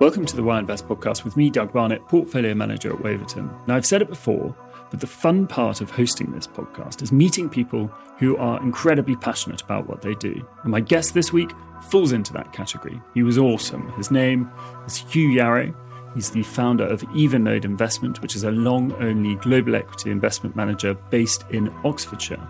Welcome 0.00 0.24
to 0.24 0.34
the 0.34 0.42
Why 0.42 0.58
Invest 0.58 0.88
podcast 0.88 1.24
with 1.24 1.36
me, 1.36 1.50
Doug 1.50 1.74
Barnett, 1.74 2.08
portfolio 2.08 2.54
manager 2.54 2.90
at 2.90 3.02
Waverton. 3.02 3.50
Now, 3.66 3.76
I've 3.76 3.84
said 3.84 4.00
it 4.00 4.08
before, 4.08 4.56
but 4.90 4.98
the 4.98 5.06
fun 5.06 5.46
part 5.46 5.82
of 5.82 5.90
hosting 5.90 6.32
this 6.32 6.46
podcast 6.46 7.02
is 7.02 7.12
meeting 7.12 7.50
people 7.50 7.88
who 8.18 8.34
are 8.38 8.62
incredibly 8.62 9.14
passionate 9.14 9.60
about 9.60 9.86
what 9.86 10.00
they 10.00 10.14
do. 10.14 10.42
And 10.62 10.72
my 10.72 10.80
guest 10.80 11.12
this 11.12 11.34
week 11.34 11.50
falls 11.90 12.12
into 12.12 12.32
that 12.32 12.50
category. 12.54 12.98
He 13.12 13.22
was 13.22 13.36
awesome. 13.36 13.92
His 13.92 14.10
name 14.10 14.50
is 14.86 14.96
Hugh 14.96 15.28
Yarrow. 15.28 15.74
He's 16.14 16.30
the 16.30 16.44
founder 16.44 16.86
of 16.86 17.02
Evenlode 17.02 17.66
Investment, 17.66 18.22
which 18.22 18.34
is 18.34 18.44
a 18.44 18.52
long 18.52 18.94
only 19.02 19.34
global 19.34 19.74
equity 19.74 20.10
investment 20.10 20.56
manager 20.56 20.94
based 21.10 21.44
in 21.50 21.68
Oxfordshire. 21.84 22.48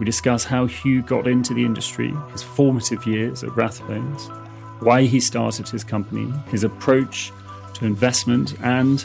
We 0.00 0.06
discuss 0.06 0.42
how 0.42 0.66
Hugh 0.66 1.02
got 1.02 1.28
into 1.28 1.54
the 1.54 1.64
industry, 1.64 2.12
his 2.32 2.42
formative 2.42 3.06
years 3.06 3.44
at 3.44 3.50
Rathbones, 3.50 4.39
why 4.80 5.02
he 5.02 5.20
started 5.20 5.68
his 5.68 5.84
company, 5.84 6.32
his 6.48 6.64
approach 6.64 7.32
to 7.74 7.84
investment, 7.86 8.54
and 8.62 9.04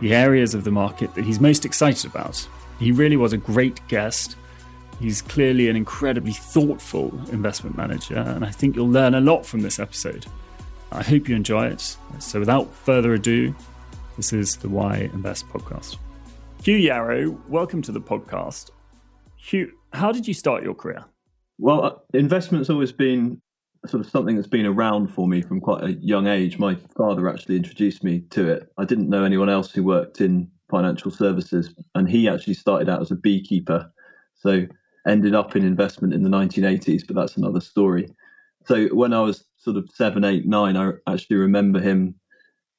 the 0.00 0.14
areas 0.14 0.54
of 0.54 0.64
the 0.64 0.70
market 0.70 1.14
that 1.14 1.24
he's 1.24 1.40
most 1.40 1.64
excited 1.64 2.10
about. 2.10 2.46
He 2.78 2.92
really 2.92 3.16
was 3.16 3.32
a 3.32 3.38
great 3.38 3.86
guest. 3.88 4.36
He's 5.00 5.22
clearly 5.22 5.68
an 5.68 5.76
incredibly 5.76 6.32
thoughtful 6.32 7.08
investment 7.30 7.76
manager, 7.76 8.16
and 8.16 8.44
I 8.44 8.50
think 8.50 8.76
you'll 8.76 8.88
learn 8.88 9.14
a 9.14 9.20
lot 9.20 9.44
from 9.44 9.60
this 9.60 9.78
episode. 9.78 10.26
I 10.92 11.02
hope 11.02 11.28
you 11.28 11.36
enjoy 11.36 11.66
it. 11.66 11.96
So, 12.18 12.38
without 12.38 12.72
further 12.72 13.14
ado, 13.14 13.54
this 14.16 14.32
is 14.32 14.56
the 14.56 14.68
Why 14.68 15.10
Invest 15.12 15.48
podcast. 15.48 15.96
Hugh 16.62 16.76
Yarrow, 16.76 17.38
welcome 17.48 17.82
to 17.82 17.92
the 17.92 18.00
podcast. 18.00 18.70
Hugh, 19.36 19.72
how 19.92 20.12
did 20.12 20.26
you 20.26 20.34
start 20.34 20.62
your 20.62 20.74
career? 20.74 21.04
Well, 21.58 21.84
uh, 21.84 21.92
investment's 22.14 22.70
always 22.70 22.92
been 22.92 23.40
sort 23.88 24.04
of 24.04 24.10
something 24.10 24.36
that's 24.36 24.48
been 24.48 24.66
around 24.66 25.08
for 25.08 25.26
me 25.26 25.42
from 25.42 25.60
quite 25.60 25.82
a 25.84 25.92
young 25.94 26.26
age. 26.26 26.58
My 26.58 26.76
father 26.96 27.28
actually 27.28 27.56
introduced 27.56 28.04
me 28.04 28.20
to 28.30 28.48
it. 28.48 28.72
I 28.78 28.84
didn't 28.84 29.08
know 29.08 29.24
anyone 29.24 29.48
else 29.48 29.70
who 29.70 29.82
worked 29.82 30.20
in 30.20 30.50
financial 30.70 31.10
services, 31.10 31.74
and 31.94 32.08
he 32.08 32.28
actually 32.28 32.54
started 32.54 32.88
out 32.88 33.02
as 33.02 33.10
a 33.10 33.16
beekeeper. 33.16 33.90
So 34.34 34.66
ended 35.06 35.34
up 35.34 35.56
in 35.56 35.64
investment 35.64 36.14
in 36.14 36.22
the 36.22 36.30
1980s, 36.30 37.06
but 37.06 37.16
that's 37.16 37.36
another 37.36 37.60
story. 37.60 38.08
So 38.66 38.88
when 38.88 39.12
I 39.12 39.20
was 39.20 39.44
sort 39.56 39.76
of 39.76 39.88
seven, 39.94 40.24
eight, 40.24 40.46
nine, 40.46 40.76
I 40.76 40.92
actually 41.06 41.36
remember 41.36 41.80
him 41.80 42.16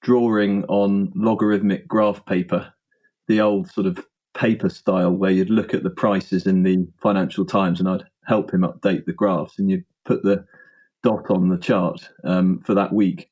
drawing 0.01 0.63
on 0.65 1.11
logarithmic 1.15 1.87
graph 1.87 2.25
paper, 2.25 2.73
the 3.27 3.41
old 3.41 3.69
sort 3.71 3.87
of 3.87 4.05
paper 4.33 4.69
style 4.69 5.11
where 5.11 5.31
you'd 5.31 5.49
look 5.49 5.73
at 5.73 5.83
the 5.83 5.89
prices 5.89 6.45
in 6.45 6.63
the 6.63 6.87
Financial 7.01 7.45
Times 7.45 7.79
and 7.79 7.89
I'd 7.89 8.03
help 8.25 8.53
him 8.53 8.61
update 8.61 9.05
the 9.05 9.13
graphs 9.13 9.57
and 9.57 9.71
you'd 9.71 9.85
put 10.05 10.23
the 10.23 10.45
dot 11.07 11.31
on 11.31 11.47
the 11.47 11.57
chart 11.57 12.09
um, 12.25 12.59
for 12.65 12.73
that 12.73 12.91
week, 12.91 13.29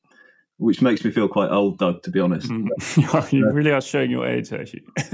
which 0.56 0.80
makes 0.80 1.04
me 1.04 1.10
feel 1.10 1.28
quite 1.28 1.50
old, 1.50 1.78
Doug, 1.78 2.02
to 2.04 2.10
be 2.10 2.20
honest. 2.20 2.48
Mm. 2.48 3.32
you 3.32 3.50
really 3.50 3.70
are 3.70 3.82
showing 3.82 4.10
your 4.10 4.26
age, 4.26 4.50
actually. 4.50 4.82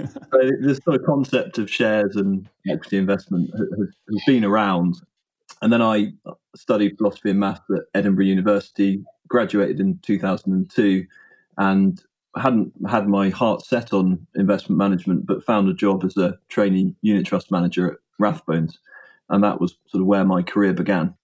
this 0.60 0.78
sort 0.84 1.00
of 1.00 1.04
concept 1.04 1.58
of 1.58 1.68
shares 1.68 2.14
and 2.14 2.48
equity 2.68 2.98
investment 2.98 3.50
has, 3.58 3.88
has 4.10 4.22
been 4.28 4.44
around. 4.44 4.94
And 5.60 5.72
then 5.72 5.82
I 5.82 6.12
studied 6.54 6.98
philosophy 6.98 7.30
and 7.30 7.40
maths 7.40 7.68
at 7.74 7.82
Edinburgh 7.94 8.26
University, 8.26 9.02
graduated 9.26 9.80
in 9.80 9.98
2002, 10.02 11.04
and 11.58 12.00
hadn't 12.36 12.72
had 12.88 13.08
my 13.08 13.28
heart 13.28 13.64
set 13.64 13.92
on 13.92 14.24
investment 14.36 14.78
management, 14.78 15.26
but 15.26 15.44
found 15.44 15.68
a 15.68 15.74
job 15.74 16.04
as 16.04 16.16
a 16.16 16.38
trainee 16.48 16.94
unit 17.02 17.26
trust 17.26 17.50
manager 17.50 17.90
at 17.90 17.98
Rathbones. 18.20 18.74
And 19.30 19.42
that 19.42 19.60
was 19.60 19.76
sort 19.88 20.00
of 20.00 20.06
where 20.06 20.24
my 20.24 20.42
career 20.42 20.72
began. 20.72 21.14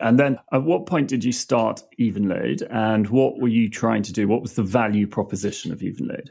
And 0.00 0.18
then 0.18 0.38
at 0.52 0.62
what 0.62 0.86
point 0.86 1.08
did 1.08 1.24
you 1.24 1.32
start 1.32 1.82
Evenlode 1.98 2.66
and 2.70 3.08
what 3.08 3.38
were 3.38 3.48
you 3.48 3.70
trying 3.70 4.02
to 4.02 4.12
do? 4.12 4.28
What 4.28 4.42
was 4.42 4.54
the 4.54 4.62
value 4.62 5.06
proposition 5.06 5.72
of 5.72 5.80
Evenlode? 5.80 6.28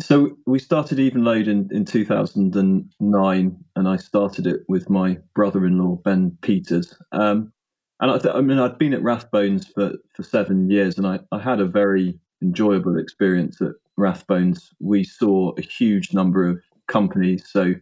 So 0.00 0.36
we 0.46 0.58
started 0.58 0.98
Evenlode 0.98 1.48
in, 1.48 1.68
in 1.72 1.84
2009 1.84 3.64
and 3.76 3.88
I 3.88 3.96
started 3.96 4.46
it 4.46 4.60
with 4.68 4.90
my 4.90 5.18
brother-in-law, 5.34 5.96
Ben 6.04 6.36
Peters. 6.42 6.94
Um, 7.12 7.52
and 8.00 8.10
I, 8.10 8.18
th- 8.18 8.34
I, 8.34 8.42
mean, 8.42 8.58
I'd 8.58 8.78
been 8.78 8.92
at 8.92 9.00
Rathbones 9.00 9.72
for, 9.72 9.94
for 10.14 10.22
seven 10.22 10.70
years 10.70 10.98
and 10.98 11.06
I, 11.06 11.20
I 11.32 11.40
had 11.40 11.60
a 11.60 11.66
very 11.66 12.18
enjoyable 12.42 12.98
experience 12.98 13.60
at 13.62 13.72
Rathbones. 13.98 14.68
We 14.78 15.04
saw 15.04 15.52
a 15.56 15.62
huge 15.62 16.12
number 16.12 16.46
of 16.46 16.60
companies, 16.86 17.48
so 17.48 17.74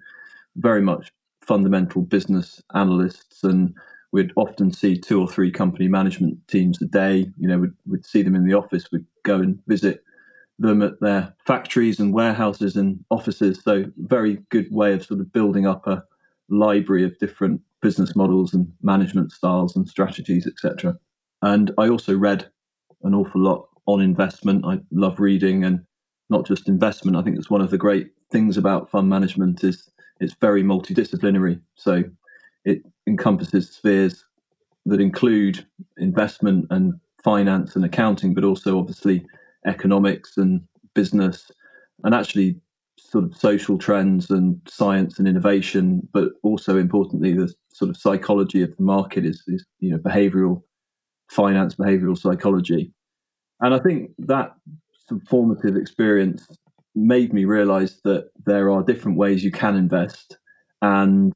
very 0.57 0.81
much 0.81 1.13
fundamental 1.43 2.03
business 2.03 2.63
analysts 2.75 3.45
and 3.45 3.75
we'd 4.17 4.33
often 4.35 4.73
see 4.73 4.97
two 4.99 5.21
or 5.21 5.29
three 5.29 5.51
company 5.51 5.89
management 5.89 6.39
teams 6.49 6.81
a 6.81 6.87
day. 6.87 7.31
You 7.37 7.49
know, 7.49 7.59
we'd, 7.59 7.75
we'd 7.87 8.07
see 8.07 8.23
them 8.23 8.35
in 8.35 8.47
the 8.47 8.55
office. 8.55 8.91
We'd 8.91 9.05
go 9.25 9.37
and 9.37 9.59
visit 9.67 10.03
them 10.59 10.81
at 10.81 10.99
their 11.03 11.35
factories 11.47 12.01
and 12.01 12.15
warehouses 12.15 12.77
and 12.77 13.05
offices. 13.11 13.61
So, 13.63 13.85
very 13.99 14.39
good 14.49 14.73
way 14.73 14.95
of 14.95 15.05
sort 15.05 15.21
of 15.21 15.31
building 15.35 15.67
up 15.67 15.87
a 15.87 16.03
library 16.49 17.05
of 17.05 17.19
different 17.19 17.61
business 17.83 18.17
models 18.17 18.55
and 18.55 18.73
management 18.81 19.33
styles 19.33 19.77
and 19.77 19.87
strategies, 19.87 20.47
etc. 20.47 20.97
And 21.43 21.73
I 21.77 21.91
also 21.91 22.17
read 22.17 22.49
an 23.03 23.15
awful 23.15 23.43
lot 23.43 23.69
on 23.85 24.01
investment. 24.01 24.65
I 24.65 24.79
love 24.93 25.21
reading 25.21 25.63
and 25.63 25.85
not 26.31 26.47
just 26.47 26.71
investment. 26.71 27.19
I 27.19 27.23
think 27.23 27.37
it's 27.37 27.51
one 27.51 27.61
of 27.61 27.71
the 27.71 27.77
great 27.77 28.13
things 28.33 28.57
about 28.57 28.91
fund 28.91 29.11
management 29.11 29.63
is 29.63 29.91
it's 30.21 30.35
very 30.41 30.63
multidisciplinary. 30.63 31.61
So 31.75 32.05
it 32.65 32.81
encompasses 33.07 33.71
spheres 33.71 34.25
that 34.87 35.01
include 35.01 35.67
investment 35.99 36.67
and 36.71 36.95
finance 37.23 37.75
and 37.75 37.85
accounting, 37.85 38.35
but 38.35 38.45
also 38.45 38.79
obviously 38.79 39.25
economics 39.67 40.37
and 40.37 40.61
business, 40.95 41.51
and 42.05 42.15
actually 42.15 42.57
sort 42.99 43.25
of 43.25 43.37
social 43.37 43.79
trends 43.79 44.31
and 44.31 44.61
science 44.69 45.19
and 45.19 45.29
innovation, 45.29 46.07
but 46.13 46.31
also 46.43 46.77
importantly 46.79 47.33
the 47.33 47.53
sort 47.73 47.89
of 47.91 47.97
psychology 47.97 48.63
of 48.63 48.75
the 48.77 48.83
market 48.83 49.25
is, 49.25 49.43
is 49.49 49.65
you 49.81 49.91
know 49.91 49.99
behavioral 49.99 50.63
finance, 51.29 51.75
behavioral 51.75 52.17
psychology, 52.17 52.93
and 53.61 53.75
I 53.75 53.79
think 53.81 54.11
that 54.19 54.55
formative 55.29 55.77
experience 55.77 56.47
made 56.95 57.33
me 57.33 57.45
realize 57.45 58.01
that 58.05 58.31
there 58.45 58.71
are 58.71 58.83
different 58.83 59.19
ways 59.19 59.45
you 59.45 59.51
can 59.51 59.77
invest, 59.77 60.39
and 60.81 61.33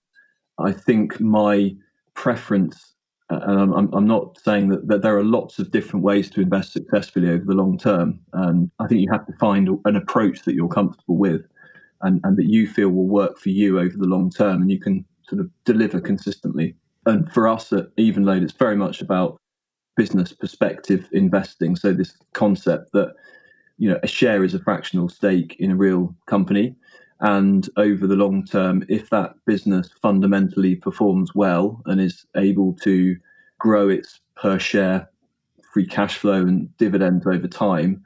I 0.61 0.73
think 0.73 1.21
my 1.21 1.75
preference, 2.15 2.95
uh, 3.31 3.41
and 3.43 3.75
I'm, 3.75 3.93
I'm 3.93 4.07
not 4.07 4.39
saying 4.39 4.69
that, 4.69 4.89
that, 4.89 5.03
there 5.03 5.17
are 5.17 5.25
lots 5.25 5.59
of 5.59 5.71
different 5.71 6.05
ways 6.05 6.31
to 6.31 6.41
invest 6.41 6.73
successfully 6.73 7.31
over 7.31 7.45
the 7.45 7.55
long 7.55 7.79
term. 7.79 8.21
And 8.33 8.71
I 8.79 8.87
think 8.87 9.01
you 9.01 9.11
have 9.11 9.27
to 9.27 9.33
find 9.39 9.69
an 9.85 9.97
approach 9.97 10.43
that 10.43 10.55
you're 10.55 10.69
comfortable 10.69 11.17
with 11.17 11.43
and, 12.03 12.21
and 12.25 12.37
that 12.37 12.47
you 12.47 12.67
feel 12.67 12.91
will 12.91 13.07
work 13.07 13.39
for 13.39 13.51
you 13.51 13.79
over 13.79 13.97
the 13.97 14.07
long 14.07 14.31
term 14.31 14.63
and 14.63 14.71
you 14.71 14.81
can 14.81 15.05
sort 15.29 15.41
of 15.41 15.51
deliver 15.65 16.01
consistently. 16.01 16.75
And 17.07 17.33
for 17.33 17.49
us 17.49 17.73
at 17.73 17.95
Evenlode, 17.97 18.43
it's 18.43 18.53
very 18.53 18.77
much 18.77 19.01
about 19.01 19.39
business 19.97 20.33
perspective 20.33 21.09
investing. 21.13 21.77
So 21.77 21.93
this 21.93 22.17
concept 22.33 22.93
that 22.93 23.15
you 23.79 23.89
know 23.89 23.99
a 24.03 24.07
share 24.07 24.45
is 24.45 24.55
a 24.55 24.61
fractional 24.61 25.09
stake 25.09 25.57
in 25.59 25.71
a 25.71 25.77
real 25.77 26.15
company 26.27 26.75
and 27.21 27.69
over 27.77 28.07
the 28.07 28.17
long 28.17 28.45
term, 28.45 28.85
if 28.89 29.11
that 29.11 29.35
business 29.47 29.91
fundamentally 30.01 30.75
performs 30.75 31.35
well 31.35 31.83
and 31.87 32.01
is 32.01 32.25
able 32.37 32.75
to 32.83 33.17
grow 33.59 33.89
its 33.89 34.21
per 34.37 34.59
share 34.59 35.09
free 35.73 35.87
cash 35.87 36.17
flow 36.17 36.41
and 36.41 36.75
dividends 36.79 37.27
over 37.27 37.47
time, 37.47 38.03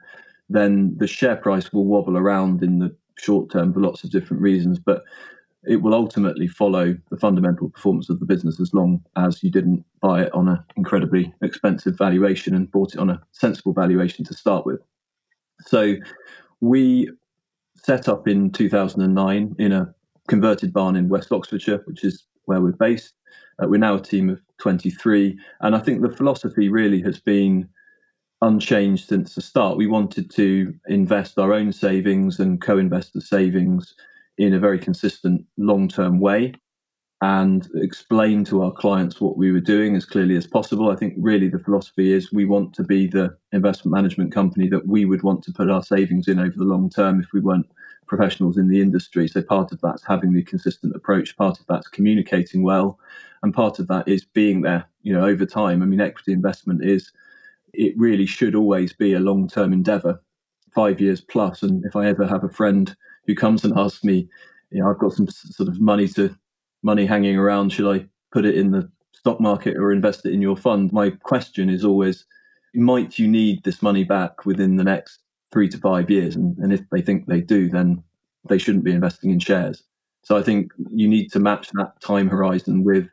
then 0.49 0.95
the 0.97 1.07
share 1.07 1.37
price 1.37 1.71
will 1.71 1.85
wobble 1.85 2.17
around 2.17 2.61
in 2.61 2.79
the 2.79 2.95
short 3.17 3.49
term 3.49 3.73
for 3.73 3.79
lots 3.79 4.03
of 4.03 4.11
different 4.11 4.41
reasons. 4.41 4.79
But 4.79 5.03
it 5.63 5.77
will 5.77 5.95
ultimately 5.95 6.47
follow 6.47 6.95
the 7.09 7.17
fundamental 7.17 7.69
performance 7.69 8.09
of 8.09 8.19
the 8.19 8.25
business 8.25 8.59
as 8.59 8.73
long 8.73 9.03
as 9.15 9.41
you 9.41 9.49
didn't 9.49 9.83
buy 10.01 10.23
it 10.23 10.33
on 10.33 10.47
an 10.47 10.59
incredibly 10.75 11.33
expensive 11.41 11.97
valuation 11.97 12.53
and 12.53 12.69
bought 12.69 12.93
it 12.93 12.99
on 12.99 13.09
a 13.09 13.21
sensible 13.31 13.73
valuation 13.73 14.23
to 14.25 14.33
start 14.33 14.65
with. 14.65 14.79
So 15.61 15.95
we 16.59 17.09
set 17.85 18.09
up 18.09 18.27
in 18.27 18.49
2009 18.49 19.55
in 19.59 19.71
a 19.71 19.93
converted 20.27 20.73
barn 20.73 20.95
in 20.95 21.07
West 21.07 21.31
Oxfordshire, 21.31 21.83
which 21.85 22.03
is 22.03 22.25
where 22.45 22.59
we're 22.59 22.71
based. 22.71 23.13
Uh, 23.61 23.67
we're 23.67 23.77
now 23.77 23.93
a 23.93 24.01
team 24.01 24.27
of 24.27 24.41
23. 24.59 25.37
And 25.61 25.75
I 25.75 25.79
think 25.79 26.01
the 26.01 26.09
philosophy 26.09 26.67
really 26.67 26.99
has 27.03 27.19
been 27.19 27.69
unchanged 28.41 29.07
since 29.07 29.35
the 29.35 29.41
start. 29.41 29.77
We 29.77 29.85
wanted 29.85 30.31
to 30.31 30.73
invest 30.87 31.37
our 31.37 31.53
own 31.53 31.71
savings 31.71 32.39
and 32.39 32.59
co 32.59 32.79
investor 32.79 33.21
savings 33.21 33.93
in 34.39 34.55
a 34.55 34.59
very 34.59 34.79
consistent 34.79 35.45
long 35.57 35.87
term 35.87 36.19
way 36.19 36.53
and 37.21 37.69
explain 37.75 38.43
to 38.45 38.61
our 38.61 38.71
clients 38.71 39.21
what 39.21 39.37
we 39.37 39.51
were 39.51 39.61
doing 39.61 39.95
as 39.95 40.05
clearly 40.05 40.35
as 40.35 40.45
possible. 40.45 40.89
I 40.89 40.95
think 40.95 41.13
really 41.17 41.47
the 41.47 41.59
philosophy 41.59 42.11
is 42.11 42.31
we 42.31 42.45
want 42.45 42.73
to 42.75 42.83
be 42.83 43.07
the 43.07 43.35
investment 43.53 43.95
management 43.95 44.33
company 44.33 44.67
that 44.69 44.87
we 44.87 45.05
would 45.05 45.23
want 45.23 45.43
to 45.43 45.53
put 45.53 45.69
our 45.69 45.81
savings 45.81 46.27
in 46.27 46.39
over 46.39 46.55
the 46.55 46.65
long 46.65 46.89
term 46.89 47.21
if 47.21 47.31
we 47.33 47.39
weren't 47.39 47.71
professionals 48.05 48.57
in 48.57 48.67
the 48.67 48.81
industry. 48.81 49.27
So 49.27 49.41
part 49.41 49.71
of 49.71 49.79
that's 49.81 50.05
having 50.05 50.33
the 50.33 50.43
consistent 50.43 50.95
approach, 50.95 51.37
part 51.37 51.59
of 51.59 51.65
that's 51.67 51.87
communicating 51.87 52.63
well, 52.63 52.99
and 53.43 53.53
part 53.53 53.79
of 53.79 53.87
that 53.87 54.07
is 54.07 54.25
being 54.25 54.61
there, 54.61 54.85
you 55.03 55.13
know, 55.13 55.25
over 55.25 55.45
time. 55.45 55.81
I 55.81 55.85
mean, 55.85 56.01
equity 56.01 56.33
investment 56.33 56.83
is 56.83 57.11
it 57.73 57.93
really 57.97 58.25
should 58.25 58.55
always 58.55 58.93
be 58.93 59.13
a 59.13 59.19
long 59.19 59.47
term 59.47 59.71
endeavor, 59.71 60.21
five 60.73 60.99
years 60.99 61.21
plus. 61.21 61.63
And 61.63 61.85
if 61.85 61.95
I 61.95 62.07
ever 62.07 62.27
have 62.27 62.43
a 62.43 62.49
friend 62.49 62.95
who 63.25 63.35
comes 63.35 63.63
and 63.63 63.77
asks 63.77 64.03
me, 64.03 64.27
you 64.71 64.81
know, 64.81 64.89
I've 64.89 64.99
got 64.99 65.13
some 65.13 65.27
sort 65.29 65.69
of 65.69 65.79
money 65.79 66.07
to 66.09 66.35
money 66.85 67.05
hanging 67.05 67.35
around, 67.35 67.73
should 67.73 67.93
I 67.93 68.05
put 68.31 68.45
it 68.45 68.55
in 68.55 68.71
the 68.71 68.89
stock 69.11 69.41
market 69.41 69.75
or 69.75 69.91
invest 69.91 70.25
it 70.25 70.33
in 70.33 70.41
your 70.41 70.55
fund? 70.55 70.93
My 70.93 71.09
question 71.09 71.69
is 71.69 71.83
always, 71.83 72.25
might 72.75 73.17
you 73.17 73.27
need 73.27 73.63
this 73.63 73.81
money 73.81 74.03
back 74.03 74.45
within 74.45 74.75
the 74.75 74.83
next 74.83 75.19
three 75.51 75.67
to 75.69 75.77
five 75.79 76.09
years? 76.09 76.35
And, 76.35 76.55
and 76.59 76.71
if 76.71 76.81
they 76.91 77.01
think 77.01 77.25
they 77.25 77.41
do, 77.41 77.69
then 77.69 78.03
they 78.47 78.59
shouldn't 78.59 78.83
be 78.83 78.93
investing 78.93 79.31
in 79.31 79.39
shares. 79.39 79.83
So 80.23 80.37
I 80.37 80.43
think 80.43 80.71
you 80.91 81.07
need 81.07 81.31
to 81.31 81.39
match 81.39 81.69
that 81.71 81.99
time 82.01 82.29
horizon 82.29 82.83
with 82.83 83.07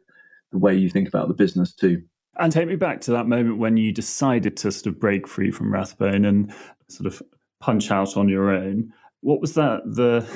the 0.50 0.58
way 0.58 0.74
you 0.74 0.90
think 0.90 1.08
about 1.08 1.28
the 1.28 1.34
business 1.34 1.74
too. 1.74 2.02
And 2.38 2.52
take 2.52 2.68
me 2.68 2.76
back 2.76 3.00
to 3.02 3.10
that 3.12 3.26
moment 3.26 3.58
when 3.58 3.76
you 3.76 3.92
decided 3.92 4.56
to 4.58 4.72
sort 4.72 4.86
of 4.86 5.00
break 5.00 5.26
free 5.26 5.50
from 5.50 5.72
Rathbone 5.72 6.24
and 6.24 6.52
sort 6.88 7.06
of 7.06 7.22
punch 7.60 7.90
out 7.90 8.16
on 8.16 8.28
your 8.28 8.50
own. 8.50 8.92
What 9.20 9.40
was 9.40 9.54
that 9.54 9.82
the 9.84 10.26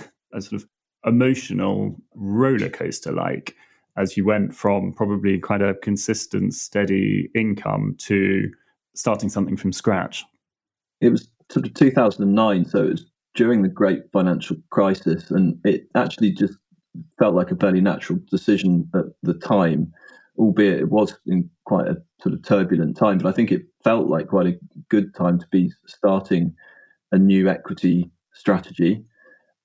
sort 0.41 0.63
of 0.63 0.69
emotional 1.07 1.97
roller 2.15 2.69
coaster 2.69 3.13
like 3.13 3.55
as 3.97 4.17
you 4.17 4.25
went 4.25 4.55
from 4.55 4.93
probably 4.93 5.39
quite 5.39 5.63
a 5.63 5.75
consistent, 5.75 6.55
steady 6.55 7.31
income 7.35 7.97
to 7.99 8.51
starting 8.95 9.29
something 9.29 9.57
from 9.57 9.73
scratch? 9.73 10.25
It 11.01 11.11
was 11.11 11.31
sort 11.51 11.67
of 11.67 11.75
2009, 11.75 12.65
so 12.67 12.85
it 12.85 12.91
was 12.91 13.11
during 13.35 13.63
the 13.63 13.69
great 13.69 14.03
financial 14.13 14.57
crisis, 14.71 15.31
and 15.31 15.59
it 15.65 15.89
actually 15.95 16.33
just 16.33 16.59
felt 17.19 17.35
like 17.35 17.51
a 17.51 17.57
fairly 17.57 17.81
natural 17.81 18.19
decision 18.31 18.89
at 18.95 19.05
the 19.23 19.35
time, 19.35 19.93
albeit 20.39 20.81
it 20.81 20.91
was 20.91 21.19
in 21.27 21.49
quite 21.65 21.87
a 21.87 21.97
sort 22.23 22.35
of 22.35 22.43
turbulent 22.43 22.97
time. 22.97 23.19
But 23.19 23.29
I 23.29 23.33
think 23.33 23.53
it 23.53 23.63
felt 23.85 24.09
like 24.09 24.29
quite 24.29 24.47
a 24.47 24.59
good 24.89 25.15
time 25.15 25.39
to 25.39 25.47
be 25.51 25.73
starting 25.87 26.55
a 27.13 27.19
new 27.19 27.49
equity 27.49 28.11
strategy. 28.33 29.05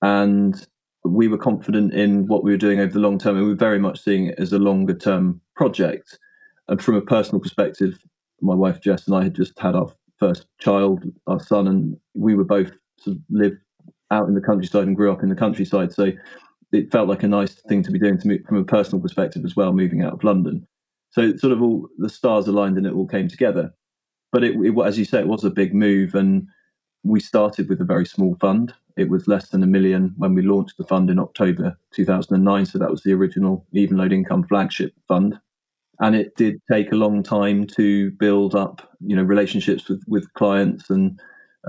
And 0.02 0.66
we 1.03 1.27
were 1.27 1.38
confident 1.38 1.94
in 1.94 2.27
what 2.27 2.44
we 2.44 2.51
were 2.51 2.57
doing 2.57 2.80
over 2.80 2.94
the 2.94 3.00
long 3.00 3.18
term, 3.18 3.36
and 3.36 3.45
we 3.45 3.51
were 3.51 3.57
very 3.57 3.80
much 3.80 4.01
seeing 4.03 4.27
it 4.27 4.36
as 4.39 4.53
a 4.53 4.59
longer 4.59 4.94
term 4.94 5.42
project. 5.56 6.19
And 6.68 6.81
from 6.81 6.95
a 6.95 7.01
personal 7.01 7.42
perspective, 7.42 8.00
my 8.42 8.56
wife 8.56 8.81
Jess 8.81 9.07
and 9.07 9.15
I 9.15 9.24
had 9.24 9.36
just 9.36 9.57
had 9.59 9.75
our 9.75 9.92
first 10.18 10.45
child, 10.59 11.03
our 11.27 11.39
son, 11.39 11.68
and 11.68 11.98
we 12.13 12.36
were 12.36 12.44
both 12.44 12.71
sort 12.98 13.18
of 13.18 13.24
lived 13.30 13.57
out 14.12 14.27
in 14.27 14.36
the 14.36 14.42
countryside 14.42 14.83
and 14.83 14.95
grew 14.95 15.12
up 15.12 15.24
in 15.24 15.30
the 15.30 15.36
countryside. 15.36 15.92
So 15.92 16.12
it 16.71 16.92
felt 16.92 17.09
like 17.09 17.24
a 17.24 17.27
nice 17.27 17.53
thing 17.53 17.83
to 17.83 17.92
be 17.92 18.00
doing 18.00 18.18
to 18.19 18.27
move, 18.27 18.42
from 18.48 18.57
a 18.57 18.63
personal 18.63 19.01
perspective 19.01 19.44
as 19.44 19.56
well, 19.56 19.74
moving 19.74 20.03
out 20.03 20.13
of 20.13 20.24
London. 20.24 20.68
So 21.09 21.36
sort 21.36 21.53
of 21.53 21.62
all 21.62 21.88
the 21.98 22.09
stars 22.09 22.48
aligned 22.48 22.77
and 22.77 22.86
it 22.86 22.94
all 22.94 23.07
came 23.07 23.27
together. 23.27 23.74
But 24.31 24.44
it, 24.44 24.56
it, 24.56 24.74
as 24.86 24.98
you 24.98 25.06
say, 25.06 25.19
it 25.19 25.27
was 25.27 25.44
a 25.44 25.50
big 25.50 25.74
move, 25.74 26.15
and 26.15 26.48
we 27.03 27.19
started 27.19 27.69
with 27.69 27.81
a 27.81 27.86
very 27.86 28.06
small 28.06 28.36
fund. 28.39 28.74
It 28.98 29.09
was 29.09 29.27
less 29.27 29.50
than 29.50 29.63
a 29.63 29.68
million 29.68 30.13
when 30.18 30.36
we 30.36 30.42
launched 30.42 30.77
the 30.77 30.83
fund 30.83 31.09
in 31.09 31.19
October 31.19 31.77
2009. 31.92 32.65
So 32.65 32.77
that 32.77 32.92
was 32.92 33.03
the 33.03 33.13
original 33.13 33.65
Evenlode 33.74 34.13
Income 34.13 34.44
flagship 34.44 34.94
fund. 35.07 35.39
And 36.00 36.15
it 36.15 36.36
did 36.36 36.59
take 36.71 36.92
a 36.92 36.95
long 36.95 37.24
time 37.24 37.68
to 37.75 38.12
build 38.12 38.56
up, 38.56 38.92
you 39.00 39.15
know, 39.15 39.24
relationships 39.24 39.88
with, 39.88 40.03
with 40.07 40.33
clients 40.33 40.89
and 40.89 41.19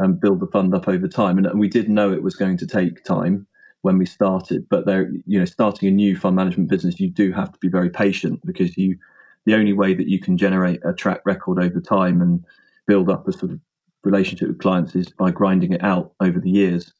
um, 0.02 0.14
build 0.14 0.40
the 0.40 0.46
fund 0.46 0.74
up 0.74 0.88
over 0.88 1.06
time. 1.06 1.38
And, 1.38 1.46
and 1.46 1.60
we 1.60 1.68
did 1.68 1.88
know 1.88 2.12
it 2.12 2.22
was 2.22 2.34
going 2.34 2.56
to 2.58 2.66
take 2.66 3.04
time 3.04 3.46
when 3.82 3.98
we 3.98 4.06
started. 4.06 4.66
But 4.68 4.86
there, 4.86 5.10
you 5.26 5.38
know, 5.38 5.44
starting 5.44 5.88
a 5.88 5.92
new 5.92 6.16
fund 6.16 6.36
management 6.36 6.70
business, 6.70 6.98
you 6.98 7.10
do 7.10 7.32
have 7.32 7.52
to 7.52 7.58
be 7.58 7.68
very 7.68 7.90
patient 7.90 8.40
because 8.44 8.76
you, 8.76 8.96
the 9.44 9.54
only 9.54 9.72
way 9.72 9.94
that 9.94 10.08
you 10.08 10.18
can 10.18 10.38
generate 10.38 10.80
a 10.84 10.94
track 10.94 11.20
record 11.24 11.62
over 11.62 11.80
time 11.80 12.22
and 12.22 12.44
build 12.86 13.10
up 13.10 13.28
a 13.28 13.32
sort 13.32 13.52
of 13.52 13.60
relationship 14.04 14.48
with 14.48 14.58
clients 14.58 14.94
is 14.94 15.10
by 15.10 15.30
grinding 15.30 15.72
it 15.72 15.82
out 15.82 16.12
over 16.20 16.40
the 16.40 16.50
years. 16.50 16.92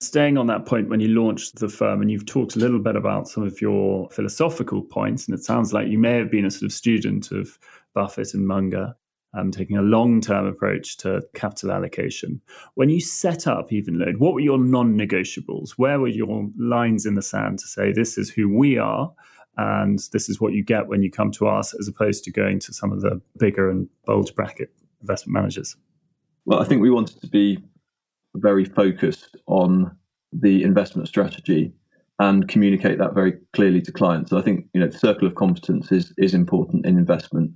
Staying 0.00 0.38
on 0.38 0.46
that 0.46 0.64
point, 0.64 0.88
when 0.88 1.00
you 1.00 1.08
launched 1.08 1.58
the 1.58 1.68
firm, 1.68 2.00
and 2.00 2.10
you've 2.10 2.24
talked 2.24 2.56
a 2.56 2.58
little 2.58 2.78
bit 2.78 2.96
about 2.96 3.28
some 3.28 3.42
of 3.42 3.60
your 3.60 4.08
philosophical 4.10 4.82
points, 4.82 5.26
and 5.28 5.38
it 5.38 5.44
sounds 5.44 5.74
like 5.74 5.88
you 5.88 5.98
may 5.98 6.16
have 6.16 6.30
been 6.30 6.46
a 6.46 6.50
sort 6.50 6.62
of 6.62 6.72
student 6.72 7.30
of 7.32 7.58
Buffett 7.94 8.32
and 8.32 8.46
Munger, 8.46 8.94
um, 9.34 9.50
taking 9.50 9.76
a 9.76 9.82
long 9.82 10.22
term 10.22 10.46
approach 10.46 10.96
to 10.98 11.22
capital 11.34 11.70
allocation. 11.70 12.40
When 12.74 12.88
you 12.88 13.00
set 13.00 13.46
up 13.46 13.70
Evenlode, 13.70 14.18
what 14.18 14.32
were 14.32 14.40
your 14.40 14.58
non 14.58 14.98
negotiables? 14.98 15.72
Where 15.72 16.00
were 16.00 16.08
your 16.08 16.48
lines 16.58 17.04
in 17.04 17.14
the 17.14 17.22
sand 17.22 17.58
to 17.58 17.66
say, 17.66 17.92
this 17.92 18.16
is 18.16 18.30
who 18.30 18.48
we 18.48 18.78
are? 18.78 19.12
And 19.58 19.98
this 20.12 20.30
is 20.30 20.40
what 20.40 20.54
you 20.54 20.64
get 20.64 20.86
when 20.86 21.02
you 21.02 21.10
come 21.10 21.30
to 21.32 21.46
us, 21.46 21.74
as 21.74 21.88
opposed 21.88 22.24
to 22.24 22.30
going 22.30 22.58
to 22.60 22.72
some 22.72 22.90
of 22.90 23.02
the 23.02 23.20
bigger 23.38 23.68
and 23.68 23.88
bulge 24.06 24.34
bracket 24.34 24.72
investment 25.02 25.34
managers? 25.34 25.76
Well, 26.44 26.60
I 26.60 26.64
think 26.64 26.82
we 26.82 26.90
wanted 26.90 27.20
to 27.20 27.28
be 27.28 27.58
very 28.34 28.64
focused 28.64 29.36
on 29.46 29.96
the 30.32 30.62
investment 30.62 31.08
strategy 31.08 31.72
and 32.18 32.48
communicate 32.48 32.98
that 32.98 33.14
very 33.14 33.34
clearly 33.54 33.80
to 33.82 33.92
clients. 33.92 34.30
So 34.30 34.38
I 34.38 34.42
think 34.42 34.66
you 34.74 34.80
know 34.80 34.86
the 34.86 34.98
circle 34.98 35.26
of 35.26 35.34
competence 35.34 35.90
is 35.90 36.12
is 36.18 36.34
important 36.34 36.86
in 36.86 36.98
investment. 36.98 37.52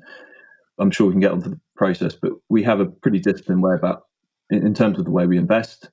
I'm 0.78 0.90
sure 0.90 1.06
we 1.06 1.12
can 1.12 1.20
get 1.20 1.32
onto 1.32 1.50
the 1.50 1.60
process, 1.76 2.14
but 2.14 2.32
we 2.48 2.62
have 2.64 2.81
a 2.81 2.86
pretty 2.86 3.20
disciplined 3.20 3.62
way 3.62 3.75
about 3.75 4.02
in, 4.50 4.66
in 4.66 4.75
terms 4.75 4.98
of 4.98 5.04
the 5.04 5.10
way 5.10 5.26
we 5.26 5.38
invest. 5.38 5.90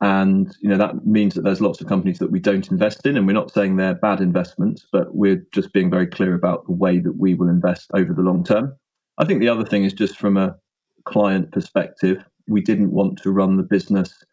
And 0.00 0.54
you 0.60 0.68
know 0.68 0.76
that 0.76 1.06
means 1.06 1.34
that 1.34 1.42
there's 1.42 1.62
lots 1.62 1.80
of 1.80 1.88
companies 1.88 2.18
that 2.18 2.30
we 2.30 2.40
don't 2.40 2.70
invest 2.70 3.06
in, 3.06 3.16
and 3.16 3.26
we're 3.26 3.32
not 3.32 3.52
saying 3.52 3.76
they're 3.76 3.94
bad 3.94 4.20
investments, 4.20 4.86
but 4.92 5.14
we're 5.14 5.42
just 5.52 5.72
being 5.72 5.90
very 5.90 6.06
clear 6.06 6.34
about 6.34 6.66
the 6.66 6.72
way 6.74 6.98
that 6.98 7.16
we 7.16 7.34
will 7.34 7.48
invest 7.48 7.90
over 7.94 8.12
the 8.12 8.22
long 8.22 8.44
term. 8.44 8.74
I 9.18 9.24
think 9.24 9.40
the 9.40 9.48
other 9.48 9.64
thing 9.64 9.84
is 9.84 9.92
just 9.92 10.18
from 10.18 10.36
a 10.36 10.56
client 11.04 11.52
perspective, 11.52 12.24
we 12.48 12.60
didn't 12.60 12.92
want 12.92 13.18
to 13.22 13.30
run 13.30 13.56
the 13.56 13.62
business 13.62 14.24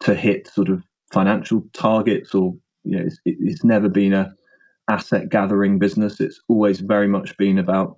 to 0.00 0.14
hit 0.14 0.48
sort 0.48 0.68
of 0.68 0.82
financial 1.12 1.62
targets 1.72 2.34
or 2.34 2.54
you 2.84 2.96
know 2.96 3.04
it's, 3.04 3.18
it's 3.24 3.64
never 3.64 3.88
been 3.88 4.12
a 4.12 4.32
asset 4.90 5.28
gathering 5.28 5.78
business. 5.78 6.20
It's 6.20 6.40
always 6.48 6.80
very 6.80 7.08
much 7.08 7.36
been 7.36 7.58
about 7.58 7.96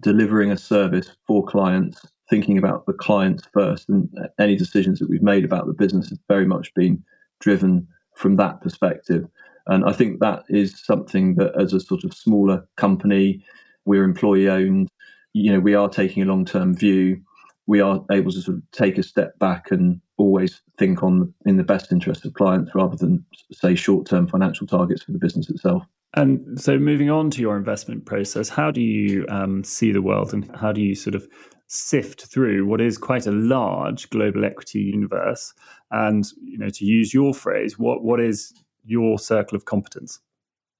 delivering 0.00 0.50
a 0.50 0.58
service 0.58 1.10
for 1.26 1.44
clients 1.44 2.04
thinking 2.28 2.58
about 2.58 2.84
the 2.86 2.92
clients 2.92 3.44
first 3.54 3.88
and 3.88 4.08
any 4.38 4.54
decisions 4.54 4.98
that 4.98 5.08
we've 5.08 5.22
made 5.22 5.44
about 5.44 5.66
the 5.66 5.72
business 5.72 6.10
has 6.10 6.18
very 6.28 6.44
much 6.44 6.72
been 6.74 7.02
driven 7.40 7.86
from 8.16 8.36
that 8.36 8.60
perspective. 8.60 9.26
And 9.66 9.84
i 9.84 9.92
think 9.92 10.20
that 10.20 10.44
is 10.48 10.82
something 10.82 11.34
that 11.36 11.52
as 11.58 11.72
a 11.72 11.80
sort 11.80 12.04
of 12.04 12.14
smaller 12.14 12.66
company 12.76 13.44
we're 13.84 14.04
employee 14.04 14.48
owned 14.48 14.88
you 15.34 15.52
know 15.52 15.60
we 15.60 15.74
are 15.74 15.88
taking 15.88 16.22
a 16.22 16.26
long 16.26 16.44
term 16.44 16.74
view 16.74 17.20
we 17.68 17.80
are 17.82 18.02
able 18.10 18.32
to 18.32 18.40
sort 18.40 18.56
of 18.56 18.62
take 18.72 18.98
a 18.98 19.02
step 19.02 19.38
back 19.38 19.70
and 19.70 20.00
always 20.16 20.62
think 20.78 21.02
on 21.02 21.32
in 21.44 21.58
the 21.58 21.62
best 21.62 21.92
interest 21.92 22.24
of 22.24 22.32
clients 22.32 22.74
rather 22.74 22.96
than 22.96 23.24
say 23.52 23.74
short-term 23.74 24.26
financial 24.26 24.66
targets 24.66 25.02
for 25.04 25.12
the 25.12 25.18
business 25.18 25.48
itself. 25.50 25.84
And 26.14 26.58
so, 26.58 26.78
moving 26.78 27.10
on 27.10 27.30
to 27.30 27.42
your 27.42 27.56
investment 27.58 28.06
process, 28.06 28.48
how 28.48 28.70
do 28.70 28.80
you 28.80 29.26
um, 29.28 29.62
see 29.62 29.92
the 29.92 30.00
world, 30.00 30.32
and 30.32 30.50
how 30.56 30.72
do 30.72 30.80
you 30.80 30.94
sort 30.94 31.14
of 31.14 31.28
sift 31.66 32.24
through 32.24 32.64
what 32.64 32.80
is 32.80 32.96
quite 32.96 33.26
a 33.26 33.30
large 33.30 34.08
global 34.08 34.46
equity 34.46 34.80
universe? 34.80 35.52
And 35.90 36.26
you 36.42 36.56
know, 36.56 36.70
to 36.70 36.84
use 36.86 37.12
your 37.12 37.34
phrase, 37.34 37.78
what 37.78 38.02
what 38.02 38.20
is 38.20 38.54
your 38.86 39.18
circle 39.18 39.54
of 39.54 39.66
competence? 39.66 40.18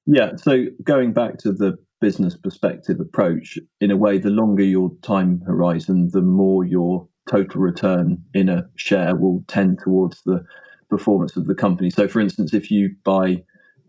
Yeah, 0.07 0.37
so 0.37 0.65
going 0.83 1.13
back 1.13 1.37
to 1.41 1.53
the 1.53 1.77
business 2.01 2.37
perspective 2.37 3.01
approach, 3.01 3.59
in 3.81 3.91
a 3.91 3.97
way, 3.97 4.19
the 4.19 4.31
longer 4.31 4.63
your 4.63 4.91
time 5.03 5.41
horizon, 5.47 6.11
the 6.13 6.23
more 6.23 6.65
your 6.65 7.09
total 7.29 7.61
return 7.61 8.23
in 8.35 8.49
a 8.49 8.69
share 8.77 9.15
will 9.15 9.45
tend 9.49 9.79
towards 9.83 10.23
the 10.23 10.45
performance 10.89 11.37
of 11.37 11.47
the 11.47 11.55
company. 11.55 11.91
So, 11.91 12.09
for 12.09 12.21
instance, 12.21 12.55
if 12.55 12.71
you 12.71 12.95
buy 13.05 13.43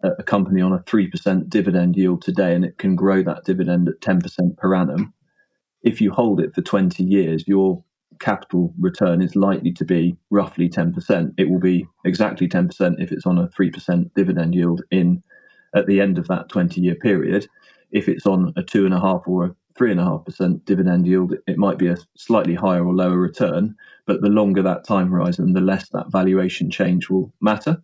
a 0.04 0.24
company 0.24 0.62
on 0.62 0.74
a 0.74 0.80
3% 0.80 1.50
dividend 1.50 1.96
yield 1.96 2.22
today 2.22 2.56
and 2.56 2.64
it 2.64 2.78
can 2.78 2.96
grow 2.96 3.22
that 3.24 3.44
dividend 3.44 3.90
at 3.90 4.00
10% 4.00 4.58
per 4.58 4.76
annum, 4.76 5.14
if 5.84 6.02
you 6.02 6.12
hold 6.12 6.40
it 6.40 6.54
for 6.54 6.62
20 6.62 7.04
years, 7.04 7.44
your 7.48 7.84
capital 8.20 8.74
return 8.80 9.22
is 9.22 9.36
likely 9.36 9.72
to 9.74 9.86
be 9.86 10.16
roughly 10.30 10.70
10%. 10.70 11.34
It 11.38 11.50
will 11.50 11.60
be 11.60 11.88
exactly 12.06 12.48
10% 12.48 13.02
if 13.02 13.12
it's 13.12 13.26
on 13.26 13.38
a 13.38 13.48
3% 13.48 14.14
dividend 14.14 14.56
yield 14.56 14.82
in 14.92 15.24
at 15.76 15.86
the 15.88 16.02
end 16.02 16.18
of 16.18 16.28
that 16.28 16.50
20 16.50 16.82
year 16.82 16.96
period 16.96 17.48
if 17.92 18.08
it's 18.08 18.26
on 18.26 18.54
a 18.56 18.64
two 18.64 18.86
and 18.86 18.94
a 18.94 19.00
half 19.00 19.24
or 19.28 19.46
a 19.46 19.56
three 19.78 19.92
and 19.92 20.00
a 20.00 20.04
half 20.04 20.26
percent 20.26 20.66
dividend 20.66 21.08
yield, 21.08 21.34
it 21.48 21.58
might 21.58 21.78
be 21.78 21.88
a 21.88 21.98
slightly 22.18 22.56
higher 22.56 22.86
or 22.86 22.94
lower 22.94 23.18
return. 23.18 23.76
But 24.06 24.22
the 24.22 24.30
longer 24.30 24.62
that 24.62 24.84
time 24.84 25.10
horizon, 25.12 25.54
the 25.54 25.62
less 25.62 25.90
that 25.90 26.12
valuation 26.12 26.70
change 26.70 27.10
will 27.10 27.34
matter. 27.42 27.82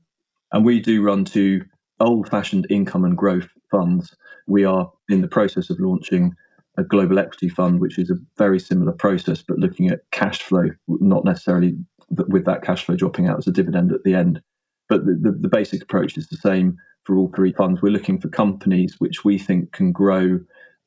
And 0.52 0.66
we 0.66 0.80
do 0.80 1.04
run 1.04 1.26
two 1.26 1.64
old 2.00 2.30
fashioned 2.30 2.68
income 2.70 3.06
and 3.06 3.18
growth 3.18 3.50
funds. 3.72 4.16
We 4.48 4.66
are 4.66 4.92
in 5.10 5.22
the 5.22 5.28
process 5.28 5.70
of 5.70 5.80
launching 5.80 6.36
a 6.78 6.84
global 6.84 7.20
equity 7.20 7.50
fund, 7.50 7.80
which 7.80 7.98
is 7.98 8.10
a 8.10 8.18
very 8.38 8.60
similar 8.60 8.92
process, 8.92 9.42
but 9.42 9.60
looking 9.60 9.90
at 9.90 10.02
cash 10.12 10.42
flow, 10.42 10.70
not 10.88 11.24
necessarily 11.24 11.76
with 12.10 12.46
that 12.46 12.64
cash 12.64 12.86
flow 12.86 12.96
dropping 12.96 13.28
out 13.28 13.38
as 13.38 13.48
a 13.48 13.52
dividend 13.52 13.92
at 13.92 14.04
the 14.04 14.14
end. 14.14 14.42
But 14.90 15.06
the, 15.06 15.18
the, 15.20 15.32
the 15.32 15.48
basic 15.48 15.82
approach 15.82 16.18
is 16.18 16.28
the 16.28 16.38
same 16.38 16.78
for 17.06 17.16
all 17.18 17.32
three 17.36 17.54
funds. 17.54 17.82
We're 17.82 17.90
looking 17.92 18.20
for 18.20 18.30
companies 18.30 18.96
which 19.00 19.24
we 19.24 19.38
think 19.38 19.72
can 19.72 19.92
grow 19.92 20.40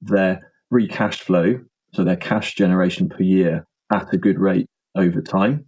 their 0.03 0.51
free 0.71 0.89
cash 0.89 1.21
flow, 1.21 1.61
so 1.95 2.05
their 2.05 2.17
cash 2.17 2.55
generation 2.55 3.09
per 3.09 3.23
year, 3.23 3.67
at 3.93 4.13
a 4.13 4.19
good 4.19 4.39
rate 4.39 4.67
over 4.97 5.23
time. 5.23 5.65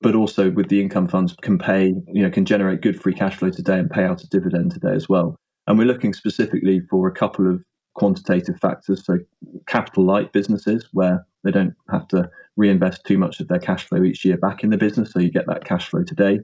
But 0.00 0.14
also 0.14 0.50
with 0.50 0.68
the 0.68 0.80
income 0.80 1.08
funds 1.08 1.34
can 1.42 1.58
pay, 1.58 1.92
you 2.12 2.22
know, 2.22 2.30
can 2.30 2.44
generate 2.44 2.80
good 2.80 3.00
free 3.00 3.14
cash 3.14 3.36
flow 3.36 3.50
today 3.50 3.78
and 3.78 3.90
pay 3.90 4.04
out 4.04 4.22
a 4.22 4.28
dividend 4.28 4.72
today 4.72 4.94
as 4.94 5.08
well. 5.08 5.36
And 5.66 5.76
we're 5.78 5.86
looking 5.86 6.14
specifically 6.14 6.80
for 6.88 7.08
a 7.08 7.12
couple 7.12 7.50
of 7.52 7.62
quantitative 7.94 8.58
factors. 8.60 9.04
So 9.04 9.18
capital 9.66 10.04
light 10.06 10.32
businesses 10.32 10.88
where 10.92 11.26
they 11.42 11.50
don't 11.50 11.74
have 11.90 12.06
to 12.08 12.30
reinvest 12.56 13.04
too 13.04 13.18
much 13.18 13.40
of 13.40 13.48
their 13.48 13.58
cash 13.58 13.84
flow 13.84 14.02
each 14.02 14.24
year 14.24 14.36
back 14.36 14.62
in 14.62 14.70
the 14.70 14.78
business. 14.78 15.12
So 15.12 15.18
you 15.18 15.30
get 15.30 15.46
that 15.46 15.64
cash 15.64 15.88
flow 15.88 16.04
today. 16.04 16.40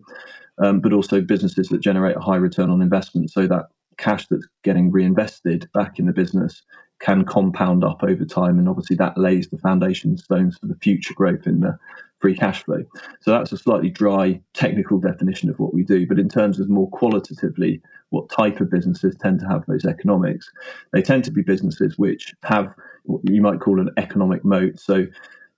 Um, 0.63 0.81
but 0.81 0.93
also 0.93 1.21
businesses 1.21 1.69
that 1.69 1.81
generate 1.81 2.17
a 2.17 2.21
high 2.21 2.37
return 2.37 2.71
on 2.71 2.81
investment 2.81 3.31
so 3.31 3.47
that 3.49 3.67
cash 3.99 4.27
that's 4.29 4.47
getting 4.63 4.91
reinvested 4.91 5.69
back 5.75 5.99
in 5.99 6.07
the 6.07 6.13
business 6.13 6.63
can 7.01 7.25
compound 7.25 7.85
up 7.85 8.03
over 8.03 8.25
time. 8.25 8.59
And 8.59 8.69
obviously, 8.69 8.97
that 8.97 9.19
lays 9.19 9.49
the 9.49 9.59
foundation 9.59 10.17
stones 10.17 10.57
for 10.59 10.67
the 10.67 10.77
future 10.77 11.15
growth 11.15 11.47
in 11.47 11.61
the 11.61 11.77
free 12.21 12.35
cash 12.35 12.65
flow. 12.65 12.83
So 13.21 13.31
that's 13.31 13.53
a 13.53 13.59
slightly 13.59 13.91
dry 13.91 14.41
technical 14.55 14.99
definition 14.99 15.51
of 15.51 15.59
what 15.59 15.75
we 15.75 15.83
do. 15.83 16.07
But 16.07 16.19
in 16.19 16.29
terms 16.29 16.59
of 16.59 16.71
more 16.71 16.89
qualitatively, 16.91 17.83
what 18.11 18.31
type 18.31 18.61
of 18.61 18.71
businesses 18.71 19.17
tend 19.21 19.41
to 19.41 19.49
have 19.49 19.67
those 19.67 19.85
economics, 19.85 20.51
they 20.93 21.03
tend 21.03 21.25
to 21.25 21.31
be 21.31 21.43
businesses 21.43 21.99
which 21.99 22.35
have 22.45 22.73
what 23.05 23.21
you 23.29 23.43
might 23.43 23.61
call 23.61 23.81
an 23.81 23.91
economic 23.99 24.45
moat. 24.45 24.79
So 24.79 25.07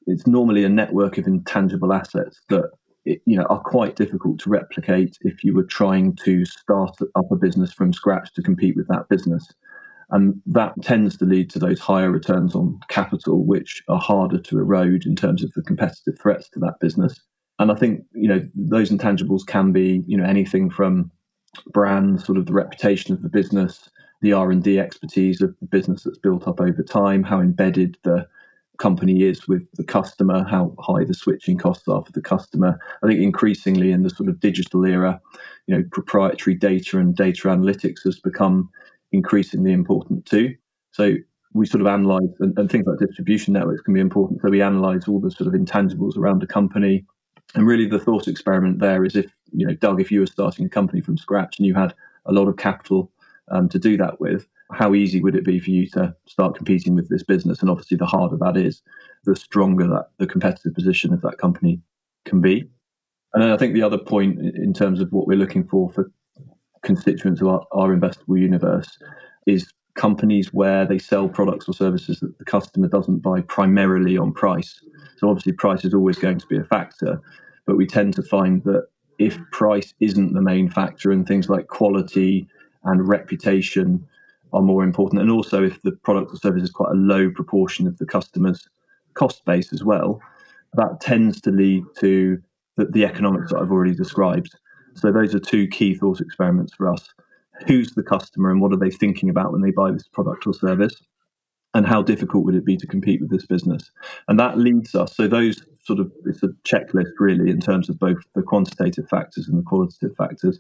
it's 0.07 0.27
normally 0.27 0.65
a 0.65 0.69
network 0.69 1.19
of 1.19 1.27
intangible 1.27 1.93
assets 1.93 2.41
that 2.49 2.71
you 3.07 3.37
know 3.37 3.45
are 3.45 3.61
quite 3.61 3.97
difficult 3.97 4.39
to 4.41 4.51
replicate 4.51 5.17
if 5.23 5.45
you 5.45 5.55
were 5.55 5.65
trying 5.65 6.15
to 6.17 6.45
start 6.45 6.97
up 7.15 7.31
a 7.31 7.37
business 7.37 7.73
from 7.73 7.93
scratch 7.93 8.33
to 8.35 8.43
compete 8.43 8.77
with 8.77 8.89
that 8.89 9.09
business 9.09 9.53
and 10.11 10.41
that 10.47 10.75
tends 10.83 11.17
to 11.17 11.25
lead 11.25 11.51
to 11.51 11.59
those 11.59 11.81
higher 11.81 12.11
returns 12.11 12.55
on 12.55 12.79
capital, 12.89 13.45
which 13.45 13.83
are 13.89 13.99
harder 13.99 14.39
to 14.39 14.59
erode 14.59 15.05
in 15.05 15.17
terms 15.17 15.43
of 15.43 15.53
the 15.55 15.63
competitive 15.63 16.19
threats 16.21 16.49
to 16.51 16.61
that 16.61 16.79
business. 16.81 17.21
And 17.59 17.73
I 17.73 17.75
think 17.75 18.05
you 18.13 18.29
know 18.29 18.47
those 18.55 18.91
intangibles 18.91 19.47
can 19.47 19.73
be 19.73 20.05
you 20.07 20.17
know 20.17 20.25
anything 20.25 20.71
from 20.71 21.11
brand, 21.73 22.21
sort 22.21 22.39
of 22.39 22.47
the 22.47 22.53
reputation 22.53 23.15
of 23.15 23.23
the 23.23 23.29
business, 23.29 23.89
the 24.21 24.33
R 24.33 24.51
and 24.51 24.63
D 24.63 24.79
expertise 24.79 25.41
of 25.41 25.55
the 25.61 25.67
business 25.67 26.05
that's 26.05 26.19
built 26.19 26.47
up 26.47 26.61
over 26.61 26.83
time, 26.83 27.25
how 27.25 27.41
embedded 27.41 27.97
the 28.05 28.29
company 28.79 29.23
is 29.23 29.49
with 29.49 29.71
the 29.73 29.85
customer, 29.85 30.45
how 30.45 30.75
high 30.79 31.05
the 31.05 31.15
switching 31.15 31.59
costs 31.59 31.89
are 31.89 32.03
for 32.03 32.13
the 32.13 32.21
customer. 32.21 32.79
I 33.03 33.07
think 33.07 33.21
increasingly 33.21 33.93
in 33.93 34.03
the 34.03 34.11
sort 34.11 34.29
of 34.29 34.41
digital 34.41 34.85
era, 34.85 35.21
you 35.67 35.77
know, 35.77 35.85
proprietary 35.93 36.55
data 36.55 36.99
and 36.99 37.15
data 37.15 37.49
analytics 37.49 38.05
has 38.05 38.21
become 38.21 38.71
increasingly 39.13 39.73
important 39.73 40.27
too. 40.27 40.55
So 40.93 41.17
we 41.53 41.67
sort 41.67 41.81
of 41.81 41.87
analyze, 41.87 42.29
and, 42.41 42.57
and, 42.59 42.71
things 42.71 42.87
like 42.87 42.99
distribution 42.99 43.55
networks 43.55 43.83
can 43.83 43.95
be 43.95 44.01
important. 44.01 44.41
So 44.43 44.51
we 44.51 44.63
analyze 44.63 45.09
all 45.09 45.21
the 45.21 45.31
sort 45.31 45.53
of 45.53 45.59
intangibles 45.59 46.17
around 46.17 46.43
a 46.43 46.47
company. 46.47 47.05
And 47.55 47.67
really, 47.67 47.87
the 47.87 47.99
thought 47.99 48.29
experiment 48.29 48.81
there 48.81 49.05
is 49.05 49.17
if, 49.17 49.33
you 49.53 49.67
know, 49.67 49.75
Doug, 49.75 50.01
if 50.01 50.11
you 50.11 50.21
were 50.21 50.27
starting 50.27 50.67
a 50.67 50.69
company 50.69 51.01
from 51.01 51.17
scratch 51.17 51.59
and 51.59 51.67
you 51.67 51.75
had 51.75 51.95
a 52.27 52.33
lot 52.33 52.49
of 52.49 52.57
capital 52.57 53.11
um, 53.51 53.69
to 53.71 53.79
do 53.79 53.97
that 53.97 54.21
with, 54.21 54.47
how 54.73 54.95
easy 54.95 55.21
would 55.21 55.37
it 55.37 55.45
be 55.45 55.61
for 55.61 55.71
you 55.71 55.87
to 55.91 56.15
start 56.27 56.57
competing 56.57 56.95
with 56.95 57.09
this 57.09 57.23
business? 57.23 57.61
And 57.61 57.71
obviously, 57.71 57.97
the 57.97 58.07
harder 58.07 58.37
that 58.39 58.57
is, 58.57 58.83
the 59.25 59.37
stronger 59.37 59.87
that 59.87 60.09
the 60.19 60.27
competitive 60.27 60.75
position 60.75 61.13
of 61.13 61.23
that 61.23 61.39
company 61.39 61.81
can 62.25 62.41
be. 62.41 62.69
And 63.35 63.43
then 63.43 63.51
I 63.51 63.57
think 63.57 63.75
the 63.75 63.83
other 63.83 63.99
point 63.99 64.41
in 64.41 64.73
terms 64.73 65.01
of 65.01 65.13
what 65.13 65.27
we're 65.27 65.39
looking 65.39 65.67
for 65.67 65.91
for 65.91 66.11
constituents 66.83 67.41
of 67.41 67.49
our, 67.49 67.67
our 67.73 67.95
investable 67.95 68.41
universe 68.41 68.99
is 69.47 69.71
companies 69.95 70.53
where 70.53 70.85
they 70.85 70.99
sell 70.99 71.29
products 71.29 71.69
or 71.69 71.73
services 71.73 72.21
that 72.21 72.39
the 72.39 72.45
customer 72.45 72.87
doesn't 72.87 73.19
buy 73.19 73.41
primarily 73.41 74.17
on 74.17 74.33
price. 74.33 74.81
So 75.17 75.29
obviously 75.29 75.53
price 75.53 75.85
is 75.85 75.95
always 75.95 76.19
going 76.19 76.39
to 76.39 76.47
be 76.47 76.59
a 76.59 76.65
factor, 76.65 77.21
but 77.67 77.77
we 77.77 77.87
tend 77.87 78.15
to 78.15 78.23
find 78.23 78.63
that 78.65 78.87
if 79.19 79.39
price 79.51 79.95
isn't 80.01 80.35
the 80.35 80.43
main 80.43 80.69
factor 80.69 81.11
and 81.11 81.27
things 81.27 81.49
like 81.49 81.69
quality 81.69 82.47
and 82.85 83.09
reputation 83.09 84.07
are 84.53 84.63
more 84.63 84.85
important, 84.85 85.21
and 85.21 85.31
also 85.31 85.63
if 85.65 85.83
the 85.83 85.93
product 85.93 86.33
or 86.33 86.37
service 86.37 86.63
is 86.63 86.71
quite 86.71 86.93
a 86.93 86.95
low 86.95 87.31
proportion 87.31 87.87
of 87.87 87.99
the 87.99 88.07
customer's 88.07 88.69
cost 89.15 89.45
base 89.45 89.73
as 89.73 89.83
well, 89.83 90.21
that 90.75 91.01
tends 91.01 91.41
to 91.41 91.51
lead 91.51 91.85
to 91.99 92.41
the, 92.77 92.87
the 92.87 93.05
economics 93.05 93.51
that 93.51 93.59
I've 93.59 93.73
already 93.73 93.95
described. 93.95 94.55
So 94.95 95.13
those 95.13 95.35
are 95.35 95.41
two 95.41 95.67
key 95.69 95.95
thought 95.95 96.21
experiments 96.21 96.75
for 96.75 96.93
us. 96.93 97.13
Who's 97.67 97.93
the 97.93 98.03
customer 98.03 98.51
and 98.51 98.61
what 98.61 98.73
are 98.73 98.79
they 98.79 98.91
thinking 98.91 99.31
about 99.31 99.53
when 99.53 99.63
they 99.63 99.71
buy 99.71 99.91
this 99.91 100.09
product 100.09 100.47
or 100.47 100.55
service? 100.55 100.95
And 101.75 101.87
how 101.87 102.03
difficult 102.03 102.45
would 102.45 102.55
it 102.55 102.65
be 102.65 102.77
to 102.79 102.87
compete 102.87 103.21
with 103.21 103.31
this 103.31 103.45
business? 103.45 103.91
And 104.29 104.41
that 104.41 104.57
leads 104.57 104.95
us, 104.95 105.15
so 105.15 105.29
those 105.29 105.63
sort 105.85 106.01
of, 106.01 106.11
it's 106.25 106.43
a 106.43 106.49
checklist 106.65 107.13
really 107.19 107.51
in 107.51 107.61
terms 107.61 107.89
of 107.89 107.99
both 107.99 108.19
the 108.35 108.43
quantitative 108.43 109.09
factors 109.09 109.47
and 109.47 109.59
the 109.59 109.63
qualitative 109.63 110.17
factors. 110.17 110.59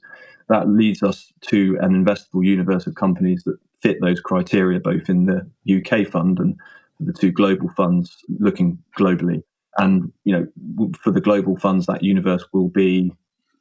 That 0.49 0.69
leads 0.69 1.03
us 1.03 1.33
to 1.49 1.79
an 1.81 1.93
investable 1.93 2.45
universe 2.45 2.87
of 2.87 2.95
companies 2.95 3.45
that 3.45 3.59
fit 3.83 3.99
those 4.01 4.21
criteria, 4.21 4.81
both 4.81 5.09
in 5.09 5.27
the 5.27 5.49
UK 5.77 6.07
fund 6.07 6.39
and 6.39 6.57
the 7.01 7.13
two 7.13 7.31
global 7.31 7.69
funds 7.71 8.17
looking 8.39 8.79
globally. 8.99 9.43
And, 9.79 10.13
you 10.25 10.33
know, 10.33 10.91
for 11.03 11.11
the 11.11 11.21
global 11.21 11.57
funds, 11.59 11.87
that 11.87 12.03
universe 12.03 12.45
will 12.53 12.69
be 12.69 13.13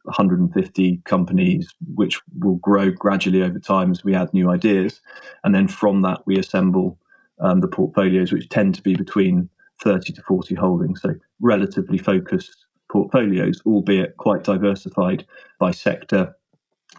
150 0.03 1.01
companies, 1.05 1.73
which 1.95 2.21
will 2.39 2.55
grow 2.55 2.91
gradually 2.91 3.41
over 3.41 3.59
time 3.59 3.91
as 3.91 4.03
we 4.03 4.15
add 4.15 4.33
new 4.33 4.49
ideas. 4.49 5.01
And 5.43 5.53
then 5.53 5.67
from 5.67 6.01
that, 6.03 6.21
we 6.25 6.37
assemble 6.37 6.97
um, 7.39 7.59
the 7.59 7.67
portfolios, 7.67 8.31
which 8.31 8.49
tend 8.49 8.75
to 8.75 8.81
be 8.81 8.95
between 8.95 9.49
30 9.83 10.13
to 10.13 10.21
40 10.21 10.55
holdings. 10.55 11.01
So 11.01 11.15
relatively 11.41 11.97
focused 11.97 12.65
portfolios, 12.89 13.61
albeit 13.65 14.15
quite 14.17 14.43
diversified 14.43 15.25
by 15.59 15.71
sector, 15.71 16.35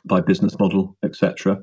by 0.04 0.20
business 0.20 0.58
model, 0.58 0.96
etc. 1.04 1.58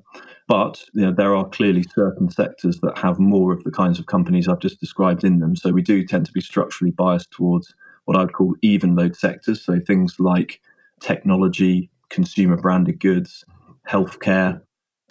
But 0.48 0.84
you 0.94 1.06
know, 1.06 1.14
there 1.14 1.36
are 1.36 1.48
clearly 1.48 1.84
certain 1.96 2.30
sectors 2.30 2.80
that 2.82 2.98
have 2.98 3.20
more 3.20 3.54
of 3.54 3.64
the 3.64 3.72
kinds 3.72 4.00
of 4.00 4.08
companies 4.08 4.48
I've 4.48 4.60
just 4.60 4.80
described 4.80 5.24
in 5.24 5.40
them. 5.40 5.56
So 5.56 5.72
we 5.72 5.82
do 5.82 6.06
tend 6.06 6.26
to 6.26 6.32
be 6.32 6.42
structurally 6.42 6.92
biased 6.92 7.32
towards 7.32 7.74
what 8.06 8.18
I 8.18 8.22
would 8.22 8.34
call 8.34 8.56
Evenlode 8.64 9.16
sectors. 9.16 9.64
So 9.64 9.80
things 9.80 10.20
like 10.20 10.60
technology, 11.00 11.90
consumer 12.10 12.58
branded 12.58 13.00
goods, 13.00 13.46
healthcare, 13.88 14.62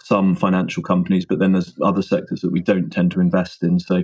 some 0.01 0.35
financial 0.35 0.83
companies, 0.83 1.25
but 1.25 1.39
then 1.39 1.53
there's 1.53 1.73
other 1.81 2.01
sectors 2.01 2.41
that 2.41 2.51
we 2.51 2.59
don't 2.59 2.89
tend 2.89 3.11
to 3.11 3.21
invest 3.21 3.63
in. 3.63 3.79
So 3.79 4.03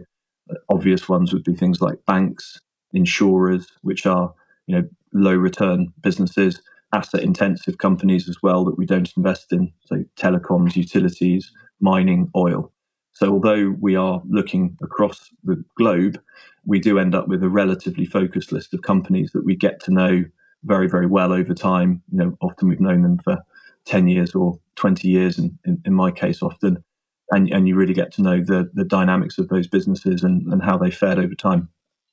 uh, 0.50 0.56
obvious 0.70 1.10
ones 1.10 1.34
would 1.34 1.44
be 1.44 1.56
things 1.56 1.82
like 1.82 2.06
banks, 2.06 2.60
insurers, 2.94 3.68
which 3.82 4.06
are 4.06 4.34
you 4.68 4.76
know 4.76 4.88
low 5.14 5.36
return 5.36 5.94
businesses, 6.02 6.62
asset 6.94 7.22
intensive 7.22 7.78
companies 7.78 8.28
as 8.28 8.38
well 8.42 8.66
that 8.66 8.78
we 8.78 8.86
don't 8.86 9.12
invest 9.16 9.52
in. 9.52 9.72
So 9.86 10.04
telecoms, 10.18 10.76
utilities, 10.76 11.52
mining, 11.80 12.30
oil. 12.36 12.72
So 13.14 13.32
although 13.32 13.76
we 13.80 13.96
are 13.96 14.22
looking 14.28 14.78
across 14.82 15.30
the 15.44 15.64
globe, 15.78 16.20
we 16.66 16.80
do 16.80 17.00
end 17.00 17.16
up 17.16 17.28
with 17.28 17.44
a 17.44 17.50
relatively 17.50 18.06
focused 18.06 18.52
list 18.52 18.74
of 18.74 18.82
companies 18.82 19.32
that 19.34 19.46
we 19.46 19.56
get 19.56 19.80
to 19.82 19.92
know 19.92 20.24
very, 20.64 20.88
very 20.88 21.08
well 21.08 21.32
over 21.32 21.54
time. 21.54 22.02
You 22.12 22.18
know, 22.20 22.38
often 22.42 22.70
we've 22.70 22.80
known 22.80 23.02
them 23.02 23.20
for 23.24 23.40
10 23.86 24.08
years 24.08 24.36
or 24.36 24.60
20 24.76 25.08
years, 25.08 25.38
in, 25.38 25.58
in, 25.66 25.82
in 25.86 25.94
my 25.94 26.12
case, 26.12 26.42
often. 26.42 26.84
And, 27.32 27.52
and 27.54 27.68
you 27.68 27.76
really 27.76 27.94
get 27.94 28.12
to 28.14 28.22
know 28.22 28.42
the, 28.44 28.70
the 28.74 28.84
dynamics 28.84 29.38
of 29.38 29.50
those 29.50 29.68
businesses 29.68 30.24
and, 30.24 30.52
and 30.52 30.64
how 30.64 30.78
they 30.78 30.92
fared 30.92 31.20
over 31.20 31.36
time. 31.36 31.70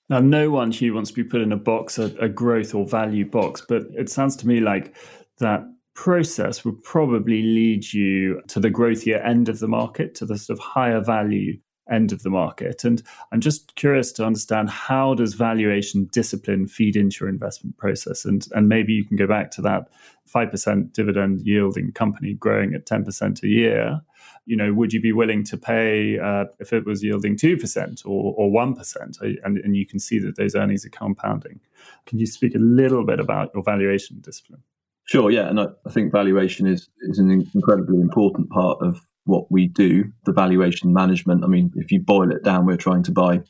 Now, 0.09 0.21
no 0.21 0.51
one, 0.51 0.71
Hugh, 0.71 0.95
wants 0.95 1.11
to 1.11 1.17
be 1.17 1.25
put 1.25 1.41
in 1.41 1.53
a 1.53 1.57
box, 1.57 1.99
a, 1.99 2.15
a 2.21 2.29
growth 2.29 2.75
or 2.75 2.87
value 2.87 3.29
box, 3.29 3.63
but 3.67 3.83
it 3.95 4.09
sounds 4.09 4.37
to 4.37 4.47
me 4.47 4.61
like 4.61 4.95
that 5.39 5.65
process 5.95 6.65
would 6.65 6.83
probably 6.85 7.43
lead 7.43 7.93
you 7.93 8.41
to 8.49 8.61
the 8.61 8.71
growthier 8.71 9.25
end 9.27 9.49
of 9.49 9.59
the 9.59 9.69
market, 9.69 10.15
to 10.15 10.27
the 10.27 10.39
sort 10.39 10.59
of 10.59 10.65
higher 10.65 11.01
value 11.01 11.59
end 11.91 12.13
of 12.13 12.23
the 12.23 12.31
market. 12.31 12.85
And 12.85 13.03
I'm 13.33 13.41
just 13.41 13.75
curious 13.77 14.13
to 14.13 14.25
understand 14.25 14.71
how 14.71 15.15
does 15.15 15.35
valuation 15.35 16.09
discipline 16.13 16.67
feed 16.67 16.97
into 16.97 17.25
your 17.25 17.29
investment 17.29 17.77
process? 17.77 18.25
And, 18.25 18.47
and 18.53 18.69
maybe 18.69 18.93
you 18.93 19.05
can 19.05 19.17
go 19.17 19.27
back 19.27 19.51
to 19.53 19.63
that 19.63 19.89
5% 20.33 20.93
dividend 20.93 21.43
yielding 21.47 21.93
company 21.93 22.35
growing 22.35 22.75
at 22.75 22.87
10% 22.87 23.43
a 23.43 23.49
year. 23.49 24.01
You 24.47 24.57
know, 24.57 24.73
would 24.73 24.93
you 24.93 25.01
be 25.01 25.13
willing 25.13 25.45
to 25.45 25.57
pay 25.57 26.19
uh, 26.19 26.45
if 26.61 26.73
it 26.73 26.87
was 26.87 27.03
yielding 27.03 27.37
2% 27.37 28.07
or, 28.07 28.35
or 28.37 28.51
1%? 28.51 29.21
And, 29.45 29.59
and 29.59 29.77
you 29.77 29.85
can 29.85 29.99
see 29.99 30.19
that 30.21 30.37
those 30.37 30.55
earnings 30.55 30.87
are 30.87 30.91
compounding. 30.91 31.61
Can 32.07 32.19
you 32.19 32.27
speak 32.27 32.55
a 32.55 32.59
little 32.59 33.05
bit 33.05 33.21
about 33.21 33.51
your 33.55 33.63
valuation 33.63 34.21
discipline? 34.21 34.63
Sure, 35.05 35.31
yeah, 35.31 35.49
and 35.49 35.61
I, 35.61 35.67
I 35.87 35.91
think 35.91 36.11
valuation 36.11 36.67
is 36.67 36.89
is 37.03 37.21
an 37.21 37.31
incredibly 37.55 38.01
important 38.01 38.51
part 38.51 38.79
of 38.81 39.01
what 39.25 39.51
we 39.51 39.69
do, 39.69 40.05
the 40.25 40.33
valuation 40.33 40.93
management. 40.93 41.45
I 41.45 41.49
mean, 41.49 41.73
if 41.77 41.93
you 41.93 42.01
boil 42.01 42.33
it 42.33 42.43
down, 42.43 42.67
we're 42.67 42.77
trying 42.77 43.03
to 43.05 43.13
buy 43.13 43.43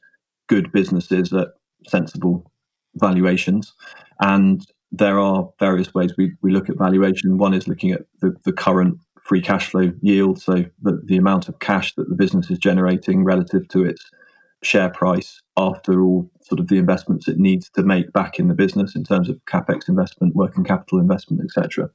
good 0.48 0.70
businesses 0.72 1.32
at 1.32 1.48
sensible 1.86 2.50
valuations. 2.94 3.74
And 4.20 4.66
there 4.92 5.18
are 5.18 5.48
various 5.58 5.94
ways 5.94 6.14
we, 6.16 6.32
we 6.42 6.52
look 6.52 6.68
at 6.68 6.78
valuation. 6.78 7.38
One 7.38 7.54
is 7.54 7.68
looking 7.68 7.92
at 7.92 8.02
the, 8.20 8.34
the 8.44 8.52
current 8.52 8.98
free 9.26 9.42
cash 9.42 9.70
flow 9.70 9.92
yield, 10.02 10.40
so 10.40 10.64
the, 10.80 11.00
the 11.04 11.16
amount 11.16 11.48
of 11.48 11.58
cash 11.58 11.94
that 11.96 12.08
the 12.08 12.14
business 12.14 12.50
is 12.50 12.58
generating 12.58 13.24
relative 13.24 13.66
to 13.68 13.84
its 13.84 14.08
share 14.62 14.88
price 14.88 15.42
after 15.56 16.02
all 16.02 16.30
sort 16.42 16.60
of 16.60 16.68
the 16.68 16.78
investments 16.78 17.28
it 17.28 17.38
needs 17.38 17.68
to 17.70 17.82
make 17.82 18.12
back 18.12 18.38
in 18.38 18.48
the 18.48 18.54
business 18.54 18.94
in 18.94 19.04
terms 19.04 19.28
of 19.28 19.44
capex 19.44 19.88
investment, 19.88 20.36
working 20.36 20.64
capital 20.64 20.98
investment, 20.98 21.42
etc. 21.42 21.90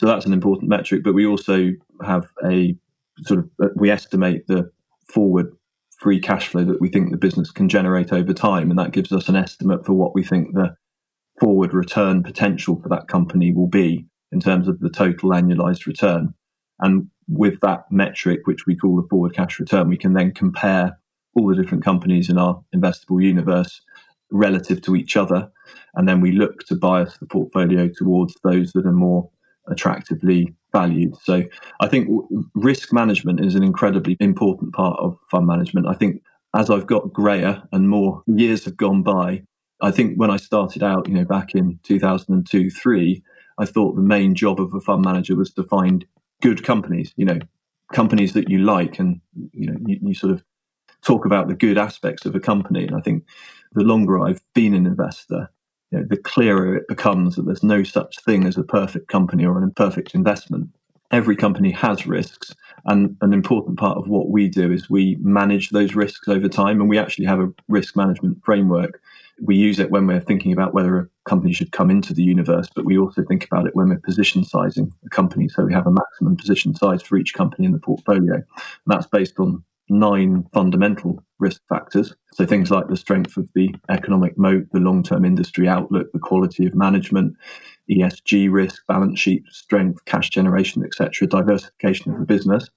So 0.00 0.06
that's 0.06 0.26
an 0.26 0.32
important 0.32 0.68
metric. 0.68 1.02
But 1.04 1.14
we 1.14 1.26
also 1.26 1.70
have 2.04 2.26
a 2.44 2.76
sort 3.24 3.40
of 3.40 3.70
we 3.76 3.90
estimate 3.90 4.46
the 4.46 4.70
forward 5.08 5.52
free 5.98 6.20
cash 6.20 6.48
flow 6.48 6.64
that 6.64 6.80
we 6.80 6.88
think 6.88 7.10
the 7.10 7.16
business 7.16 7.50
can 7.50 7.68
generate 7.68 8.12
over 8.12 8.32
time, 8.32 8.70
and 8.70 8.78
that 8.78 8.92
gives 8.92 9.12
us 9.12 9.28
an 9.28 9.36
estimate 9.36 9.86
for 9.86 9.92
what 9.92 10.14
we 10.14 10.24
think 10.24 10.54
the 10.54 10.74
forward 11.40 11.72
return 11.72 12.22
potential 12.22 12.80
for 12.80 12.88
that 12.88 13.06
company 13.08 13.52
will 13.52 13.68
be 13.68 14.06
in 14.32 14.40
terms 14.40 14.68
of 14.68 14.80
the 14.80 14.90
total 14.90 15.30
annualized 15.30 15.86
return. 15.86 16.34
And 16.80 17.08
with 17.28 17.60
that 17.60 17.84
metric, 17.90 18.40
which 18.44 18.66
we 18.66 18.76
call 18.76 18.96
the 18.96 19.08
forward 19.08 19.34
cash 19.34 19.58
return, 19.58 19.88
we 19.88 19.98
can 19.98 20.14
then 20.14 20.32
compare 20.32 20.98
all 21.34 21.48
the 21.48 21.60
different 21.60 21.84
companies 21.84 22.28
in 22.28 22.38
our 22.38 22.62
investable 22.74 23.22
universe 23.22 23.80
relative 24.30 24.82
to 24.82 24.96
each 24.96 25.16
other. 25.16 25.50
And 25.94 26.08
then 26.08 26.20
we 26.20 26.32
look 26.32 26.64
to 26.66 26.76
bias 26.76 27.16
the 27.18 27.26
portfolio 27.26 27.88
towards 27.88 28.34
those 28.44 28.72
that 28.72 28.86
are 28.86 28.92
more 28.92 29.30
attractively 29.68 30.54
valued. 30.72 31.16
So 31.22 31.44
I 31.80 31.88
think 31.88 32.08
risk 32.54 32.92
management 32.92 33.44
is 33.44 33.54
an 33.54 33.62
incredibly 33.62 34.16
important 34.20 34.74
part 34.74 34.98
of 34.98 35.16
fund 35.30 35.46
management. 35.46 35.86
I 35.86 35.94
think 35.94 36.22
as 36.54 36.70
I've 36.70 36.86
got 36.86 37.12
grayer 37.12 37.62
and 37.72 37.88
more 37.88 38.22
years 38.26 38.64
have 38.64 38.76
gone 38.76 39.02
by, 39.02 39.42
I 39.80 39.90
think 39.90 40.16
when 40.16 40.30
I 40.30 40.36
started 40.36 40.82
out, 40.82 41.08
you 41.08 41.14
know, 41.14 41.24
back 41.24 41.54
in 41.54 41.78
2002, 41.84 42.70
three, 42.70 43.22
I 43.58 43.64
thought 43.64 43.96
the 43.96 44.02
main 44.02 44.34
job 44.34 44.60
of 44.60 44.72
a 44.74 44.80
fund 44.80 45.04
manager 45.04 45.36
was 45.36 45.52
to 45.54 45.62
find 45.64 46.04
good 46.42 46.64
companies, 46.64 47.12
you 47.16 47.24
know, 47.24 47.38
companies 47.92 48.32
that 48.34 48.48
you 48.48 48.58
like, 48.58 48.98
and 48.98 49.20
you 49.52 49.70
know, 49.70 49.78
you, 49.86 49.98
you 50.02 50.14
sort 50.14 50.32
of 50.32 50.44
talk 51.02 51.24
about 51.24 51.48
the 51.48 51.54
good 51.54 51.78
aspects 51.78 52.26
of 52.26 52.34
a 52.34 52.40
company. 52.40 52.86
And 52.86 52.96
I 52.96 53.00
think 53.00 53.24
the 53.72 53.82
longer 53.82 54.18
I've 54.18 54.42
been 54.54 54.74
an 54.74 54.86
investor, 54.86 55.50
you 55.90 55.98
know, 55.98 56.04
the 56.08 56.16
clearer 56.16 56.76
it 56.76 56.88
becomes 56.88 57.36
that 57.36 57.46
there's 57.46 57.62
no 57.62 57.82
such 57.82 58.18
thing 58.20 58.44
as 58.44 58.56
a 58.56 58.62
perfect 58.62 59.08
company 59.08 59.44
or 59.44 59.58
an 59.58 59.64
imperfect 59.64 60.14
investment. 60.14 60.70
Every 61.10 61.36
company 61.36 61.70
has 61.70 62.06
risks, 62.06 62.54
and 62.84 63.16
an 63.22 63.32
important 63.32 63.78
part 63.78 63.96
of 63.96 64.08
what 64.08 64.28
we 64.28 64.48
do 64.48 64.70
is 64.70 64.90
we 64.90 65.16
manage 65.20 65.70
those 65.70 65.94
risks 65.94 66.28
over 66.28 66.48
time, 66.48 66.80
and 66.80 66.90
we 66.90 66.98
actually 66.98 67.24
have 67.24 67.40
a 67.40 67.52
risk 67.68 67.96
management 67.96 68.44
framework 68.44 69.00
we 69.40 69.56
use 69.56 69.78
it 69.78 69.90
when 69.90 70.06
we're 70.06 70.20
thinking 70.20 70.52
about 70.52 70.74
whether 70.74 70.98
a 70.98 71.08
company 71.24 71.52
should 71.52 71.72
come 71.72 71.90
into 71.90 72.12
the 72.12 72.22
universe, 72.22 72.68
but 72.74 72.84
we 72.84 72.98
also 72.98 73.22
think 73.24 73.44
about 73.44 73.66
it 73.66 73.74
when 73.74 73.88
we're 73.88 73.98
position 73.98 74.44
sizing 74.44 74.92
a 75.04 75.08
company. 75.10 75.48
So 75.48 75.64
we 75.64 75.72
have 75.72 75.86
a 75.86 75.92
maximum 75.92 76.36
position 76.36 76.74
size 76.74 77.02
for 77.02 77.16
each 77.16 77.34
company 77.34 77.66
in 77.66 77.72
the 77.72 77.78
portfolio. 77.78 78.34
And 78.34 78.44
that's 78.86 79.06
based 79.06 79.38
on 79.38 79.62
nine 79.88 80.46
fundamental 80.52 81.22
risk 81.38 81.62
factors. 81.68 82.14
So 82.32 82.44
things 82.44 82.70
like 82.70 82.88
the 82.88 82.96
strength 82.96 83.36
of 83.36 83.48
the 83.54 83.74
economic 83.88 84.36
moat, 84.36 84.66
the 84.72 84.80
long 84.80 85.02
term 85.02 85.24
industry 85.24 85.68
outlook, 85.68 86.12
the 86.12 86.18
quality 86.18 86.66
of 86.66 86.74
management, 86.74 87.36
ESG 87.90 88.50
risk, 88.50 88.82
balance 88.86 89.18
sheet 89.18 89.44
strength, 89.50 90.04
cash 90.04 90.30
generation, 90.30 90.84
etc., 90.84 91.26
diversification 91.26 92.12
of 92.12 92.18
the 92.18 92.26
business. 92.26 92.68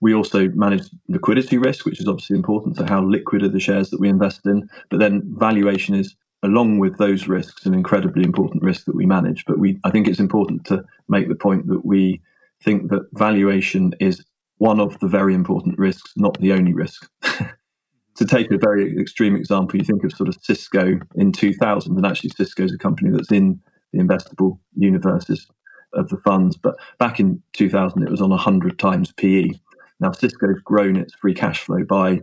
We 0.00 0.14
also 0.14 0.48
manage 0.50 0.88
liquidity 1.08 1.58
risk, 1.58 1.84
which 1.84 2.00
is 2.00 2.08
obviously 2.08 2.36
important. 2.36 2.76
So, 2.76 2.86
how 2.86 3.02
liquid 3.02 3.42
are 3.42 3.48
the 3.48 3.60
shares 3.60 3.90
that 3.90 4.00
we 4.00 4.08
invest 4.08 4.46
in? 4.46 4.68
But 4.90 5.00
then, 5.00 5.22
valuation 5.36 5.94
is, 5.94 6.16
along 6.42 6.78
with 6.78 6.98
those 6.98 7.28
risks, 7.28 7.66
an 7.66 7.74
incredibly 7.74 8.24
important 8.24 8.62
risk 8.62 8.86
that 8.86 8.96
we 8.96 9.06
manage. 9.06 9.44
But 9.44 9.58
we, 9.58 9.78
I 9.84 9.90
think 9.90 10.08
it's 10.08 10.20
important 10.20 10.64
to 10.66 10.84
make 11.08 11.28
the 11.28 11.34
point 11.34 11.66
that 11.68 11.84
we 11.84 12.22
think 12.62 12.90
that 12.90 13.08
valuation 13.12 13.94
is 14.00 14.24
one 14.58 14.80
of 14.80 14.98
the 15.00 15.08
very 15.08 15.34
important 15.34 15.78
risks, 15.78 16.12
not 16.16 16.38
the 16.40 16.52
only 16.52 16.74
risk. 16.74 17.08
to 18.16 18.26
take 18.26 18.50
a 18.50 18.58
very 18.58 18.98
extreme 19.00 19.34
example, 19.34 19.78
you 19.78 19.84
think 19.84 20.04
of 20.04 20.12
sort 20.12 20.28
of 20.28 20.36
Cisco 20.42 21.00
in 21.14 21.32
2000, 21.32 21.96
and 21.96 22.06
actually 22.06 22.30
Cisco 22.36 22.64
is 22.64 22.74
a 22.74 22.78
company 22.78 23.10
that's 23.10 23.32
in 23.32 23.60
the 23.92 23.98
investable 23.98 24.58
universes 24.76 25.46
of 25.94 26.10
the 26.10 26.18
funds. 26.18 26.58
But 26.58 26.76
back 26.98 27.18
in 27.18 27.42
2000, 27.54 28.02
it 28.02 28.10
was 28.10 28.20
on 28.20 28.28
100 28.28 28.78
times 28.78 29.12
PE. 29.12 29.50
Now, 30.00 30.12
Cisco's 30.12 30.60
grown 30.64 30.96
its 30.96 31.14
free 31.14 31.34
cash 31.34 31.60
flow 31.60 31.84
by 31.84 32.20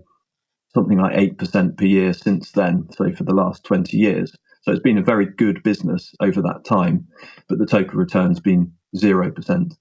something 0.73 0.97
like 0.97 1.15
8% 1.15 1.77
per 1.77 1.85
year 1.85 2.13
since 2.13 2.51
then, 2.51 2.87
so 2.91 3.11
for 3.11 3.23
the 3.23 3.33
last 3.33 3.63
20 3.63 3.95
years. 3.97 4.35
So 4.61 4.71
it's 4.71 4.81
been 4.81 4.97
a 4.97 5.03
very 5.03 5.25
good 5.25 5.63
business 5.63 6.13
over 6.19 6.41
that 6.41 6.65
time, 6.65 7.07
but 7.47 7.57
the 7.57 7.65
total 7.65 7.97
return's 7.97 8.39
been 8.39 8.73
0% 8.95 9.71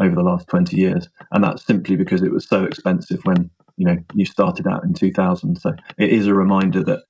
over 0.00 0.14
the 0.14 0.22
last 0.22 0.48
20 0.48 0.76
years. 0.76 1.08
And 1.32 1.44
that's 1.44 1.64
simply 1.64 1.96
because 1.96 2.22
it 2.22 2.32
was 2.32 2.48
so 2.48 2.64
expensive 2.64 3.20
when, 3.24 3.50
you 3.76 3.86
know, 3.86 3.98
you 4.14 4.24
started 4.24 4.66
out 4.66 4.84
in 4.84 4.94
2000. 4.94 5.60
So 5.60 5.72
it 5.98 6.10
is 6.10 6.26
a 6.26 6.34
reminder 6.34 6.82
that, 6.84 7.02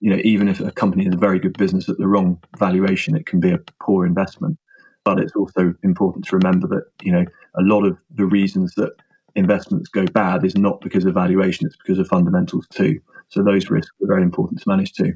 you 0.00 0.10
know, 0.10 0.20
even 0.22 0.48
if 0.48 0.60
a 0.60 0.70
company 0.70 1.06
is 1.06 1.14
a 1.14 1.18
very 1.18 1.40
good 1.40 1.58
business 1.58 1.88
at 1.88 1.98
the 1.98 2.06
wrong 2.06 2.40
valuation, 2.58 3.16
it 3.16 3.26
can 3.26 3.40
be 3.40 3.50
a 3.50 3.58
poor 3.82 4.06
investment. 4.06 4.56
But 5.04 5.18
it's 5.18 5.34
also 5.34 5.74
important 5.82 6.26
to 6.26 6.36
remember 6.36 6.68
that, 6.68 6.84
you 7.02 7.10
know, 7.10 7.24
a 7.58 7.62
lot 7.62 7.84
of 7.84 7.96
the 8.14 8.26
reasons 8.26 8.74
that 8.76 8.92
investments 9.38 9.88
go 9.88 10.04
bad 10.06 10.44
is 10.44 10.56
not 10.56 10.80
because 10.80 11.04
of 11.04 11.14
valuation, 11.14 11.66
it's 11.66 11.76
because 11.76 11.98
of 11.98 12.08
fundamentals 12.08 12.66
too. 12.68 13.00
So 13.28 13.42
those 13.42 13.70
risks 13.70 13.94
are 14.02 14.06
very 14.06 14.22
important 14.22 14.60
to 14.60 14.68
manage 14.68 14.92
too. 14.92 15.14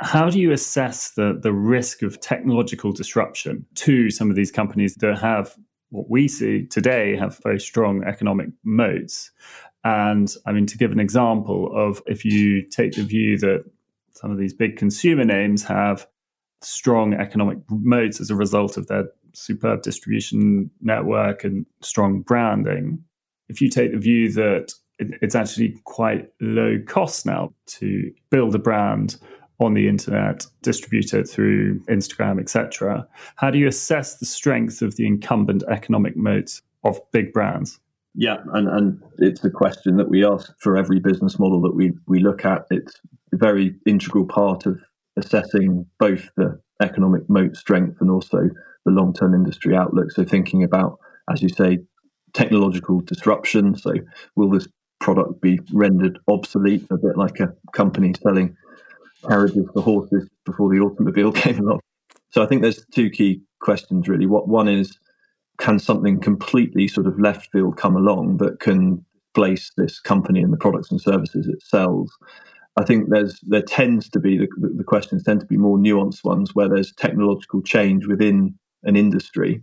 How 0.00 0.30
do 0.30 0.38
you 0.38 0.52
assess 0.52 1.10
the, 1.12 1.38
the 1.42 1.52
risk 1.52 2.02
of 2.02 2.20
technological 2.20 2.92
disruption 2.92 3.66
to 3.76 4.10
some 4.10 4.30
of 4.30 4.36
these 4.36 4.52
companies 4.52 4.94
that 4.96 5.18
have 5.18 5.56
what 5.90 6.08
we 6.08 6.28
see 6.28 6.66
today 6.66 7.16
have 7.16 7.40
very 7.42 7.58
strong 7.58 8.04
economic 8.04 8.48
moats? 8.64 9.30
And 9.84 10.32
I 10.46 10.52
mean, 10.52 10.66
to 10.66 10.78
give 10.78 10.92
an 10.92 11.00
example 11.00 11.70
of 11.74 12.02
if 12.06 12.24
you 12.24 12.62
take 12.62 12.92
the 12.92 13.02
view 13.02 13.38
that 13.38 13.64
some 14.12 14.30
of 14.30 14.38
these 14.38 14.52
big 14.52 14.76
consumer 14.76 15.24
names 15.24 15.64
have 15.64 16.06
strong 16.60 17.14
economic 17.14 17.58
moats 17.70 18.20
as 18.20 18.30
a 18.30 18.36
result 18.36 18.76
of 18.76 18.86
their 18.88 19.04
superb 19.32 19.82
distribution 19.82 20.70
network 20.80 21.44
and 21.44 21.64
strong 21.80 22.22
branding, 22.22 23.02
if 23.48 23.60
you 23.60 23.68
take 23.68 23.92
the 23.92 23.98
view 23.98 24.32
that 24.32 24.72
it's 24.98 25.34
actually 25.34 25.76
quite 25.84 26.28
low 26.40 26.78
cost 26.86 27.24
now 27.24 27.52
to 27.66 28.10
build 28.30 28.54
a 28.54 28.58
brand 28.58 29.16
on 29.60 29.74
the 29.74 29.88
internet, 29.88 30.46
distribute 30.62 31.12
it 31.12 31.28
through 31.28 31.80
Instagram, 31.84 32.40
etc. 32.40 33.06
How 33.36 33.50
do 33.50 33.58
you 33.58 33.66
assess 33.66 34.18
the 34.18 34.26
strength 34.26 34.82
of 34.82 34.96
the 34.96 35.06
incumbent 35.06 35.64
economic 35.68 36.16
moats 36.16 36.62
of 36.84 37.00
big 37.12 37.32
brands? 37.32 37.80
Yeah, 38.14 38.38
and, 38.54 38.68
and 38.68 39.02
it's 39.18 39.44
a 39.44 39.50
question 39.50 39.96
that 39.96 40.08
we 40.08 40.24
ask 40.24 40.52
for 40.60 40.76
every 40.76 41.00
business 41.00 41.38
model 41.38 41.60
that 41.62 41.74
we, 41.74 41.92
we 42.06 42.20
look 42.20 42.44
at. 42.44 42.66
It's 42.70 43.00
a 43.32 43.36
very 43.36 43.74
integral 43.86 44.26
part 44.26 44.66
of 44.66 44.80
assessing 45.16 45.86
both 45.98 46.28
the 46.36 46.60
economic 46.80 47.28
moat 47.28 47.56
strength 47.56 48.00
and 48.00 48.10
also 48.10 48.48
the 48.84 48.92
long 48.92 49.12
term 49.12 49.34
industry 49.34 49.76
outlook. 49.76 50.10
So, 50.12 50.24
thinking 50.24 50.62
about, 50.64 50.98
as 51.30 51.42
you 51.42 51.48
say, 51.48 51.78
technological 52.32 53.00
disruption. 53.00 53.76
So, 53.76 53.94
will 54.36 54.50
this 54.50 54.68
product 55.00 55.40
be 55.40 55.60
rendered 55.72 56.18
obsolete, 56.28 56.86
a 56.90 56.96
bit 56.96 57.16
like 57.16 57.40
a 57.40 57.54
company 57.72 58.14
selling 58.22 58.56
carriages 59.26 59.66
for 59.72 59.82
horses 59.82 60.28
before 60.44 60.70
the 60.70 60.80
automobile 60.80 61.32
came 61.44 61.58
along? 61.60 61.80
So, 62.30 62.42
I 62.42 62.46
think 62.46 62.62
there's 62.62 62.84
two 62.92 63.10
key 63.10 63.42
questions 63.60 64.08
really. 64.08 64.26
What 64.26 64.48
one 64.48 64.68
is, 64.68 64.98
can 65.58 65.78
something 65.78 66.20
completely 66.20 66.88
sort 66.88 67.06
of 67.06 67.18
left 67.18 67.50
field 67.50 67.76
come 67.76 67.96
along 67.96 68.38
that 68.38 68.60
can 68.60 69.04
place 69.34 69.72
this 69.76 70.00
company 70.00 70.40
and 70.40 70.52
the 70.52 70.56
products 70.56 70.90
and 70.90 71.00
services 71.00 71.48
it 71.48 71.62
sells? 71.62 72.16
I 72.78 72.84
think 72.84 73.10
there's 73.10 73.40
there 73.42 73.62
tends 73.62 74.08
to 74.10 74.20
be 74.20 74.38
the, 74.38 74.48
the 74.56 74.84
questions 74.84 75.24
tend 75.24 75.40
to 75.40 75.46
be 75.46 75.56
more 75.56 75.78
nuanced 75.78 76.22
ones 76.22 76.54
where 76.54 76.68
there's 76.68 76.92
technological 76.92 77.60
change 77.60 78.06
within 78.06 78.56
an 78.84 78.94
industry 78.96 79.62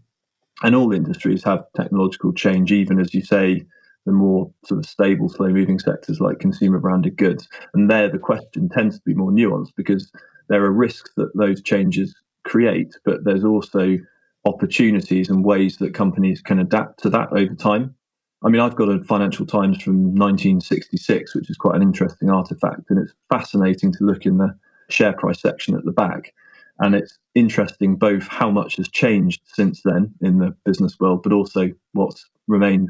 and 0.64 0.76
all 0.76 0.94
industries 0.94 1.44
have 1.44 1.66
technological 1.76 2.34
change, 2.34 2.72
even 2.72 3.00
as 3.00 3.14
you 3.14 3.22
say, 3.22 3.66
the 4.06 4.12
more 4.12 4.52
sort 4.66 4.80
of 4.80 4.86
stable, 4.86 5.30
slow 5.30 5.50
moving 5.50 5.80
sectors 5.80 6.20
like 6.20 6.40
consumer 6.40 6.80
branded 6.80 7.18
goods. 7.18 7.48
And 7.74 7.90
there, 7.90 8.10
the 8.10 8.20
question 8.20 8.70
tends 8.70 8.98
to 8.98 9.02
be 9.06 9.14
more 9.14 9.32
nuanced 9.32 9.74
because 9.76 10.12
there 10.48 10.64
are 10.64 10.72
risks 10.72 11.12
that 11.18 11.36
those 11.36 11.62
changes 11.62 12.16
create, 12.44 12.96
but 13.04 13.24
there's 13.24 13.44
also 13.44 13.98
opportunities 14.46 15.30
and 15.30 15.44
ways 15.44 15.78
that 15.78 15.96
companies 15.96 16.42
can 16.42 16.60
adapt 16.60 17.02
to 17.02 17.10
that 17.10 17.30
over 17.32 17.56
time. 17.56 17.96
I 18.44 18.50
mean, 18.50 18.62
I've 18.62 18.76
got 18.76 18.90
a 18.90 19.04
Financial 19.04 19.46
Times 19.46 19.82
from 19.82 20.14
1966, 20.14 21.34
which 21.34 21.50
is 21.50 21.58
quite 21.58 21.76
an 21.76 21.82
interesting 21.82 22.30
artifact, 22.30 22.92
and 22.92 23.00
it's 23.00 23.14
fascinating 23.28 23.92
to 23.94 24.04
look 24.04 24.28
in 24.28 24.38
the 24.38 24.56
share 24.88 25.14
price 25.14 25.42
section 25.42 25.76
at 25.76 25.84
the 25.84 25.92
back 25.92 26.32
and 26.80 26.96
it's 26.96 27.18
interesting 27.36 27.96
both 27.96 28.28
how 28.28 28.52
much 28.52 28.78
has 28.78 28.90
changed 28.90 29.42
since 29.46 29.82
then 29.84 30.14
in 30.22 30.40
the 30.40 30.56
business 30.66 31.00
world, 31.00 31.24
but 31.24 31.34
also 31.34 31.70
what's 31.94 32.30
remained 32.48 32.90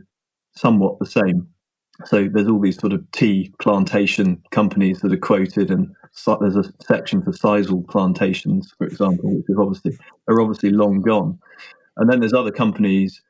somewhat 0.56 1.00
the 1.00 1.06
same. 1.06 1.48
So 2.06 2.28
there's 2.28 2.48
all 2.48 2.60
these 2.60 2.80
sort 2.80 2.94
of 2.94 3.10
tea 3.12 3.54
plantation 3.60 4.44
companies 4.52 5.00
that 5.00 5.14
are 5.14 5.18
quoted, 5.18 5.72
and 5.72 5.88
there's 6.42 6.58
a 6.58 6.74
section 6.82 7.22
for 7.22 7.32
sisal 7.32 7.88
plantations, 7.88 8.74
for 8.78 8.86
example, 8.86 9.34
which 9.34 9.46
is 9.48 9.58
obviously 9.58 9.98
are 10.28 10.42
obviously 10.42 10.72
long 10.72 11.02
gone. 11.02 11.40
And 11.98 12.10
then 12.10 12.20
there's 12.20 12.34
other 12.34 12.52
companies, 12.52 13.22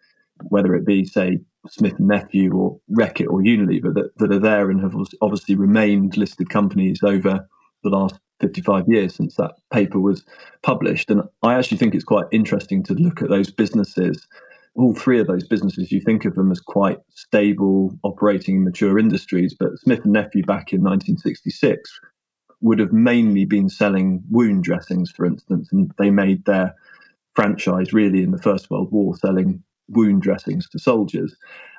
whether 0.50 0.74
it 0.74 0.86
be 0.86 1.06
say 1.06 1.40
Smith 1.70 2.00
and 2.00 2.08
Nephew 2.08 2.54
or 2.54 2.80
Reckitt 2.92 3.28
or 3.28 3.42
Unilever 3.42 3.94
that, 3.94 4.18
that 4.18 4.32
are 4.32 4.40
there 4.40 4.72
and 4.72 4.82
have 4.82 4.96
obviously 5.22 5.56
remained 5.56 6.18
listed 6.18 6.50
companies 6.50 7.04
over 7.04 7.48
the 7.84 7.90
last 7.90 8.16
55 8.40 8.86
years 8.88 9.16
since 9.16 9.36
that 9.36 9.56
paper 9.72 10.00
was 10.00 10.24
published. 10.62 11.10
And 11.10 11.24
I 11.44 11.56
actually 11.56 11.78
think 11.78 11.96
it's 11.96 12.04
quite 12.04 12.26
interesting 12.32 12.84
to 12.84 12.94
look 12.94 13.22
at 13.22 13.30
those 13.30 13.50
businesses. 13.50 14.28
All 14.76 14.94
three 14.94 15.20
of 15.20 15.28
those 15.28 15.48
businesses, 15.48 15.92
you 15.92 16.02
think 16.02 16.26
of 16.26 16.36
them 16.36 16.52
as 16.52 16.60
quite 16.60 17.00
stable, 17.10 17.98
operating 18.04 18.58
in 18.58 18.64
mature 18.66 19.00
industries. 19.00 19.56
But 19.58 19.80
Smith 19.80 20.04
and 20.04 20.14
Nephew 20.14 20.44
back 20.44 20.74
in 20.74 20.82
1966 20.82 22.00
would 22.62 22.80
have 22.80 22.92
mainly 22.92 23.46
been 23.46 23.70
selling 23.70 24.24
wound 24.30 24.64
dressings, 24.64 25.12
for 25.12 25.26
instance, 25.26 25.70
and 25.72 25.92
they 25.98 26.10
made 26.10 26.44
their 26.46 26.76
franchise 27.36 27.94
really 27.94 28.24
in 28.24 28.32
the 28.32 28.42
First 28.42 28.70
World 28.70 28.92
War 28.92 29.16
selling 29.16 29.64
wound 29.90 30.22
dressings 30.22 30.68
to 30.70 30.80
soldiers. 30.80 31.36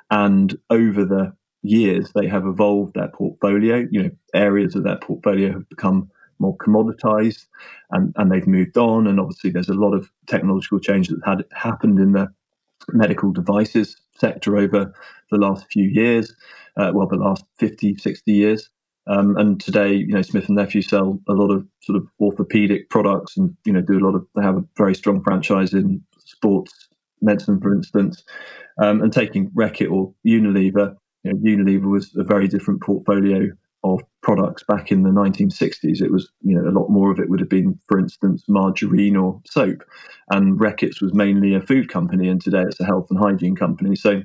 And 0.09 0.57
over 0.69 1.03
the 1.03 1.33
years, 1.61 2.11
they 2.13 2.27
have 2.27 2.45
evolved 2.45 2.93
their 2.93 3.09
portfolio. 3.09 3.85
You 3.91 4.03
know, 4.03 4.11
areas 4.33 4.75
of 4.75 4.83
their 4.83 4.97
portfolio 4.97 5.51
have 5.51 5.67
become 5.69 6.09
more 6.39 6.57
commoditized 6.57 7.45
and, 7.91 8.13
and 8.17 8.31
they've 8.31 8.47
moved 8.47 8.77
on. 8.77 9.07
And 9.07 9.19
obviously, 9.19 9.49
there's 9.49 9.69
a 9.69 9.73
lot 9.73 9.93
of 9.93 10.09
technological 10.27 10.79
change 10.79 11.09
that 11.09 11.21
had 11.25 11.45
happened 11.53 11.99
in 11.99 12.11
the 12.11 12.27
medical 12.89 13.31
devices 13.31 13.95
sector 14.17 14.57
over 14.57 14.93
the 15.31 15.37
last 15.37 15.65
few 15.71 15.89
years, 15.89 16.35
uh, 16.77 16.91
well, 16.93 17.07
the 17.07 17.15
last 17.15 17.43
50, 17.59 17.95
60 17.95 18.31
years. 18.31 18.69
Um, 19.07 19.37
and 19.37 19.59
today, 19.59 19.93
you 19.93 20.13
know, 20.13 20.21
Smith 20.21 20.47
and 20.47 20.57
Nephew 20.57 20.81
sell 20.81 21.19
a 21.29 21.33
lot 21.33 21.49
of 21.49 21.65
sort 21.81 21.97
of 21.97 22.07
orthopedic 22.19 22.89
products, 22.89 23.37
and 23.37 23.55
you 23.65 23.71
know, 23.71 23.81
do 23.81 23.97
a 23.97 24.03
lot 24.05 24.15
of. 24.15 24.27
They 24.35 24.43
have 24.43 24.57
a 24.57 24.65
very 24.77 24.95
strong 24.95 25.23
franchise 25.23 25.73
in 25.73 26.03
sports 26.19 26.89
medicine, 27.21 27.61
for 27.61 27.73
instance. 27.73 28.23
Um, 28.81 29.01
and 29.01 29.13
taking 29.13 29.49
Reckitt 29.51 29.89
or 29.89 30.13
Unilever, 30.25 30.97
you 31.23 31.33
know, 31.33 31.39
Unilever 31.39 31.89
was 31.89 32.13
a 32.17 32.23
very 32.23 32.49
different 32.49 32.81
portfolio 32.81 33.49
of 33.83 34.01
products 34.21 34.63
back 34.63 34.91
in 34.91 35.03
the 35.03 35.09
1960s. 35.09 36.01
It 36.01 36.11
was, 36.11 36.29
you 36.41 36.55
know, 36.55 36.67
a 36.67 36.77
lot 36.77 36.89
more 36.89 37.11
of 37.11 37.19
it 37.19 37.29
would 37.29 37.39
have 37.39 37.49
been, 37.49 37.79
for 37.87 37.99
instance, 37.99 38.43
margarine 38.47 39.15
or 39.15 39.41
soap, 39.45 39.83
and 40.31 40.59
Reckitt's 40.59 41.01
was 41.01 41.13
mainly 41.13 41.53
a 41.53 41.61
food 41.61 41.89
company, 41.89 42.27
and 42.27 42.41
today 42.41 42.63
it's 42.63 42.79
a 42.79 42.85
health 42.85 43.07
and 43.09 43.19
hygiene 43.19 43.55
company. 43.55 43.95
So, 43.95 44.21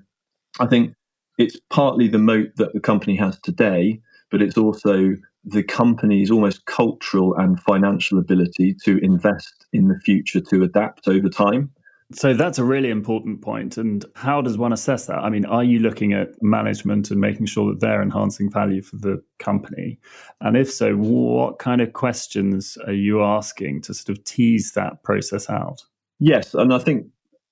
I 0.61 0.67
think 0.67 0.95
it's 1.39 1.59
partly 1.71 2.09
the 2.09 2.19
moat 2.19 2.49
that 2.57 2.73
the 2.73 2.81
company 2.81 3.17
has 3.17 3.39
today 3.41 4.01
but 4.33 4.43
it's 4.43 4.57
also 4.57 5.15
the 5.45 5.63
company's 5.63 6.31
almost 6.31 6.65
cultural 6.65 7.37
and 7.37 7.61
financial 7.61 8.19
ability 8.19 8.75
to 8.85 8.99
invest 9.05 9.67
in 9.73 9.89
the 9.89 10.01
future 10.01 10.41
to 10.41 10.63
adapt 10.63 11.07
over 11.07 11.29
time. 11.29 11.71
So 12.15 12.35
that's 12.35 12.59
a 12.59 12.65
really 12.65 12.91
important 12.91 13.43
point. 13.43 13.77
And 13.77 14.05
how 14.15 14.41
does 14.41 14.59
one 14.59 14.73
assess 14.73 15.07
that? 15.07 15.19
I 15.19 15.31
mean, 15.31 15.45
are 15.45 15.65
you 15.65 15.79
looking 15.79 16.13
at 16.13 16.31
management 16.43 17.11
and 17.11 17.21
making 17.21 17.47
sure 17.47 17.71
that 17.71 17.81
they're 17.81 18.03
enhancing 18.03 18.51
value 18.51 18.83
for 18.83 18.97
the 18.97 19.23
company? 19.39 19.99
And 20.41 20.57
if 20.57 20.73
so, 20.73 20.95
what 20.95 21.59
kind 21.59 21.81
of 21.81 21.93
questions 21.93 22.77
are 22.87 22.93
you 22.93 23.23
asking 23.23 23.83
to 23.83 23.95
sort 23.95 24.17
of 24.17 24.25
tease 24.25 24.73
that 24.73 25.03
process 25.03 25.49
out? 25.49 25.83
Yes. 26.19 26.55
And 26.55 26.73
I 26.73 26.79
think, 26.79 27.07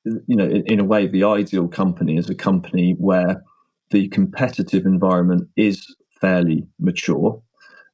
you 0.05 0.37
know, 0.37 0.45
in, 0.47 0.65
in 0.67 0.81
a 0.81 0.85
way, 0.85 1.07
the 1.07 1.25
ideal 1.25 1.69
company 1.69 2.17
is 2.17 2.31
a 2.31 2.35
company 2.35 2.95
where 2.99 3.43
the 3.91 4.09
competitive 4.09 4.87
environment 4.87 5.49
is 5.57 5.95
fairly 6.21 6.67
mature, 6.79 7.43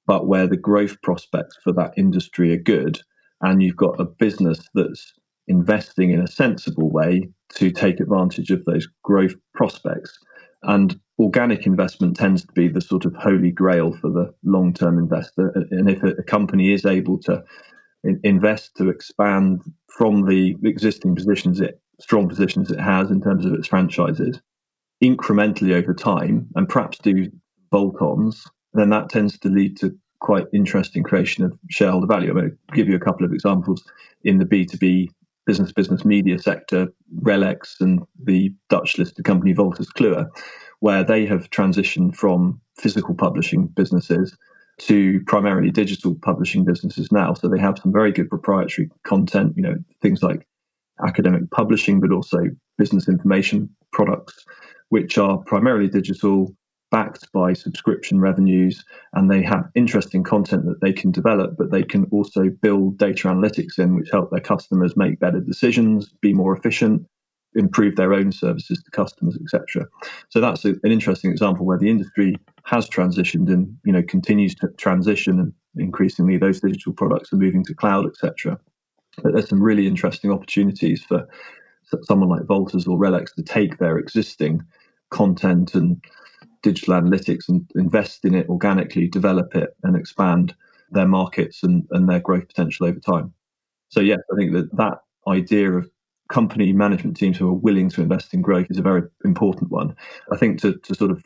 but 0.07 0.27
where 0.27 0.47
the 0.47 0.57
growth 0.57 1.01
prospects 1.03 1.57
for 1.63 1.73
that 1.73 1.95
industry 1.97 2.53
are 2.53 2.59
good, 2.59 3.01
and 3.41 3.63
you've 3.63 3.77
got 3.77 4.01
a 4.01 4.05
business 4.05 4.61
that's 4.75 5.13
investing 5.49 6.11
in 6.11 6.21
a 6.21 6.27
sensible 6.27 6.91
way 6.91 7.29
to 7.55 7.71
take 7.71 8.01
advantage 8.01 8.51
of 8.51 8.65
those 8.65 8.89
growth 9.03 9.35
prospects. 9.55 10.19
And 10.63 10.99
organic 11.19 11.67
investment 11.67 12.17
tends 12.17 12.45
to 12.45 12.53
be 12.53 12.69
the 12.69 12.81
sort 12.81 13.05
of 13.05 13.15
holy 13.15 13.51
grail 13.51 13.93
for 13.93 14.11
the 14.11 14.35
long 14.45 14.75
term 14.75 14.99
investor. 14.99 15.53
And 15.71 15.89
if 15.89 16.03
a 16.03 16.23
company 16.23 16.73
is 16.73 16.85
able 16.85 17.19
to 17.21 17.45
invest 18.23 18.77
to 18.77 18.89
expand 18.89 19.63
from 19.89 20.27
the 20.27 20.57
existing 20.63 21.15
positions 21.15 21.61
it 21.61 21.81
strong 22.01 22.29
positions 22.29 22.71
it 22.71 22.79
has 22.79 23.11
in 23.11 23.21
terms 23.21 23.47
of 23.47 23.55
its 23.55 23.69
franchises 23.69 24.41
incrementally 25.03 25.73
over 25.73 25.95
time 25.95 26.47
and 26.55 26.69
perhaps 26.69 26.99
do 26.99 27.31
bolt-ons, 27.71 28.45
then 28.75 28.91
that 28.91 29.09
tends 29.09 29.39
to 29.39 29.49
lead 29.49 29.77
to 29.79 29.97
quite 30.21 30.47
interesting 30.53 31.03
creation 31.03 31.45
of 31.45 31.59
shareholder 31.71 32.07
value. 32.07 32.31
I'm 32.31 32.37
going 32.37 32.51
to 32.51 32.75
give 32.75 32.89
you 32.89 32.97
a 32.97 33.01
couple 33.01 33.25
of 33.25 33.33
examples 33.33 33.85
in 34.25 34.39
the 34.39 34.45
B2B 34.45 35.09
business 35.47 35.73
business 35.73 36.05
media 36.05 36.39
sector, 36.39 36.89
RELX 37.23 37.81
and 37.81 38.03
the 38.23 38.53
Dutch 38.69 38.99
listed 38.99 39.25
company 39.25 39.55
Wolters 39.55 39.89
Kluwer, 39.97 40.27
where 40.81 41.05
they 41.05 41.25
have 41.27 41.49
transitioned 41.51 42.15
from 42.15 42.61
physical 42.77 43.15
publishing 43.15 43.69
businesses 43.69 44.37
to 44.79 45.23
primarily 45.27 45.71
digital 45.71 46.15
publishing 46.17 46.65
businesses 46.65 47.11
now. 47.11 47.33
So 47.33 47.49
they 47.49 47.59
have 47.59 47.79
some 47.83 47.93
very 47.93 48.13
good 48.13 48.29
proprietary 48.29 48.91
content, 49.05 49.55
you 49.57 49.63
know, 49.63 49.77
things 50.03 50.23
like 50.23 50.47
academic 51.05 51.51
publishing, 51.51 52.01
but 52.01 52.13
also 52.13 52.39
business 52.77 53.09
information 53.09 53.71
products, 53.93 54.45
which 54.91 55.17
are 55.17 55.39
primarily 55.39 55.89
digital, 55.89 56.55
backed 56.91 57.31
by 57.33 57.53
subscription 57.53 58.21
revenues 58.21 58.85
and 59.13 59.31
they 59.31 59.43
have 59.43 59.71
interesting 59.75 60.23
content 60.23 60.65
that 60.67 60.81
they 60.81 60.93
can 60.93 61.11
develop, 61.11 61.57
but 61.57 61.71
they 61.71 61.83
can 61.83 62.05
also 62.13 62.49
build 62.63 62.99
data 62.99 63.29
analytics 63.29 63.79
in 63.79 63.97
which 63.97 64.11
help 64.11 64.31
their 64.31 64.41
customers 64.41 64.97
make 64.97 65.19
better 65.19 65.41
decisions, 65.41 66.13
be 66.21 66.33
more 66.33 66.57
efficient, 66.57 67.07
improve 67.55 67.97
their 67.97 68.13
own 68.13 68.31
services 68.31 68.83
to 68.83 68.91
customers, 68.91 69.37
etc. 69.43 69.87
So 70.29 70.41
that's 70.41 70.65
a, 70.65 70.71
an 70.85 70.93
interesting 70.93 71.31
example 71.31 71.67
where 71.67 71.79
the 71.79 71.91
industry 71.91 72.37
has 72.65 72.89
transitioned 72.89 73.49
and 73.49 73.77
you 73.85 73.93
know 73.93 74.03
continues 74.03 74.55
to 74.57 74.69
transition 74.77 75.41
and 75.41 75.53
increasingly 75.77 76.37
those 76.37 76.61
digital 76.61 76.93
products 76.93 77.33
are 77.33 77.37
moving 77.37 77.65
to 77.65 77.75
cloud, 77.75 78.07
etc. 78.07 78.59
But 79.23 79.33
there's 79.33 79.49
some 79.49 79.63
really 79.63 79.87
interesting 79.87 80.31
opportunities 80.31 81.03
for 81.03 81.27
someone 82.03 82.29
like 82.29 82.43
Wolters 82.43 82.87
or 82.87 82.99
RELX 82.99 83.35
to 83.35 83.43
take 83.43 83.79
their 83.79 83.97
existing 83.97 84.63
content 85.11 85.75
and 85.75 86.05
digital 86.67 86.95
analytics 86.95 87.49
and 87.49 87.65
invest 87.77 88.25
in 88.25 88.35
it 88.35 88.49
organically, 88.49 89.07
develop 89.07 89.55
it, 89.55 89.77
and 89.85 89.95
expand 89.95 90.53
their 90.91 91.07
markets 91.07 91.63
and, 91.63 91.87
and 91.93 92.09
their 92.09 92.19
growth 92.19 92.49
potential 92.49 92.87
over 92.87 92.99
time. 92.99 93.33
So, 93.89 94.01
yes, 94.01 94.19
I 94.33 94.37
think 94.37 94.53
that 94.53 94.77
that 94.77 94.99
idea 95.29 95.71
of 95.73 95.89
company 96.29 96.73
management 96.73 97.17
teams 97.17 97.37
who 97.37 97.49
are 97.49 97.55
willing 97.55 97.89
to 97.91 98.03
invest 98.03 98.35
in 98.35 98.43
growth 98.43 98.67
is 98.69 98.79
a 98.79 98.83
very 98.83 99.03
important 99.25 99.71
one. 99.71 99.95
I 100.33 100.37
think 100.37 100.61
to, 100.63 100.77
to 100.77 100.95
sort 100.97 101.13
of 101.13 101.25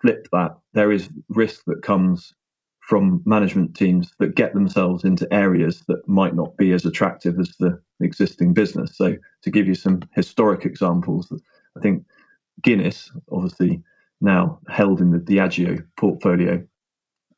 flip 0.00 0.28
that, 0.30 0.56
there 0.72 0.92
is 0.92 1.08
risk 1.30 1.62
that 1.66 1.82
comes 1.82 2.32
from 2.78 3.22
management 3.24 3.74
teams 3.74 4.12
that 4.20 4.36
get 4.36 4.54
themselves 4.54 5.02
into 5.02 5.32
areas 5.34 5.82
that 5.88 6.06
might 6.06 6.36
not 6.36 6.56
be 6.56 6.70
as 6.70 6.84
attractive 6.84 7.40
as 7.40 7.56
the 7.58 7.76
existing 8.00 8.54
business. 8.54 8.96
So, 8.96 9.16
to 9.42 9.50
give 9.50 9.66
you 9.66 9.74
some 9.74 10.02
historic 10.14 10.64
examples, 10.64 11.32
I 11.76 11.80
think 11.80 12.04
Guinness, 12.62 13.10
obviously, 13.32 13.82
now 14.20 14.58
held 14.68 15.00
in 15.00 15.10
the 15.10 15.18
Diageo 15.18 15.84
portfolio 15.96 16.64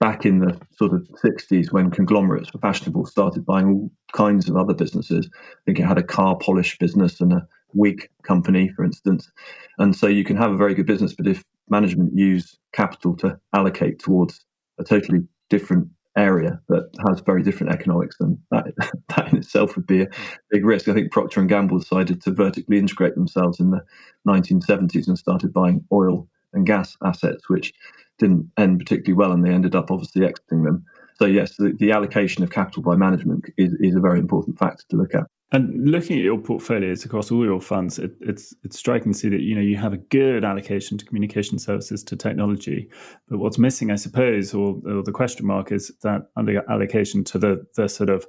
back 0.01 0.25
in 0.25 0.39
the 0.39 0.59
sort 0.77 0.93
of 0.93 1.09
60s 1.25 1.73
when 1.73 1.91
conglomerates 1.91 2.53
were 2.53 2.61
fashionable 2.61 3.05
started 3.05 3.45
buying 3.45 3.69
all 3.69 3.91
kinds 4.13 4.49
of 4.49 4.57
other 4.57 4.75
businesses. 4.75 5.29
I 5.35 5.59
think 5.67 5.81
it 5.81 5.87
had 5.87 5.99
a 5.99 6.03
car 6.03 6.37
polish 6.37 6.79
business 6.79 7.21
and 7.21 7.33
a 7.33 7.47
wig 7.75 8.09
company, 8.23 8.69
for 8.69 8.85
instance. 8.85 9.31
And 9.79 9.95
so 9.95 10.07
you 10.07 10.25
can 10.25 10.37
have 10.37 10.53
a 10.53 10.57
very 10.57 10.75
good 10.75 10.87
business, 10.87 11.15
but 11.15 11.27
if 11.27 11.45
management 11.69 12.17
use 12.17 12.57
capital 12.73 13.17
to 13.17 13.39
allocate 13.53 13.99
towards 13.99 14.45
a 14.79 14.85
totally 14.85 15.21
different 15.51 15.89
area 16.17 16.61
that 16.69 16.91
has 17.07 17.21
very 17.21 17.43
different 17.43 17.73
economics, 17.73 18.17
then 18.19 18.39
that, 18.51 18.67
that 19.09 19.33
in 19.33 19.39
itself 19.39 19.77
would 19.77 19.87
be 19.87 20.03
a 20.03 20.09
big 20.51 20.65
risk. 20.65 20.89
I 20.89 20.95
think 20.95 21.13
Procter 21.13 21.41
and 21.41 21.49
Gamble 21.49 21.79
decided 21.79 22.23
to 22.23 22.33
vertically 22.33 22.79
integrate 22.79 23.15
themselves 23.15 23.61
in 23.61 23.71
the 23.71 23.83
1970s 24.27 25.09
and 25.09 25.19
started 25.19 25.53
buying 25.53 25.85
oil 25.93 26.29
and 26.53 26.67
gas 26.67 26.97
assets, 27.05 27.49
which 27.49 27.73
didn't 28.19 28.51
end 28.57 28.79
particularly 28.79 29.15
well, 29.15 29.33
and 29.33 29.45
they 29.45 29.51
ended 29.51 29.75
up 29.75 29.91
obviously 29.91 30.25
exiting 30.27 30.65
them. 30.65 30.85
So 31.19 31.27
yes, 31.27 31.57
the, 31.57 31.75
the 31.79 31.93
allocation 31.93 32.45
of 32.45 32.51
capital 32.51 32.83
by 32.83 32.97
management 32.97 33.47
is, 33.57 33.73
is 33.81 33.97
a 33.97 34.01
very 34.01 34.19
important 34.19 34.59
factor 34.59 34.85
to 34.91 34.97
look 34.97 35.15
at. 35.15 35.25
And 35.51 35.91
looking 35.91 36.19
at 36.19 36.25
your 36.25 36.39
portfolios 36.39 37.07
across 37.07 37.31
all 37.31 37.43
your 37.43 37.61
funds, 37.61 37.99
it, 37.99 38.13
it's 38.21 38.55
it's 38.65 38.79
striking 38.79 39.13
to 39.15 39.19
see 39.19 39.31
that 39.31 39.41
you 39.41 39.55
know 39.55 39.63
you 39.63 39.77
have 39.79 39.95
a 39.95 39.99
good 39.99 40.45
allocation 40.45 40.99
to 40.99 41.07
communication 41.07 41.59
services 41.59 42.05
to 42.05 42.17
technology, 42.17 42.91
but 43.29 43.39
what's 43.39 43.57
missing, 43.57 43.91
I 43.91 43.97
suppose, 43.97 44.53
or, 44.53 44.77
or 44.85 45.03
the 45.03 45.13
question 45.13 45.47
mark 45.47 45.73
is 45.73 45.91
that 46.03 46.29
under 46.37 46.63
allocation 46.71 47.25
to 47.25 47.39
the 47.39 47.67
the 47.77 47.89
sort 47.89 48.11
of 48.11 48.27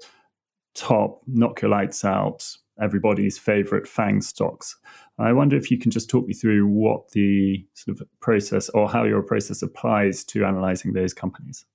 top 0.75 1.21
knock 1.27 1.61
your 1.61 1.71
lights 1.71 2.05
out 2.05 2.47
everybody's 2.81 3.37
favorite 3.37 3.87
FANG 3.87 4.21
stocks. 4.21 4.77
I 5.17 5.33
wonder 5.33 5.57
if 5.57 5.69
you 5.69 5.77
can 5.77 5.91
just 5.91 6.09
talk 6.09 6.25
me 6.27 6.33
through 6.33 6.67
what 6.67 7.11
the 7.11 7.65
sort 7.73 7.99
of 7.99 8.07
process 8.21 8.69
or 8.69 8.89
how 8.89 9.03
your 9.03 9.21
process 9.21 9.61
applies 9.61 10.23
to 10.25 10.45
analyzing 10.45 10.93
those 10.93 11.13
companies. 11.13 11.65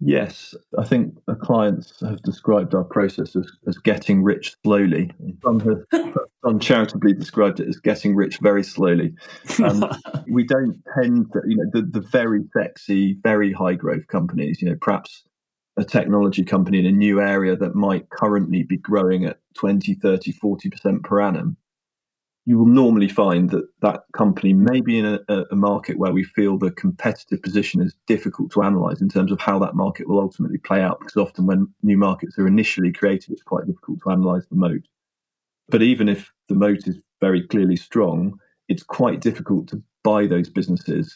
Yes, 0.00 0.54
I 0.78 0.84
think 0.84 1.18
the 1.26 1.34
clients 1.34 2.00
have 2.00 2.22
described 2.22 2.72
our 2.72 2.84
process 2.84 3.34
as, 3.34 3.50
as 3.66 3.78
getting 3.78 4.22
rich 4.22 4.54
slowly. 4.62 5.10
Some 5.42 5.58
have 5.60 6.14
uncharitably 6.44 7.14
described 7.14 7.58
it 7.58 7.68
as 7.68 7.80
getting 7.80 8.14
rich 8.14 8.38
very 8.38 8.62
slowly. 8.62 9.12
Um, 9.62 9.84
we 10.30 10.44
don't 10.44 10.80
tend 10.94 11.32
to, 11.32 11.40
you 11.46 11.56
know, 11.56 11.64
the, 11.72 11.82
the 11.82 12.06
very 12.12 12.44
sexy, 12.56 13.18
very 13.24 13.52
high 13.52 13.74
growth 13.74 14.06
companies, 14.06 14.62
you 14.62 14.70
know, 14.70 14.76
perhaps 14.80 15.24
a 15.78 15.84
technology 15.84 16.44
company 16.44 16.78
in 16.78 16.86
a 16.86 16.92
new 16.92 17.20
area 17.20 17.56
that 17.56 17.74
might 17.74 18.10
currently 18.10 18.62
be 18.62 18.76
growing 18.76 19.24
at 19.24 19.38
20, 19.54 19.94
30, 19.94 20.32
40% 20.32 21.02
per 21.04 21.20
annum 21.20 21.56
you 22.48 22.56
will 22.56 22.64
normally 22.64 23.08
find 23.08 23.50
that 23.50 23.68
that 23.82 24.04
company 24.14 24.54
may 24.54 24.80
be 24.80 24.98
in 24.98 25.04
a, 25.04 25.20
a, 25.50 25.54
market 25.54 25.98
where 25.98 26.14
we 26.14 26.24
feel 26.24 26.56
the 26.56 26.70
competitive 26.70 27.42
position 27.42 27.82
is 27.82 27.94
difficult 28.06 28.50
to 28.50 28.62
analyze 28.62 29.02
in 29.02 29.08
terms 29.10 29.30
of 29.30 29.38
how 29.38 29.58
that 29.58 29.74
market 29.74 30.08
will 30.08 30.18
ultimately 30.18 30.56
play 30.56 30.80
out. 30.80 30.98
Because 30.98 31.18
often, 31.18 31.44
when 31.44 31.68
new 31.82 31.98
markets 31.98 32.38
are 32.38 32.46
initially 32.46 32.90
created, 32.90 33.32
it's 33.32 33.42
quite 33.42 33.66
difficult 33.66 33.98
to 34.02 34.10
analyze 34.10 34.46
the 34.46 34.56
moat. 34.56 34.80
But 35.68 35.82
even 35.82 36.08
if 36.08 36.32
the 36.48 36.54
moat 36.54 36.88
is 36.88 36.98
very 37.20 37.46
clearly 37.46 37.76
strong, 37.76 38.40
it's 38.66 38.82
quite 38.82 39.20
difficult 39.20 39.68
to 39.68 39.82
buy 40.02 40.26
those 40.26 40.48
businesses 40.48 41.14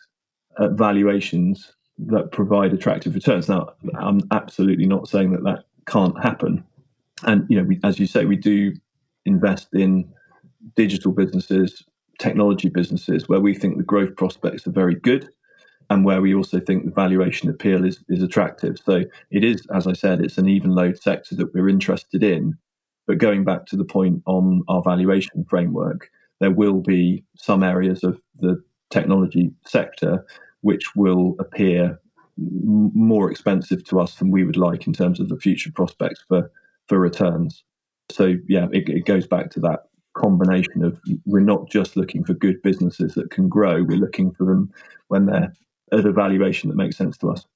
at 0.59 0.72
valuations 0.72 1.72
that 1.99 2.33
provide 2.33 2.73
attractive 2.73 3.15
returns. 3.15 3.49
Now, 3.49 3.75
I'm 3.99 4.21
absolutely 4.31 4.87
not 4.87 5.09
saying 5.09 5.33
that 5.33 5.45
that 5.45 5.65
can't 5.87 6.21
happen. 6.23 6.65
And, 7.25 7.47
you 7.49 7.59
know, 7.59 7.65
we, 7.65 7.81
as 7.85 7.99
you 7.99 8.07
say, 8.07 8.25
we 8.25 8.37
do 8.37 8.73
invest 9.25 9.69
in 9.73 10.13
digital 10.75 11.13
businesses, 11.13 11.85
technology 12.19 12.69
businesses, 12.69 13.29
where 13.29 13.41
we 13.41 13.55
think 13.55 13.77
the 13.77 13.85
growth 13.85 14.17
prospects 14.17 14.67
are 14.67 14.73
very 14.73 14.95
good 14.95 15.29
and 15.91 16.05
where 16.05 16.21
we 16.21 16.35
also 16.35 16.59
think 16.59 16.85
the 16.85 16.91
valuation 16.91 17.51
appeal 17.51 17.85
is, 17.85 18.03
is 18.09 18.23
attractive. 18.23 18.79
So 18.85 19.05
it 19.31 19.45
is, 19.45 19.67
as 19.75 19.87
I 19.87 19.93
said, 19.93 20.21
it's 20.21 20.39
an 20.39 20.47
Evenlode 20.47 21.01
sector 21.01 21.35
that 21.37 21.53
we're 21.53 21.69
interested 21.69 22.23
in. 22.23 22.57
But 23.07 23.19
going 23.19 23.45
back 23.45 23.67
to 23.67 23.77
the 23.77 23.85
point 23.85 24.23
on 24.27 24.63
our 24.69 24.83
valuation 24.83 25.45
framework, 25.49 26.09
there 26.41 26.51
will 26.51 26.81
be 26.81 27.25
some 27.37 27.63
areas 27.63 28.05
of 28.05 28.21
the 28.41 28.63
technology 28.91 29.51
sector 29.67 30.25
which 30.62 30.96
will 30.96 31.37
appear 31.38 32.01
more 32.38 33.31
expensive 33.31 33.85
to 33.85 34.01
us 34.01 34.16
than 34.16 34.31
we 34.31 34.44
would 34.44 34.57
like 34.57 34.87
in 34.87 34.92
terms 34.92 35.20
of 35.20 35.29
the 35.29 35.37
future 35.37 35.70
prospects 35.70 36.25
for, 36.27 36.51
for 36.88 36.98
returns. 36.98 37.62
So 38.11 38.35
yeah, 38.48 38.68
it, 38.72 38.88
it 38.88 39.05
goes 39.05 39.27
back 39.27 39.51
to 39.51 39.61
that 39.61 39.85
combination 40.14 40.85
of 40.85 40.98
we're 41.25 41.40
not 41.40 41.70
just 41.70 41.96
looking 41.96 42.25
for 42.25 42.35
good 42.35 42.61
businesses 42.62 43.14
that 43.14 43.31
can 43.31 43.48
grow, 43.48 43.83
we're 43.83 43.98
looking 43.98 44.33
for 44.33 44.44
them 44.44 44.70
when 45.09 45.27
they're 45.27 45.53
at 45.92 46.07
a 46.07 46.12
valuation 46.12 46.68
that 46.68 46.77
makes 46.77 46.96
sense 46.96 47.16
to 47.18 47.31
us. 47.31 47.46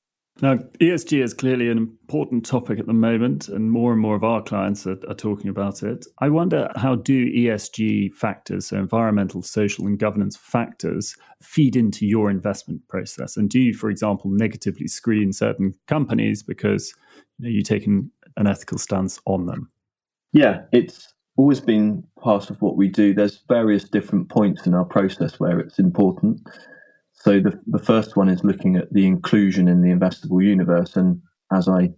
Now, 0.43 0.57
ESG 0.81 1.23
is 1.23 1.33
clearly 1.33 1.71
an 1.71 1.79
important 1.79 2.45
topic 2.45 2.79
at 2.79 2.87
the 2.87 2.93
moment, 2.93 3.49
and 3.49 3.71
more 3.71 3.93
and 3.93 4.01
more 4.01 4.15
of 4.15 4.23
our 4.23 4.43
clients 4.43 4.87
are, 4.87 4.99
are, 5.09 5.15
talking 5.15 5.49
about 5.49 5.83
it. 5.83 6.05
I 6.19 6.29
wonder 6.29 6.71
how 6.77 6.97
do 6.97 7.33
ESG 7.33 8.13
factors, 8.13 8.67
so 8.67 8.77
environmental, 8.77 9.41
social, 9.41 9.87
and 9.87 9.99
governance 9.99 10.37
factors, 10.37 11.17
feed 11.41 11.75
into 11.75 12.07
your 12.07 12.31
investment 12.31 12.87
process? 12.89 13.39
And 13.39 13.49
do 13.49 13.59
you, 13.59 13.73
for 13.73 13.89
example, 13.89 14.31
negatively 14.31 14.89
screen 14.89 15.33
certain 15.33 15.73
companies 15.87 16.43
because 16.43 16.93
you 17.39 17.45
know, 17.45 17.49
you've 17.49 17.65
taken 17.65 18.11
an 18.37 18.47
ethical 18.47 18.77
stance 18.77 19.19
on 19.25 19.47
them? 19.47 19.71
Yeah, 20.33 20.63
it's 20.71 21.15
always 21.37 21.61
been 21.61 22.05
part 22.21 22.51
of 22.51 22.61
what 22.61 22.77
we 22.77 22.89
do. 22.89 23.15
There's 23.15 23.43
various 23.49 23.85
different 23.85 24.29
points 24.29 24.67
in 24.67 24.75
our 24.75 24.85
process 24.85 25.41
where 25.41 25.59
it's 25.59 25.79
important. 25.79 26.47
So 27.27 27.41
the, 27.41 27.61
the 27.67 27.83
first 27.83 28.17
one 28.17 28.29
is 28.29 28.45
looking 28.45 28.77
at 28.77 28.93
the 28.93 29.05
inclusion 29.05 29.67
in 29.67 29.83
the 29.83 29.91
investable 29.91 30.45
universe. 30.45 30.95
And 30.95 31.21
as 31.53 31.69
I 31.69 31.91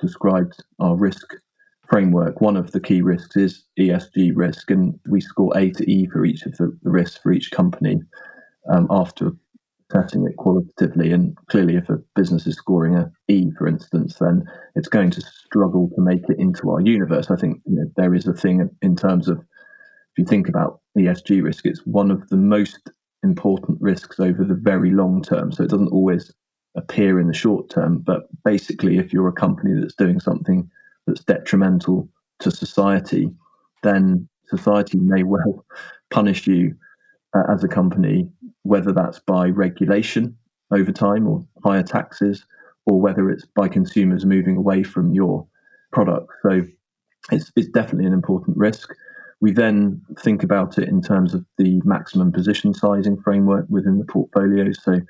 described 0.00 0.64
our 0.78 0.96
risk 0.96 1.34
framework, 1.86 2.40
one 2.40 2.56
of 2.56 2.72
the 2.72 2.80
key 2.80 3.02
risks 3.02 3.36
is 3.36 3.66
ESG 3.78 4.32
risk. 4.34 4.70
And 4.70 4.98
we 5.06 5.20
score 5.20 5.52
A 5.54 5.70
to 5.72 5.84
E 5.90 6.08
for 6.10 6.24
each 6.24 6.46
of 6.46 6.56
the, 6.56 6.74
the 6.82 6.88
risks 6.88 7.18
for 7.18 7.30
each 7.30 7.50
company 7.50 8.00
um, 8.72 8.86
after 8.88 9.32
assessing 9.92 10.26
it 10.26 10.38
qualitatively. 10.38 11.12
And 11.12 11.36
clearly, 11.50 11.76
if 11.76 11.90
a 11.90 11.98
business 12.16 12.46
is 12.46 12.56
scoring 12.56 12.96
a 12.96 13.12
E, 13.28 13.50
for 13.58 13.68
instance, 13.68 14.16
then 14.18 14.44
it's 14.76 14.88
going 14.88 15.10
to 15.10 15.20
struggle 15.20 15.90
to 15.94 16.00
make 16.00 16.22
it 16.30 16.38
into 16.38 16.70
our 16.70 16.80
universe. 16.80 17.30
I 17.30 17.36
think 17.36 17.60
you 17.66 17.76
know, 17.76 17.90
there 17.98 18.14
is 18.14 18.26
a 18.26 18.32
thing 18.32 18.70
in 18.80 18.96
terms 18.96 19.28
of 19.28 19.40
if 19.40 20.16
you 20.16 20.24
think 20.24 20.48
about 20.48 20.80
ESG 20.96 21.42
risk, 21.42 21.66
it's 21.66 21.84
one 21.84 22.10
of 22.10 22.26
the 22.30 22.38
most 22.38 22.90
important 23.22 23.80
risks 23.80 24.18
over 24.18 24.44
the 24.44 24.54
very 24.54 24.90
long 24.90 25.22
term. 25.22 25.52
So 25.52 25.64
it 25.64 25.70
doesn't 25.70 25.92
always 25.92 26.32
appear 26.76 27.18
in 27.20 27.26
the 27.26 27.34
short 27.34 27.68
term, 27.70 27.98
but 27.98 28.28
basically, 28.44 28.98
if 28.98 29.12
you're 29.12 29.28
a 29.28 29.32
company 29.32 29.78
that's 29.78 29.94
doing 29.94 30.20
something 30.20 30.70
that's 31.06 31.24
detrimental 31.24 32.08
to 32.40 32.50
society, 32.50 33.30
then 33.82 34.28
society 34.46 34.98
may 34.98 35.22
well 35.22 35.64
punish 36.10 36.46
you 36.46 36.74
uh, 37.34 37.52
as 37.52 37.62
a 37.64 37.68
company 37.68 38.28
whether 38.62 38.92
that's 38.92 39.18
by 39.20 39.48
regulation 39.48 40.36
over 40.72 40.92
time 40.92 41.26
or 41.26 41.44
higher 41.64 41.82
taxes, 41.82 42.44
or 42.86 43.00
whether 43.00 43.30
it's 43.30 43.44
by 43.44 43.68
consumers 43.68 44.24
moving 44.24 44.56
away 44.56 44.82
from 44.82 45.12
your 45.12 45.46
product. 45.92 46.28
So 46.42 46.62
it's, 47.32 47.50
it's 47.56 47.68
definitely 47.68 48.06
an 48.06 48.12
important 48.12 48.56
risk. 48.56 48.94
We 49.40 49.52
then 49.52 50.02
think 50.18 50.42
about 50.42 50.78
it 50.78 50.88
in 50.88 51.00
terms 51.00 51.34
of 51.34 51.44
the 51.56 51.80
maximum 51.84 52.32
position 52.32 52.74
sizing 52.74 53.20
framework 53.20 53.66
within 53.68 53.98
the 53.98 54.04
portfolio. 54.04 54.72
So, 54.72 55.00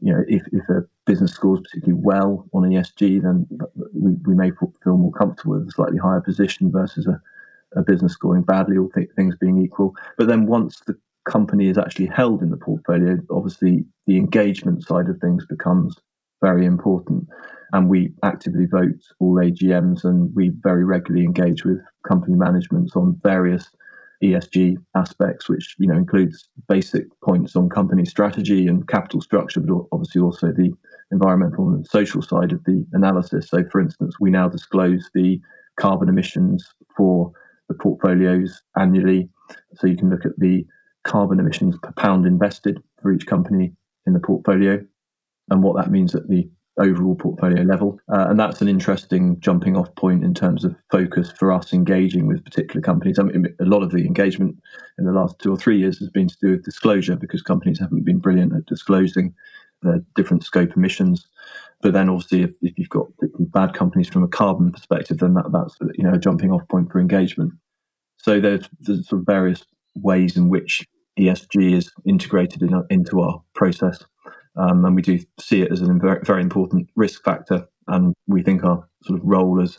you 0.00 0.12
know, 0.12 0.22
if, 0.28 0.42
if 0.52 0.68
a 0.68 0.84
business 1.06 1.32
scores 1.32 1.60
particularly 1.60 2.00
well 2.02 2.46
on 2.52 2.62
ESG, 2.62 3.22
then 3.22 3.46
we, 3.94 4.12
we 4.26 4.34
may 4.34 4.50
feel 4.50 4.96
more 4.96 5.12
comfortable 5.12 5.58
with 5.58 5.68
a 5.68 5.72
slightly 5.72 5.98
higher 5.98 6.20
position 6.20 6.70
versus 6.70 7.06
a, 7.06 7.20
a 7.78 7.82
business 7.82 8.12
scoring 8.12 8.42
badly, 8.42 8.76
all 8.76 8.90
th- 8.90 9.08
things 9.16 9.34
being 9.40 9.62
equal. 9.62 9.94
But 10.18 10.28
then 10.28 10.46
once 10.46 10.80
the 10.86 10.96
company 11.24 11.68
is 11.68 11.78
actually 11.78 12.06
held 12.06 12.42
in 12.42 12.50
the 12.50 12.56
portfolio, 12.56 13.18
obviously 13.30 13.84
the 14.06 14.16
engagement 14.16 14.86
side 14.86 15.08
of 15.08 15.18
things 15.18 15.46
becomes 15.46 15.96
very 16.42 16.66
important. 16.66 17.28
And 17.72 17.88
we 17.88 18.12
actively 18.22 18.66
vote 18.66 19.00
all 19.20 19.36
AGMs 19.36 20.04
and 20.04 20.34
we 20.34 20.50
very 20.62 20.84
regularly 20.84 21.24
engage 21.24 21.64
with 21.64 21.78
company 22.06 22.36
managements 22.36 22.96
on 22.96 23.20
various 23.22 23.70
ESG 24.22 24.76
aspects, 24.94 25.48
which 25.48 25.76
you 25.78 25.86
know 25.86 25.96
includes 25.96 26.48
basic 26.68 27.06
points 27.22 27.56
on 27.56 27.68
company 27.68 28.04
strategy 28.04 28.66
and 28.66 28.86
capital 28.86 29.20
structure, 29.20 29.60
but 29.60 29.84
obviously 29.92 30.20
also 30.20 30.48
the 30.48 30.72
environmental 31.10 31.68
and 31.70 31.86
social 31.86 32.22
side 32.22 32.52
of 32.52 32.62
the 32.64 32.84
analysis. 32.92 33.48
So, 33.48 33.64
for 33.70 33.80
instance, 33.80 34.16
we 34.20 34.30
now 34.30 34.48
disclose 34.48 35.10
the 35.14 35.40
carbon 35.78 36.08
emissions 36.08 36.74
for 36.96 37.32
the 37.68 37.74
portfolios 37.74 38.62
annually, 38.78 39.28
so 39.76 39.86
you 39.86 39.96
can 39.96 40.10
look 40.10 40.26
at 40.26 40.38
the 40.38 40.66
carbon 41.04 41.40
emissions 41.40 41.76
per 41.82 41.92
pound 41.92 42.26
invested 42.26 42.82
for 43.00 43.12
each 43.12 43.26
company 43.26 43.72
in 44.06 44.12
the 44.12 44.20
portfolio 44.20 44.84
and 45.50 45.62
what 45.62 45.76
that 45.76 45.90
means 45.90 46.14
at 46.14 46.28
the 46.28 46.48
overall 46.80 47.14
portfolio 47.14 47.62
level. 47.62 48.00
Uh, 48.12 48.26
and 48.28 48.40
that's 48.40 48.60
an 48.60 48.68
interesting 48.68 49.38
jumping 49.40 49.76
off 49.76 49.94
point 49.94 50.24
in 50.24 50.34
terms 50.34 50.64
of 50.64 50.74
focus 50.90 51.32
for 51.38 51.52
us 51.52 51.72
engaging 51.72 52.26
with 52.26 52.44
particular 52.44 52.80
companies. 52.80 53.18
I 53.18 53.24
mean, 53.24 53.46
a 53.60 53.64
lot 53.64 53.82
of 53.82 53.90
the 53.90 54.04
engagement 54.04 54.56
in 54.98 55.04
the 55.04 55.12
last 55.12 55.38
two 55.38 55.52
or 55.52 55.56
three 55.56 55.78
years 55.78 55.98
has 55.98 56.10
been 56.10 56.28
to 56.28 56.36
do 56.40 56.50
with 56.52 56.64
disclosure 56.64 57.16
because 57.16 57.42
companies 57.42 57.78
haven't 57.78 58.04
been 58.04 58.18
brilliant 58.18 58.54
at 58.54 58.66
disclosing 58.66 59.34
their 59.82 60.00
different 60.16 60.44
scope 60.44 60.76
emissions. 60.76 61.26
But 61.82 61.92
then, 61.92 62.08
obviously, 62.08 62.42
if, 62.42 62.50
if 62.60 62.78
you've 62.78 62.90
got 62.90 63.06
bad 63.38 63.72
companies 63.72 64.08
from 64.08 64.22
a 64.22 64.28
carbon 64.28 64.70
perspective, 64.70 65.18
then 65.18 65.34
that, 65.34 65.50
that's 65.52 65.76
you 65.94 66.04
know 66.04 66.12
a 66.12 66.18
jumping 66.18 66.52
off 66.52 66.66
point 66.68 66.90
for 66.92 67.00
engagement. 67.00 67.52
So 68.18 68.38
there's, 68.38 68.68
there's 68.80 69.08
sort 69.08 69.20
of 69.20 69.26
various 69.26 69.64
ways 69.94 70.36
in 70.36 70.50
which 70.50 70.86
ESG 71.18 71.74
is 71.74 71.90
integrated 72.06 72.62
in, 72.62 72.82
into 72.90 73.20
our 73.20 73.42
process. 73.54 74.04
Um, 74.56 74.84
and 74.84 74.94
we 74.94 75.02
do 75.02 75.18
see 75.38 75.62
it 75.62 75.72
as 75.72 75.80
a 75.80 75.92
very, 75.94 76.20
very 76.24 76.42
important 76.42 76.88
risk 76.96 77.22
factor. 77.22 77.68
And 77.88 78.14
we 78.26 78.42
think 78.42 78.64
our 78.64 78.88
sort 79.04 79.18
of 79.18 79.24
role 79.24 79.60
as 79.62 79.78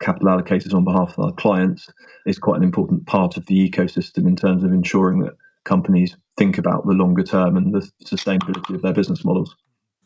capital 0.00 0.28
allocators 0.28 0.74
on 0.74 0.84
behalf 0.84 1.16
of 1.16 1.24
our 1.24 1.32
clients 1.32 1.88
is 2.26 2.38
quite 2.38 2.56
an 2.56 2.64
important 2.64 3.06
part 3.06 3.36
of 3.36 3.46
the 3.46 3.68
ecosystem 3.68 4.26
in 4.26 4.36
terms 4.36 4.64
of 4.64 4.72
ensuring 4.72 5.20
that 5.20 5.34
companies 5.64 6.16
think 6.36 6.58
about 6.58 6.86
the 6.86 6.92
longer 6.92 7.22
term 7.22 7.56
and 7.56 7.72
the 7.72 7.88
sustainability 8.04 8.74
of 8.74 8.82
their 8.82 8.92
business 8.92 9.24
models. 9.24 9.54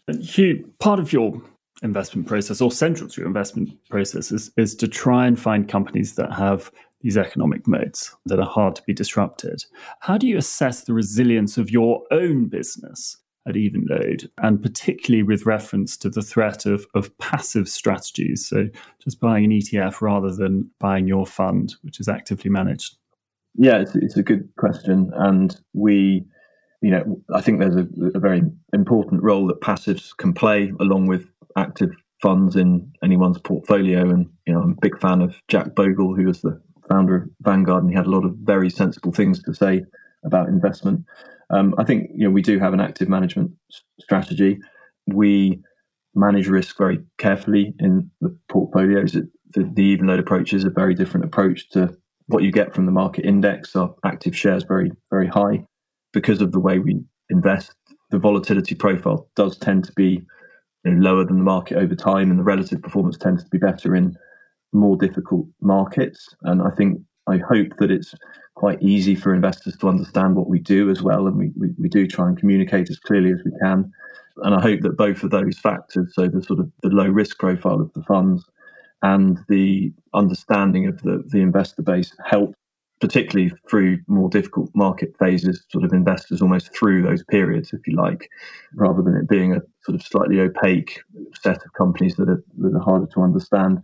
And 0.07 0.23
Hugh, 0.23 0.71
part 0.79 1.01
of 1.01 1.13
your 1.13 1.41
investment 1.83 2.27
process 2.27 2.61
or 2.61 2.71
central 2.71 3.09
to 3.09 3.21
your 3.21 3.27
investment 3.27 3.71
process 3.91 4.33
is, 4.33 4.51
is 4.57 4.75
to 4.77 4.89
try 4.89 5.27
and 5.27 5.39
find 5.39 5.69
companies 5.69 6.15
that 6.15 6.33
have 6.33 6.71
these 7.03 7.17
economic 7.17 7.67
moats 7.67 8.15
that 8.27 8.39
are 8.39 8.47
hard 8.47 8.75
to 8.77 8.83
be 8.83 8.95
disrupted. 8.95 9.63
How 10.01 10.17
do 10.17 10.27
you 10.27 10.39
assess 10.39 10.83
the 10.83 10.95
resilience 10.95 11.59
of 11.59 11.71
your 11.71 12.03
own 12.11 12.49
business 12.49 13.17
at 13.47 13.55
Evenlode, 13.55 14.29
and 14.39 14.63
particularly 14.63 15.23
with 15.23 15.47
reference 15.47 15.97
to 15.99 16.11
the 16.11 16.23
threat 16.23 16.67
of, 16.67 16.87
of 16.95 17.17
passive 17.19 17.69
strategies? 17.69 18.47
So, 18.49 18.69
just 19.03 19.21
buying 19.21 19.45
an 19.45 19.51
ETF 19.51 20.01
rather 20.01 20.35
than 20.35 20.71
buying 20.79 21.07
your 21.07 21.27
fund, 21.27 21.75
which 21.83 22.01
is 22.01 22.09
actively 22.09 22.51
managed? 22.51 22.97
Yeah, 23.55 23.79
it's, 23.79 23.95
it's 23.95 24.17
a 24.17 24.23
good 24.23 24.49
question. 24.57 25.11
And 25.15 25.59
we, 25.73 26.25
you 26.83 26.91
know, 26.91 27.21
I 27.33 27.41
think 27.41 27.61
there's 27.61 27.77
a, 27.77 27.87
a 28.15 28.21
very 28.21 28.43
important 28.73 29.23
role 29.23 29.47
that 29.47 29.61
passives 29.61 30.17
can 30.17 30.33
play 30.33 30.73
along 30.79 31.07
with 31.07 31.27
active 31.57 31.91
funds 32.21 32.57
in 32.57 32.93
anyone's 33.03 33.39
portfolio. 33.39 34.09
And 34.11 34.27
you 34.47 34.55
know, 34.55 34.61
I'm 34.61 34.73
a 34.73 34.81
big 34.81 35.01
fan 35.01 35.23
of 35.23 35.35
Jack 35.49 35.75
Bogle, 35.75 36.15
who 36.15 36.27
was 36.27 36.43
the 36.43 36.61
founder 36.89 37.17
of 37.17 37.29
Vanguard, 37.41 37.83
and 37.83 37.91
he 37.91 37.97
had 37.97 38.07
a 38.07 38.11
lot 38.11 38.25
of 38.25 38.35
very 38.43 38.71
sensible 38.71 39.13
things 39.13 39.43
to 39.43 39.55
say 39.55 39.83
about 40.27 40.49
investment. 40.49 41.05
Um, 41.51 41.75
I 41.79 41.85
think 41.85 42.11
you 42.15 42.27
know 42.27 42.31
we 42.31 42.43
do 42.43 42.59
have 42.59 42.75
an 42.75 42.81
active 42.81 43.09
management 43.09 43.53
strategy. 44.01 44.59
We 45.07 45.63
manage 46.15 46.49
risk 46.49 46.77
very 46.77 47.01
carefully 47.19 47.75
in 47.79 48.11
the 48.21 48.37
portfolios. 48.49 49.13
The, 49.13 49.29
the 49.55 49.97
Evenlode 49.97 50.19
approach 50.19 50.53
is 50.53 50.65
a 50.65 50.71
very 50.71 50.95
different 50.95 51.25
approach 51.25 51.69
to 51.71 51.97
what 52.27 52.43
you 52.43 52.51
get 52.51 52.75
from 52.75 52.87
the 52.87 52.93
market 52.93 53.25
index. 53.25 53.77
Our 53.77 53.95
active 54.05 54.37
shares 54.37 54.65
very 54.65 54.91
very 55.11 55.29
high 55.29 55.65
because 56.13 56.41
of 56.41 56.53
the 56.53 56.61
way 56.61 56.79
we 56.79 57.01
invest. 57.31 57.73
The 58.11 58.19
volatility 58.19 58.75
profile 58.75 59.29
does 59.37 59.57
tend 59.59 59.85
to 59.85 59.93
be 59.93 60.23
you 60.85 60.93
know, 60.93 61.11
lower 61.11 61.25
than 61.25 61.39
the 61.39 61.45
market 61.45 61.77
over 61.77 61.95
time, 61.95 62.31
and 62.31 62.39
the 62.39 62.45
relative 62.45 62.83
performance 62.83 63.17
tends 63.17 63.45
to 63.45 63.51
be 63.51 63.59
better 63.59 63.95
in 63.95 64.17
more 64.73 64.97
difficult 64.97 65.47
markets. 65.61 66.35
And 66.43 66.63
I 66.63 66.71
think 66.71 67.01
I 67.27 67.39
hope 67.39 67.77
that 67.79 67.91
it's 67.91 68.15
quite 68.55 68.83
easy 68.83 69.15
for 69.15 69.35
investors 69.35 69.77
to 69.79 69.89
understand 69.89 70.35
what 70.35 70.49
we 70.49 70.59
do 70.59 70.91
as 70.91 71.03
well, 71.03 71.27
and 71.27 71.37
we, 71.37 71.51
we, 71.57 71.69
we 71.79 71.89
do 71.89 72.07
try 72.07 72.27
and 72.29 72.39
communicate 72.39 72.91
as 72.91 72.99
clearly 72.99 73.31
as 73.33 73.41
we 73.45 73.53
can. 73.63 73.93
And 74.39 74.55
I 74.55 74.61
hope 74.61 74.81
that 74.83 74.97
both 74.97 75.23
of 75.23 75.31
those 75.31 75.59
factors, 75.59 76.13
so 76.15 76.29
the 76.29 76.43
sort 76.43 76.61
of 76.61 76.71
the 76.83 76.89
low 76.89 77.09
risk 77.09 77.39
profile 77.39 77.81
of 77.81 77.93
the 77.95 78.03
funds 78.03 78.45
and 79.03 79.39
the 79.49 79.93
understanding 80.15 80.87
of 80.87 81.01
the, 81.03 81.23
the 81.29 81.41
investor 81.41 81.83
base, 81.83 82.13
help 82.25 82.55
particularly 83.01 83.53
through 83.69 83.99
more 84.07 84.31
difficult 84.31 84.71
market 84.75 85.15
phases, 85.19 85.65
sort 85.71 85.85
of 85.85 85.93
investors 85.93 86.41
almost 86.41 86.75
through 86.75 87.03
those 87.03 87.23
periods, 87.25 87.73
if 87.73 87.87
you 87.87 87.95
like, 87.95 88.31
rather 88.75 89.03
than 89.03 89.15
it 89.15 89.29
being 89.29 89.53
a 89.53 89.61
sort 89.85 89.95
of 89.95 90.03
slightly 90.03 90.41
opaque 90.41 91.01
set 91.39 91.57
of 91.57 91.73
companies 91.77 92.17
that 92.17 92.29
are, 92.29 92.43
that 92.59 92.75
are 92.75 92.81
harder 92.81 93.07
to 93.07 93.21
understand. 93.21 93.81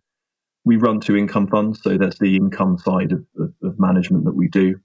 We 0.65 0.77
run 0.77 1.01
two 1.01 1.17
income 1.17 1.47
funds, 1.49 1.83
so 1.83 1.99
that's 1.99 2.19
the 2.19 2.37
income 2.37 2.79
side 2.79 3.13
of, 3.13 3.25
of, 3.39 3.53
of 3.63 3.81
management 3.81 4.25
that 4.25 4.35
we 4.35 4.49
do, 4.49 4.79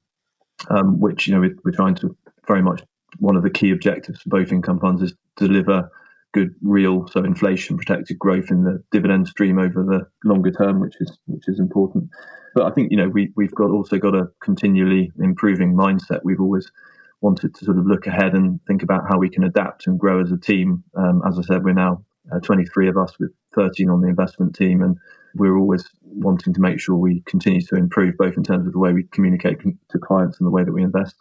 um, 0.70 1.00
which 1.00 1.28
you 1.28 1.34
know 1.34 1.42
we're, 1.42 1.56
we're 1.64 1.72
trying 1.72 1.96
to 1.96 2.16
very 2.48 2.62
much 2.62 2.82
one 3.20 3.36
of 3.36 3.44
the 3.44 3.50
key 3.50 3.72
objectives 3.72 4.22
for 4.22 4.30
both 4.30 4.52
income 4.52 4.80
funds 4.80 5.02
is 5.02 5.14
deliver 5.36 5.90
good 6.34 6.54
real 6.62 7.08
so 7.08 7.24
inflation 7.24 7.78
protected 7.78 8.20
growth 8.20 8.52
in 8.52 8.64
the 8.64 8.84
dividend 8.92 9.28
stream 9.28 9.58
over 9.58 9.84
the 9.84 10.06
longer 10.28 10.52
term 10.52 10.80
which 10.80 10.96
is 11.00 11.18
which 11.26 11.48
is 11.48 11.60
important. 11.60 12.10
But 12.54 12.66
i 12.66 12.72
think 12.72 12.92
you 12.92 12.98
know 12.98 13.10
we, 13.10 13.32
we've 13.36 13.56
got 13.56 13.70
also 13.70 13.98
got 13.98 14.16
a 14.16 14.30
continually 14.42 15.12
improving 15.20 15.74
mindset. 15.74 16.22
We've 16.24 16.42
always 16.42 16.72
wanted 17.22 17.56
to 17.56 17.66
sort 17.66 17.78
of 17.78 17.88
look 17.88 18.06
ahead 18.06 18.34
and 18.34 18.60
think 18.68 18.84
about 18.84 19.08
how 19.10 19.18
we 19.18 19.30
can 19.30 19.44
adapt 19.44 19.88
and 19.88 20.00
grow 20.00 20.22
as 20.22 20.32
a 20.32 20.38
team. 20.38 20.84
Um, 20.96 21.22
as 21.28 21.40
i 21.40 21.42
said 21.42 21.64
we're 21.64 21.74
now 21.74 22.04
uh, 22.32 22.40
23 22.40 22.90
of 22.90 22.98
us 22.98 23.14
with 23.20 23.32
13 23.56 23.90
on 23.90 24.02
the 24.02 24.08
investment 24.08 24.56
team 24.56 24.82
and 24.82 24.98
we're 25.38 25.58
always 25.58 25.88
wanting 26.02 26.54
to 26.54 26.62
make 26.62 26.80
sure 26.80 26.96
we 26.96 27.22
continue 27.26 27.62
to 27.62 27.76
improve 27.76 28.16
both 28.18 28.36
in 28.38 28.44
terms 28.44 28.66
of 28.68 28.74
the 28.74 28.80
way 28.80 28.94
we 28.94 29.04
communicate 29.12 29.60
to 29.90 30.00
clients 30.00 30.40
and 30.40 30.48
the 30.48 30.52
way 30.52 30.64
that 30.64 30.74
we 30.74 30.84
invest 30.84 31.16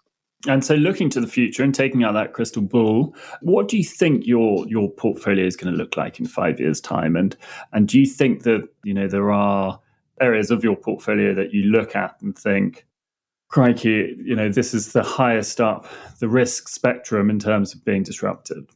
and 0.47 0.65
so, 0.65 0.75
looking 0.75 1.11
to 1.11 1.21
the 1.21 1.27
future 1.27 1.63
and 1.63 1.75
taking 1.75 2.05
out 2.05 2.13
that 2.13 2.33
crystal 2.33 2.63
ball, 2.63 3.15
what 3.41 3.69
do 3.69 3.77
you 3.77 3.85
think 3.85 4.27
your 4.27 4.67
your 4.69 4.91
portfolio 4.91 5.45
is 5.45 5.57
going 5.57 5.73
to 5.73 5.79
look 5.79 5.97
like 5.97 6.21
in 6.21 6.27
five 6.27 6.61
years' 6.61 6.81
time? 6.81 7.17
And 7.17 7.37
and 7.73 7.89
do 7.89 7.99
you 7.99 8.07
think 8.07 8.43
that 8.45 8.69
you 8.85 8.95
know 8.95 9.09
there 9.09 9.33
are 9.33 9.81
areas 10.21 10.51
of 10.51 10.63
your 10.63 10.77
portfolio 10.77 11.35
that 11.35 11.53
you 11.53 11.65
look 11.65 11.97
at 11.97 12.17
and 12.21 12.37
think, 12.37 12.87
crikey, 13.49 14.17
you 14.23 14.37
know, 14.37 14.51
this 14.51 14.73
is 14.73 14.93
the 14.93 15.03
highest 15.03 15.61
up 15.61 15.87
the 16.21 16.29
risk 16.29 16.69
spectrum 16.69 17.31
in 17.31 17.39
terms 17.39 17.75
of 17.75 17.85
being 17.85 18.03
disrupted? 18.03 18.67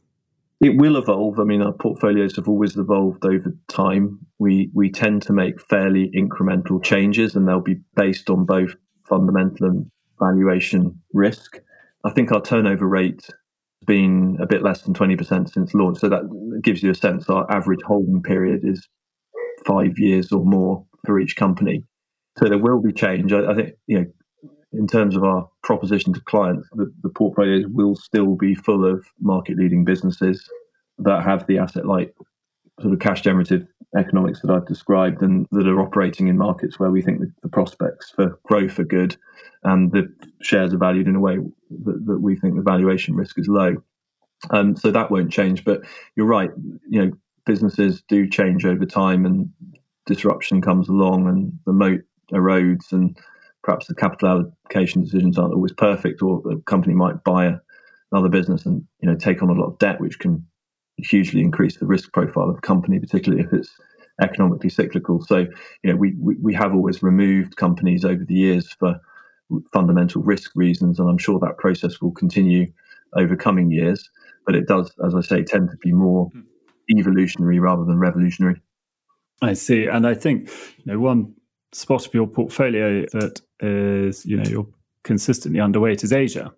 It 0.61 0.77
will 0.77 0.97
evolve. 0.97 1.39
I 1.39 1.43
mean, 1.43 1.63
our 1.63 1.73
portfolios 1.73 2.35
have 2.35 2.47
always 2.47 2.77
evolved 2.77 3.25
over 3.25 3.51
time. 3.67 4.19
We 4.37 4.69
we 4.75 4.91
tend 4.91 5.23
to 5.23 5.33
make 5.33 5.59
fairly 5.59 6.11
incremental 6.15 6.83
changes, 6.83 7.35
and 7.35 7.47
they'll 7.47 7.61
be 7.61 7.81
based 7.95 8.29
on 8.29 8.45
both 8.45 8.75
fundamental 9.09 9.67
and 9.67 9.91
valuation 10.19 11.01
risk. 11.13 11.59
I 12.03 12.11
think 12.11 12.31
our 12.31 12.41
turnover 12.41 12.87
rate 12.87 13.23
has 13.25 13.85
been 13.87 14.37
a 14.39 14.45
bit 14.45 14.61
less 14.61 14.83
than 14.83 14.93
20% 14.93 15.51
since 15.51 15.73
launch. 15.73 15.97
So 15.99 16.09
that 16.09 16.61
gives 16.63 16.83
you 16.83 16.91
a 16.91 16.95
sense 16.95 17.27
our 17.29 17.51
average 17.51 17.81
holding 17.85 18.21
period 18.21 18.61
is 18.63 18.87
five 19.65 19.97
years 19.97 20.31
or 20.31 20.45
more 20.45 20.85
for 21.05 21.19
each 21.19 21.35
company. 21.35 21.83
So 22.37 22.47
there 22.47 22.57
will 22.59 22.81
be 22.81 22.93
change. 22.93 23.33
I, 23.33 23.51
I 23.51 23.55
think, 23.55 23.69
you 23.87 23.99
know, 23.99 24.05
in 24.73 24.87
terms 24.87 25.15
of 25.15 25.23
our 25.23 25.49
proposition 25.63 26.13
to 26.13 26.21
clients, 26.21 26.67
the, 26.73 26.91
the 27.03 27.09
portfolios 27.09 27.65
will 27.67 27.95
still 27.95 28.35
be 28.35 28.55
full 28.55 28.85
of 28.85 29.05
market 29.19 29.57
leading 29.57 29.83
businesses 29.83 30.49
that 30.99 31.23
have 31.23 31.45
the 31.47 31.57
asset 31.57 31.85
light 31.85 32.13
sort 32.79 32.93
of 32.93 32.99
cash 32.99 33.21
generative 33.21 33.67
economics 33.97 34.41
that 34.41 34.51
I've 34.51 34.67
described 34.67 35.21
and 35.21 35.45
that 35.51 35.67
are 35.67 35.81
operating 35.81 36.27
in 36.27 36.37
markets 36.37 36.79
where 36.79 36.91
we 36.91 37.01
think 37.01 37.21
the 37.41 37.49
prospects 37.49 38.11
for 38.11 38.39
growth 38.43 38.79
are 38.79 38.85
good 38.85 39.17
and 39.63 39.91
the 39.91 40.13
shares 40.41 40.73
are 40.73 40.77
valued 40.77 41.07
in 41.07 41.15
a 41.15 41.19
way 41.19 41.37
that, 41.37 42.05
that 42.05 42.21
we 42.21 42.35
think 42.35 42.55
the 42.55 42.61
valuation 42.61 43.15
risk 43.15 43.37
is 43.37 43.47
low. 43.47 43.75
Um, 44.49 44.75
so 44.75 44.91
that 44.91 45.11
won't 45.11 45.31
change. 45.31 45.65
But 45.65 45.81
you're 46.15 46.25
right, 46.25 46.49
you 46.89 47.05
know, 47.05 47.11
businesses 47.45 48.01
do 48.07 48.27
change 48.27 48.65
over 48.65 48.85
time 48.85 49.25
and 49.25 49.49
disruption 50.05 50.61
comes 50.61 50.87
along 50.89 51.27
and 51.27 51.53
the 51.65 51.73
moat 51.73 52.01
erodes 52.31 52.91
and 52.91 53.17
perhaps 53.63 53.87
the 53.87 53.95
capital 53.95 54.53
allocation 54.69 55.03
decisions 55.03 55.37
aren't 55.37 55.53
always 55.53 55.73
perfect 55.73 56.21
or 56.21 56.41
the 56.43 56.61
company 56.65 56.93
might 56.93 57.23
buy 57.23 57.55
another 58.11 58.29
business 58.29 58.65
and 58.65 58.83
you 59.01 59.09
know 59.09 59.15
take 59.15 59.41
on 59.41 59.49
a 59.49 59.53
lot 59.53 59.67
of 59.67 59.79
debt 59.79 60.01
which 60.01 60.19
can 60.19 60.45
hugely 60.97 61.41
increase 61.41 61.77
the 61.77 61.85
risk 61.85 62.11
profile 62.13 62.49
of 62.49 62.55
the 62.55 62.61
company, 62.61 62.99
particularly 62.99 63.43
if 63.43 63.53
it's 63.53 63.71
economically 64.21 64.69
cyclical. 64.69 65.21
So, 65.21 65.47
you 65.83 65.91
know, 65.91 65.95
we, 65.95 66.13
we, 66.19 66.35
we 66.35 66.53
have 66.53 66.73
always 66.73 67.01
removed 67.01 67.55
companies 67.55 68.05
over 68.05 68.23
the 68.23 68.33
years 68.33 68.71
for 68.73 68.99
fundamental 69.73 70.21
risk 70.21 70.51
reasons, 70.55 70.99
and 70.99 71.09
I'm 71.09 71.17
sure 71.17 71.39
that 71.39 71.57
process 71.57 72.01
will 72.01 72.11
continue 72.11 72.71
over 73.17 73.35
coming 73.35 73.71
years. 73.71 74.09
But 74.45 74.55
it 74.55 74.67
does, 74.67 74.91
as 75.05 75.15
I 75.15 75.21
say, 75.21 75.43
tend 75.43 75.69
to 75.71 75.77
be 75.77 75.91
more 75.91 76.27
hmm. 76.27 76.41
evolutionary 76.97 77.59
rather 77.59 77.85
than 77.85 77.99
revolutionary. 77.99 78.61
I 79.41 79.53
see, 79.53 79.85
and 79.87 80.07
I 80.07 80.13
think 80.13 80.49
you 80.77 80.93
know 80.93 80.99
one 80.99 81.33
spot 81.73 82.05
of 82.05 82.13
your 82.13 82.27
portfolio 82.27 83.05
that 83.13 83.41
is 83.61 84.25
you 84.25 84.37
know 84.37 84.49
you're 84.49 84.67
consistently 85.03 85.59
underweight 85.59 86.03
is 86.03 86.13
Asia. 86.13 86.53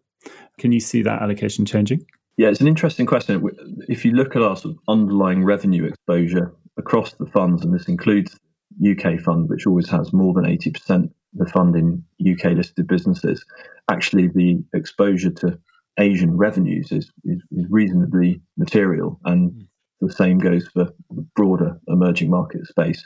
Can 0.60 0.72
you 0.72 0.80
see 0.80 1.02
that 1.02 1.22
allocation 1.22 1.66
changing? 1.66 2.06
Yeah, 2.38 2.50
it's 2.50 2.62
an 2.62 2.68
interesting 2.68 3.06
question. 3.06 3.48
If 3.88 4.04
you 4.06 4.12
look 4.12 4.36
at 4.36 4.42
our 4.42 4.56
sort 4.56 4.76
of 4.76 4.80
underlying 4.88 5.44
revenue 5.44 5.86
exposure 5.86 6.54
across 6.78 7.14
the 7.14 7.28
funds, 7.28 7.64
and 7.64 7.74
this 7.74 7.88
includes 7.88 8.36
UK 8.82 9.20
fund, 9.20 9.50
which 9.50 9.68
always 9.68 9.90
has 9.90 10.14
more 10.14 10.34
than 10.34 10.46
80% 10.46 11.06
of 11.06 11.12
the 11.34 11.46
fund 11.46 11.76
in 11.76 12.04
UK 12.28 12.54
listed 12.54 12.88
businesses, 12.88 13.46
actually 13.90 14.28
the 14.30 14.64
exposure 14.74 15.30
to 15.30 15.60
Asian 16.00 16.36
revenues 16.36 16.92
is, 16.92 17.12
is, 17.24 17.42
is 17.52 17.66
reasonably 17.70 18.42
material. 18.58 19.20
And 19.26 19.52
mm. 19.52 19.68
the 20.02 20.12
same 20.12 20.40
goes 20.40 20.68
for 20.68 20.86
the 20.86 21.28
broader 21.36 21.80
emerging 21.88 22.32
market 22.32 22.66
space. 22.66 23.06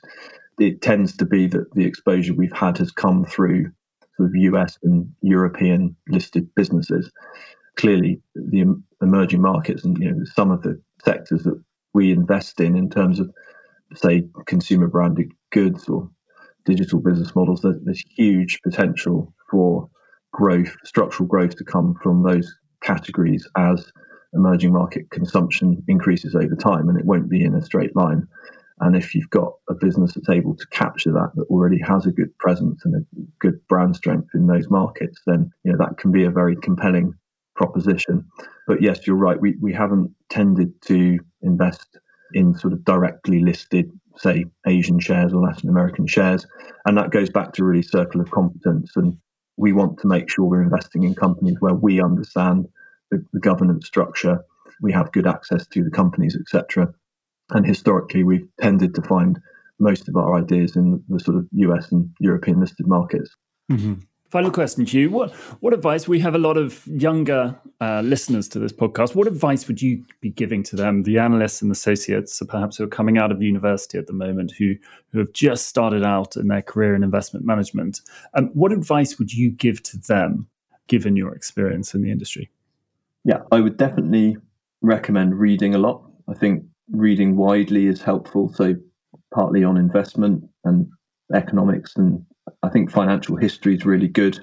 It 0.60 0.82
tends 0.82 1.16
to 1.18 1.26
be 1.26 1.48
that 1.48 1.74
the 1.74 1.86
exposure 1.86 2.34
we've 2.34 2.52
had 2.52 2.78
has 2.80 2.92
come 2.92 3.26
through 3.26 3.72
sort 4.16 4.30
of 4.30 4.36
US 4.36 4.78
and 4.84 5.12
European 5.22 5.96
listed 6.10 6.50
businesses. 6.56 7.12
Clearly 7.76 8.22
the 8.36 8.66
emerging 9.02 9.42
markets 9.42 9.84
and 9.84 9.98
you 9.98 10.12
know 10.12 10.24
some 10.36 10.52
of 10.52 10.62
the 10.64 10.82
sectors 11.04 11.44
that 11.44 11.62
we 11.94 12.12
invest 12.12 12.60
in 12.60 12.76
in 12.76 12.90
terms 12.90 13.20
of 13.20 13.30
say 13.96 14.28
consumer 14.46 14.88
branded 14.88 15.32
goods 15.52 15.88
or 15.88 16.10
digital 16.66 17.00
business 17.00 17.36
models 17.36 17.62
there's, 17.62 17.80
there's 17.84 18.04
huge 18.16 18.60
potential 18.62 19.34
for 19.50 19.90
growth 20.32 20.76
structural 20.84 21.28
growth 21.28 21.56
to 21.56 21.64
come 21.64 21.96
from 22.02 22.24
those 22.24 22.54
categories 22.82 23.48
as 23.58 23.92
emerging 24.34 24.74
market 24.74 25.10
consumption 25.12 25.82
increases 25.88 26.36
over 26.36 26.56
time 26.56 26.90
and 26.90 27.00
it 27.00 27.06
won't 27.06 27.30
be 27.30 27.44
in 27.44 27.56
a 27.56 27.64
straight 27.64 27.96
line 27.96 28.28
and 28.80 28.96
if 28.96 29.16
you've 29.16 29.30
got 29.30 29.54
a 29.70 29.74
business 29.74 30.14
that's 30.14 30.30
able 30.30 30.56
to 30.56 30.68
capture 30.68 31.12
that, 31.12 31.32
that 31.36 31.46
already 31.50 31.80
has 31.80 32.06
a 32.06 32.12
good 32.12 32.38
presence 32.38 32.86
and 32.86 32.96
a 32.96 33.06
good 33.40 33.60
brand 33.68 33.96
strength 33.96 34.30
in 34.34 34.48
those 34.48 34.70
markets, 34.70 35.20
then 35.26 35.52
you 35.64 35.72
know 35.72 35.78
that 35.78 35.98
can 35.98 36.12
be 36.12 36.24
a 36.24 36.32
very 36.32 36.56
compelling 36.56 37.14
proposition. 37.56 38.24
But 38.68 38.82
yes, 38.82 39.06
you're 39.08 39.16
right. 39.16 39.40
We, 39.40 39.56
we 39.62 39.74
haven't 39.74 40.12
tended 40.30 40.80
to 40.84 41.20
invest 41.42 41.98
in 42.34 42.54
sort 42.56 42.74
of 42.74 42.86
directly 42.86 43.42
listed, 43.42 43.92
say, 44.18 44.46
Asian 44.66 45.00
shares 45.00 45.34
or 45.34 45.42
Latin 45.42 45.70
American 45.70 46.08
shares. 46.08 46.46
And 46.86 46.98
that 46.98 47.12
goes 47.12 47.30
back 47.30 47.54
to 47.54 47.64
really 47.64 47.82
circle 47.82 48.22
of 48.22 48.32
competence. 48.32 48.92
And 48.96 49.18
we 49.58 49.74
want 49.74 50.00
to 50.00 50.08
make 50.08 50.30
sure 50.30 50.46
we're 50.46 50.62
investing 50.62 51.04
in 51.04 51.16
companies 51.16 51.58
where 51.60 51.74
we 51.74 52.02
understand 52.02 52.68
the, 53.10 53.26
the 53.34 53.40
governance 53.40 53.88
structure, 53.88 54.44
we 54.82 54.92
have 54.92 55.12
good 55.12 55.26
access 55.26 55.66
to 55.68 55.84
the 55.84 55.90
companies, 55.90 56.38
etc. 56.40 56.94
And 57.52 57.66
historically, 57.66 58.24
we've 58.24 58.48
tended 58.60 58.96
to 58.96 59.02
find 59.02 59.40
most 59.80 60.10
of 60.10 60.16
our 60.16 60.36
ideas 60.36 60.76
in 60.76 61.04
the 61.08 61.20
sort 61.20 61.38
of 61.38 61.48
US 61.52 61.92
and 61.92 62.10
European 62.20 62.60
listed 62.60 62.88
markets. 62.88 63.36
Mm-hmm. 63.72 63.96
Final 64.30 64.52
question 64.52 64.86
to 64.86 65.00
you. 65.00 65.10
What, 65.10 65.32
what 65.62 65.74
advice? 65.74 66.06
We 66.06 66.20
have 66.20 66.36
a 66.36 66.40
lot 66.40 66.58
of 66.58 66.86
younger 66.86 67.58
uh, 67.80 68.02
listeners 68.02 68.50
to 68.50 68.60
this 68.60 68.74
podcast. 68.74 69.16
What 69.16 69.26
advice 69.26 69.68
would 69.70 69.82
you 69.82 70.04
be 70.20 70.30
giving 70.30 70.64
to 70.64 70.76
them, 70.76 71.04
the 71.04 71.18
analysts 71.18 71.62
and 71.62 71.72
associates, 71.72 72.42
perhaps 72.50 72.76
who 72.76 72.84
are 72.84 72.90
coming 72.90 73.18
out 73.18 73.32
of 73.32 73.42
university 73.42 73.98
at 73.98 74.08
the 74.08 74.14
moment, 74.14 74.52
who, 74.58 74.76
who 75.14 75.20
have 75.20 75.32
just 75.32 75.68
started 75.68 76.04
out 76.04 76.36
in 76.36 76.50
their 76.50 76.62
career 76.62 76.94
in 76.94 77.04
investment 77.04 77.46
management? 77.46 78.02
Um, 78.34 78.50
what 78.54 78.74
advice 78.74 79.18
would 79.18 79.32
you 79.32 79.50
give 79.50 79.82
to 79.84 79.98
them, 79.98 80.50
given 80.88 81.16
your 81.16 81.34
experience 81.34 81.94
in 81.94 82.02
the 82.02 82.12
industry? 82.12 82.50
Yeah, 83.24 83.44
I 83.50 83.62
would 83.62 83.78
definitely 83.78 84.36
recommend 84.82 85.40
reading 85.40 85.74
a 85.74 85.78
lot. 85.78 86.04
I 86.28 86.34
think 86.34 86.66
reading 86.92 87.36
widely 87.38 87.88
is 87.88 88.02
helpful. 88.02 88.52
So, 88.54 88.76
partly 89.34 89.64
on 89.64 89.78
investment 89.78 90.44
and 90.64 90.88
economics 91.34 91.96
and 91.98 92.26
I 92.64 92.70
think 92.70 92.92
financial 92.92 93.36
history 93.36 93.76
is 93.76 93.86
really 93.86 94.08
good. 94.08 94.40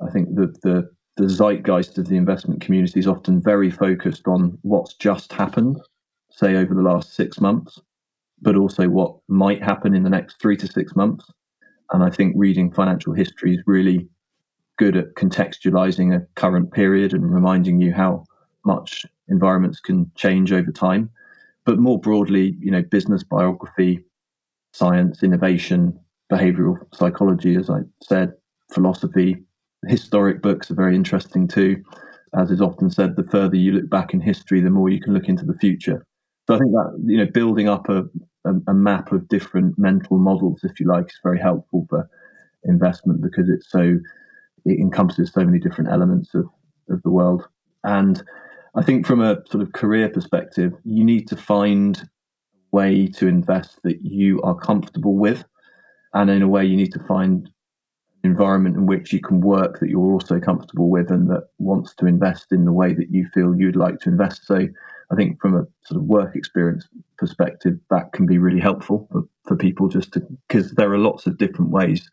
I 0.00 0.10
think 0.10 0.34
that 0.36 0.60
the 0.62 0.88
the 1.16 1.28
zeitgeist 1.28 1.98
of 1.98 2.08
the 2.08 2.16
investment 2.16 2.60
community 2.60 2.98
is 2.98 3.06
often 3.06 3.42
very 3.42 3.70
focused 3.70 4.26
on 4.26 4.56
what's 4.62 4.94
just 4.94 5.32
happened, 5.32 5.78
say 6.30 6.56
over 6.56 6.72
the 6.72 6.82
last 6.82 7.14
six 7.14 7.40
months, 7.40 7.78
but 8.40 8.56
also 8.56 8.88
what 8.88 9.16
might 9.28 9.62
happen 9.62 9.94
in 9.94 10.02
the 10.02 10.10
next 10.10 10.40
three 10.40 10.56
to 10.56 10.66
six 10.66 10.96
months. 10.96 11.26
And 11.92 12.02
I 12.02 12.08
think 12.10 12.34
reading 12.36 12.72
financial 12.72 13.12
history 13.12 13.54
is 13.54 13.62
really 13.66 14.08
good 14.78 14.96
at 14.96 15.14
contextualizing 15.14 16.16
a 16.16 16.26
current 16.36 16.72
period 16.72 17.12
and 17.12 17.34
reminding 17.34 17.80
you 17.80 17.92
how 17.92 18.24
much 18.64 19.04
environments 19.28 19.80
can 19.80 20.10
change 20.14 20.52
over 20.52 20.72
time. 20.72 21.10
But 21.64 21.78
more 21.78 22.00
broadly, 22.00 22.56
you 22.60 22.70
know, 22.70 22.82
business 22.82 23.22
biography, 23.22 24.04
science, 24.72 25.22
innovation, 25.22 25.98
behavioral 26.30 26.78
psychology, 26.94 27.56
as 27.56 27.68
I 27.68 27.80
said, 28.02 28.32
philosophy. 28.72 29.42
Historic 29.86 30.42
books 30.42 30.70
are 30.70 30.74
very 30.74 30.94
interesting 30.94 31.48
too. 31.48 31.82
As 32.34 32.50
is 32.50 32.60
often 32.60 32.90
said, 32.90 33.16
the 33.16 33.24
further 33.24 33.56
you 33.56 33.72
look 33.72 33.90
back 33.90 34.14
in 34.14 34.20
history, 34.20 34.60
the 34.60 34.70
more 34.70 34.88
you 34.88 35.00
can 35.00 35.14
look 35.14 35.28
into 35.28 35.44
the 35.44 35.58
future. 35.58 36.06
So 36.46 36.54
I 36.54 36.58
think 36.58 36.72
that 36.72 37.02
you 37.04 37.18
know, 37.18 37.26
building 37.26 37.68
up 37.68 37.88
a, 37.88 38.04
a, 38.44 38.54
a 38.68 38.74
map 38.74 39.12
of 39.12 39.28
different 39.28 39.78
mental 39.78 40.18
models, 40.18 40.60
if 40.62 40.78
you 40.80 40.86
like, 40.86 41.06
is 41.06 41.18
very 41.22 41.38
helpful 41.38 41.86
for 41.88 42.08
investment 42.64 43.22
because 43.22 43.48
it's 43.48 43.70
so 43.70 43.98
it 44.66 44.78
encompasses 44.78 45.32
so 45.32 45.44
many 45.44 45.58
different 45.58 45.90
elements 45.90 46.34
of, 46.34 46.46
of 46.88 47.02
the 47.02 47.10
world. 47.10 47.46
And 47.84 48.22
I 48.74 48.82
think 48.82 49.06
from 49.06 49.20
a 49.20 49.42
sort 49.50 49.62
of 49.62 49.72
career 49.72 50.08
perspective, 50.08 50.72
you 50.84 51.04
need 51.04 51.26
to 51.28 51.36
find 51.36 51.98
a 51.98 52.06
way 52.76 53.06
to 53.08 53.26
invest 53.26 53.80
that 53.82 54.02
you 54.02 54.40
are 54.42 54.54
comfortable 54.54 55.16
with. 55.16 55.44
And 56.14 56.30
in 56.30 56.42
a 56.42 56.48
way 56.48 56.64
you 56.64 56.76
need 56.76 56.92
to 56.92 57.04
find 57.04 57.46
an 58.22 58.30
environment 58.30 58.76
in 58.76 58.86
which 58.86 59.12
you 59.12 59.20
can 59.20 59.40
work 59.40 59.80
that 59.80 59.88
you're 59.88 60.12
also 60.12 60.38
comfortable 60.38 60.88
with 60.88 61.10
and 61.10 61.30
that 61.30 61.48
wants 61.58 61.94
to 61.96 62.06
invest 62.06 62.52
in 62.52 62.64
the 62.64 62.72
way 62.72 62.92
that 62.94 63.10
you 63.10 63.26
feel 63.32 63.54
you'd 63.54 63.76
like 63.76 63.98
to 64.00 64.08
invest. 64.08 64.46
So 64.46 64.68
i 65.10 65.16
think 65.16 65.40
from 65.40 65.56
a 65.56 65.66
sort 65.84 66.00
of 66.00 66.04
work 66.04 66.36
experience 66.36 66.88
perspective 67.18 67.78
that 67.90 68.12
can 68.12 68.26
be 68.26 68.38
really 68.38 68.60
helpful 68.60 69.08
for, 69.10 69.22
for 69.46 69.56
people 69.56 69.88
just 69.88 70.12
to 70.12 70.20
because 70.48 70.72
there 70.72 70.92
are 70.92 70.98
lots 70.98 71.26
of 71.26 71.38
different 71.38 71.70
ways 71.70 72.08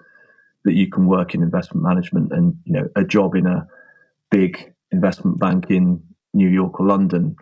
that 0.66 0.74
you 0.74 0.90
can 0.90 1.06
work 1.06 1.34
in 1.34 1.42
investment 1.42 1.84
management 1.84 2.32
and 2.32 2.56
you 2.66 2.74
know 2.74 2.88
a 2.96 3.04
job 3.04 3.36
in 3.36 3.46
a 3.46 3.66
big 4.32 4.74
investment 4.92 5.40
bank 5.40 5.68
in 5.70 6.02
new 6.34 6.50
york 6.50 6.80
or 6.80 6.88
london 6.88 7.36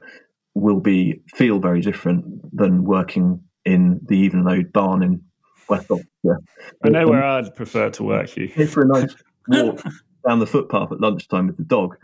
will 0.55 0.79
be 0.79 1.21
feel 1.35 1.59
very 1.59 1.81
different 1.81 2.25
than 2.55 2.85
working 2.85 3.41
in 3.65 3.99
the 4.07 4.29
Evenlode 4.29 4.71
barn 4.71 5.03
in 5.03 5.21
West 5.67 5.91
Oxfordshire. 5.91 6.39
I 6.83 6.89
know 6.89 7.07
where 7.07 7.23
I'd 7.23 7.53
prefer 7.55 7.89
to 7.91 8.03
work. 8.03 8.35
You 8.37 8.47
for 8.67 8.83
a 8.83 8.87
nice 8.87 9.13
walk 9.47 9.83
down 10.27 10.39
the 10.39 10.47
footpath 10.47 10.91
at 10.91 11.01
lunchtime 11.01 11.47
with 11.47 11.57
the 11.57 11.63
dog, 11.63 11.97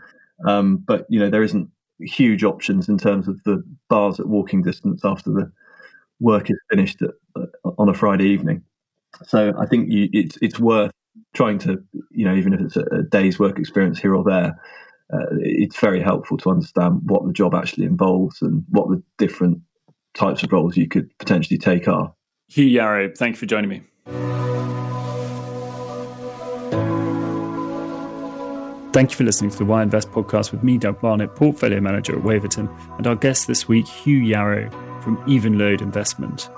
um, 0.46 0.76
but 0.76 1.06
you 1.08 1.18
know 1.18 1.30
there 1.30 1.42
isn't 1.42 1.68
huge 2.00 2.44
options 2.44 2.88
in 2.88 2.98
terms 2.98 3.28
of 3.28 3.42
the 3.44 3.62
bars 3.88 4.20
at 4.20 4.26
walking 4.26 4.62
distance 4.62 5.04
after 5.04 5.30
the 5.30 5.50
work 6.20 6.50
is 6.50 6.58
finished 6.70 7.00
at, 7.02 7.10
uh, 7.36 7.70
on 7.78 7.88
a 7.88 7.94
Friday 7.94 8.26
evening. 8.26 8.62
So 9.24 9.54
I 9.58 9.66
think 9.66 9.90
you, 9.90 10.08
it's 10.12 10.36
it's 10.42 10.58
worth 10.58 10.92
trying 11.32 11.58
to 11.60 11.82
you 12.10 12.24
know 12.24 12.34
even 12.34 12.52
if 12.52 12.60
it's 12.60 12.76
a, 12.76 12.84
a 12.86 13.02
day's 13.02 13.38
work 13.38 13.58
experience 13.58 13.98
here 13.98 14.14
or 14.14 14.24
there. 14.24 14.60
Uh, 15.12 15.26
it's 15.40 15.78
very 15.78 16.00
helpful 16.00 16.36
to 16.38 16.50
understand 16.50 17.00
what 17.04 17.26
the 17.26 17.32
job 17.32 17.54
actually 17.54 17.84
involves 17.84 18.40
and 18.40 18.64
what 18.70 18.88
the 18.88 19.02
different 19.18 19.60
types 20.14 20.42
of 20.42 20.52
roles 20.52 20.76
you 20.76 20.88
could 20.88 21.10
potentially 21.18 21.58
take 21.58 21.86
are. 21.88 22.14
Hugh 22.48 22.66
Yarrow, 22.66 23.10
thank 23.16 23.34
you 23.34 23.38
for 23.38 23.46
joining 23.46 23.70
me. 23.70 23.82
Thank 28.92 29.10
you 29.10 29.16
for 29.16 29.24
listening 29.24 29.50
to 29.50 29.56
the 29.56 29.64
Why 29.64 29.82
Invest 29.82 30.10
podcast 30.10 30.52
with 30.52 30.62
me, 30.62 30.76
Doug 30.76 31.00
Barnett, 31.00 31.34
portfolio 31.34 31.80
manager 31.80 32.14
at 32.14 32.22
Waverton, 32.22 32.68
and 32.98 33.06
our 33.06 33.16
guest 33.16 33.46
this 33.46 33.66
week, 33.66 33.88
Hugh 33.88 34.18
Yarrow 34.18 34.70
from 35.00 35.16
Evenlode 35.26 35.80
Investment. 35.80 36.50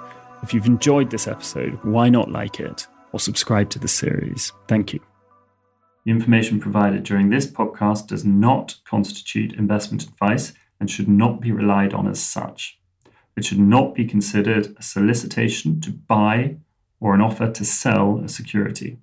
If 0.43 0.53
you've 0.53 0.67
enjoyed 0.67 1.11
this 1.11 1.29
episode, 1.29 1.79
why 1.85 2.09
not 2.09 2.33
like 2.33 2.59
it 2.59 2.89
or 3.13 3.21
subscribe 3.21 3.71
to 3.71 3.79
the 3.79 3.89
series? 3.89 4.53
Thank 4.67 4.93
you. 4.93 5.01
The 6.05 6.11
information 6.11 6.61
provided 6.61 7.03
during 7.03 7.31
this 7.31 7.47
podcast 7.47 8.09
does 8.09 8.25
not 8.25 8.77
constitute 8.85 9.55
investment 9.55 10.03
advice 10.03 10.53
and 10.79 10.91
should 10.91 11.09
not 11.09 11.41
be 11.41 11.51
relied 11.51 11.95
on 11.95 12.07
as 12.07 12.21
such. 12.21 12.79
It 13.37 13.45
should 13.45 13.59
not 13.59 13.95
be 13.95 14.05
considered 14.05 14.77
a 14.79 14.83
solicitation 14.83 15.81
to 15.81 15.91
buy 15.91 16.57
or 17.01 17.15
an 17.15 17.21
offer 17.21 17.51
to 17.51 17.65
sell 17.65 18.21
a 18.25 18.29
security. 18.29 18.99